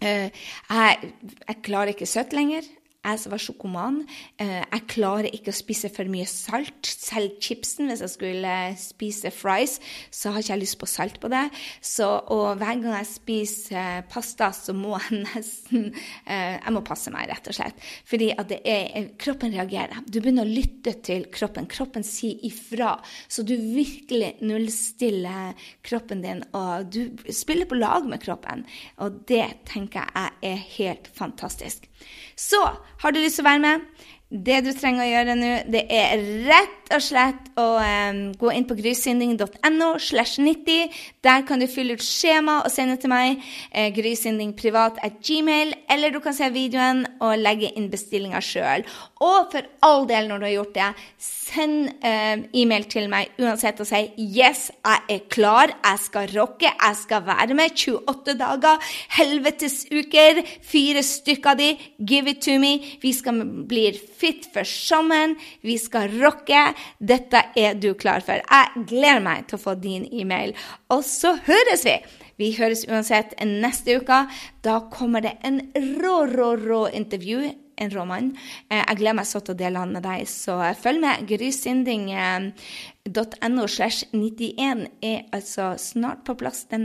Eh, 0.00 0.28
jeg, 0.32 1.12
jeg 1.46 1.62
klarer 1.64 1.92
ikke 1.94 2.08
søtt 2.08 2.34
lenger. 2.36 2.66
Jeg 3.00 3.20
som 3.22 3.32
var 3.32 3.40
sjokoman, 3.40 3.98
eh, 4.36 4.60
jeg 4.60 4.86
klarer 4.92 5.30
ikke 5.32 5.52
å 5.54 5.56
spise 5.56 5.88
for 5.92 6.08
mye 6.12 6.26
salt. 6.28 6.84
Selv 6.84 7.38
chipsen, 7.40 7.88
hvis 7.88 8.02
jeg 8.04 8.12
skulle 8.12 8.54
spise 8.76 9.32
fries, 9.32 9.78
så 10.12 10.32
har 10.34 10.42
ikke 10.42 10.52
jeg 10.52 10.62
lyst 10.64 10.78
på 10.80 10.88
salt 10.90 11.16
på 11.20 11.30
det. 11.32 11.46
Så, 11.80 12.06
og 12.28 12.60
hver 12.60 12.76
gang 12.82 12.98
jeg 12.98 13.08
spiser 13.08 14.04
pasta, 14.12 14.50
så 14.52 14.74
må 14.76 14.98
jeg 14.98 15.22
nesten 15.26 15.90
eh, 16.26 16.58
Jeg 16.60 16.74
må 16.76 16.84
passe 16.84 17.12
meg, 17.14 17.30
rett 17.30 17.48
og 17.48 17.56
slett. 17.56 17.80
Fordi 18.04 18.30
at 18.36 18.52
er, 18.60 19.10
kroppen 19.20 19.54
reagerer. 19.54 20.04
Du 20.04 20.20
begynner 20.20 20.44
å 20.44 20.52
lytte 20.52 20.98
til 21.00 21.26
kroppen. 21.32 21.70
Kroppen 21.70 22.04
sier 22.04 22.36
ifra. 22.46 22.98
Så 23.28 23.46
du 23.48 23.56
virkelig 23.56 24.36
nullstiller 24.44 25.56
kroppen 25.86 26.20
din, 26.24 26.44
og 26.52 26.92
du 26.92 27.16
spiller 27.32 27.68
på 27.70 27.80
lag 27.80 28.04
med 28.08 28.20
kroppen. 28.22 28.66
Og 29.00 29.22
det 29.30 29.46
tenker 29.70 30.04
jeg 30.04 30.52
er 30.52 30.66
helt 30.76 31.08
fantastisk. 31.16 31.89
Så 32.36 32.60
har 33.02 33.12
du 33.12 33.20
lyst 33.20 33.40
til 33.40 33.46
å 33.46 33.50
være 33.50 33.64
med? 33.64 33.88
Det 34.30 34.60
du 34.62 34.68
trenger 34.70 35.02
å 35.02 35.08
gjøre 35.08 35.34
nå, 35.34 35.46
det 35.74 35.80
er 35.90 36.20
rett 36.46 36.92
og 36.94 37.02
slett 37.02 37.48
å 37.58 37.64
um, 37.82 38.20
gå 38.38 38.52
inn 38.54 38.66
på 38.68 38.76
grysynding.no 38.78 39.88
slash 39.98 40.38
90. 40.38 40.94
Der 41.26 41.42
kan 41.48 41.58
du 41.58 41.66
fylle 41.66 41.96
ut 41.98 42.04
skjema 42.06 42.60
og 42.62 42.70
sende 42.70 42.94
til 43.02 43.10
meg. 43.10 43.42
Eh, 43.74 43.90
grysynding 43.96 44.54
privat 44.54 45.02
at 45.02 45.18
gmail. 45.26 45.74
Eller 45.90 46.14
du 46.14 46.20
kan 46.22 46.36
se 46.36 46.46
videoen 46.54 47.02
og 47.18 47.42
legge 47.42 47.72
inn 47.74 47.90
bestillinga 47.90 48.38
sjøl. 48.38 48.86
Og 49.20 49.50
for 49.52 49.66
all 49.84 50.06
del, 50.08 50.30
når 50.30 50.38
du 50.40 50.44
har 50.46 50.52
gjort 50.54 50.76
det, 50.78 50.84
send 51.20 51.90
uh, 52.00 52.40
e-mail 52.56 52.86
til 52.88 53.08
meg 53.12 53.34
uansett 53.36 53.82
og 53.82 53.88
si 53.88 54.00
'Yes, 54.16 54.70
jeg 54.80 55.02
er 55.12 55.26
klar. 55.28 55.74
Jeg 55.84 55.98
skal 56.00 56.30
rocke. 56.32 56.70
Jeg 56.70 56.96
skal 56.96 57.26
være 57.26 57.54
med. 57.54 57.76
28 57.76 58.38
dager. 58.40 58.80
Helvetes 59.18 59.84
uker. 59.92 60.40
Fire 60.62 61.02
stykker 61.02 61.54
de. 61.60 61.76
Give 62.00 62.30
it 62.30 62.40
to 62.40 62.56
me. 62.58 62.78
Vi 63.02 63.12
skal 63.12 63.44
bli 63.68 63.92
fit 63.92 64.48
for 64.54 64.64
sammen. 64.64 65.36
Vi 65.62 65.76
skal 65.76 66.08
rocke. 66.22 66.74
Dette 66.98 67.44
er 67.56 67.74
du 67.74 67.92
klar 67.94 68.24
for. 68.24 68.40
Jeg 68.40 68.86
gleder 68.88 69.20
meg 69.20 69.46
til 69.48 69.60
å 69.60 69.64
få 69.68 69.74
din 69.74 70.08
e-mail. 70.12 70.56
Og 70.88 71.04
så 71.04 71.36
høres 71.44 71.84
vi! 71.84 72.00
Vi 72.40 72.54
høres 72.56 72.86
uansett 72.88 73.34
neste 73.44 73.98
uke. 74.00 74.22
Da 74.64 74.80
kommer 74.88 75.20
det 75.20 75.36
en 75.44 75.60
rå, 75.76 76.24
rå, 76.24 76.54
rå 76.56 76.86
intervju. 76.88 77.50
En 77.80 77.90
rå 77.94 78.02
mann. 78.08 78.28
Eh, 78.68 78.82
jeg 78.82 78.96
gleder 79.00 79.18
meg 79.20 79.28
så 79.30 79.38
til 79.40 79.54
å 79.54 79.60
dele 79.60 79.80
han 79.80 79.94
med 79.96 80.02
deg, 80.04 80.18
så 80.28 80.54
følg 80.80 80.98
med. 81.04 81.14
Grysynding.no 81.30 83.64
slash 83.66 83.98
91 84.12 84.86
er 85.06 85.18
altså 85.32 85.74
snart 85.80 86.20
på 86.28 86.32
plass, 86.40 86.60
den. 86.70 86.84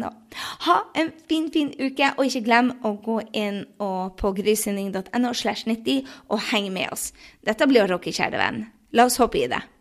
Ha 0.67 0.77
en 0.95 1.09
fin, 1.29 1.51
fin 1.51 1.71
uke, 1.75 2.07
og 2.15 2.25
ikke 2.29 2.47
glem 2.47 2.67
å 2.87 2.89
gå 3.03 3.17
inn 3.35 3.57
på 3.77 4.27
grysynding.no 4.39 5.29
slash 5.35 5.63
90 5.67 6.07
og 6.31 6.39
henge 6.51 6.71
med 6.79 6.87
oss. 6.95 7.05
Dette 7.45 7.67
blir 7.67 7.83
å 7.83 7.91
rocke, 7.95 8.15
kjære 8.15 8.37
venn. 8.39 8.59
La 8.95 9.01
oss 9.09 9.19
håpe 9.19 9.37
i 9.43 9.51
det. 9.51 9.74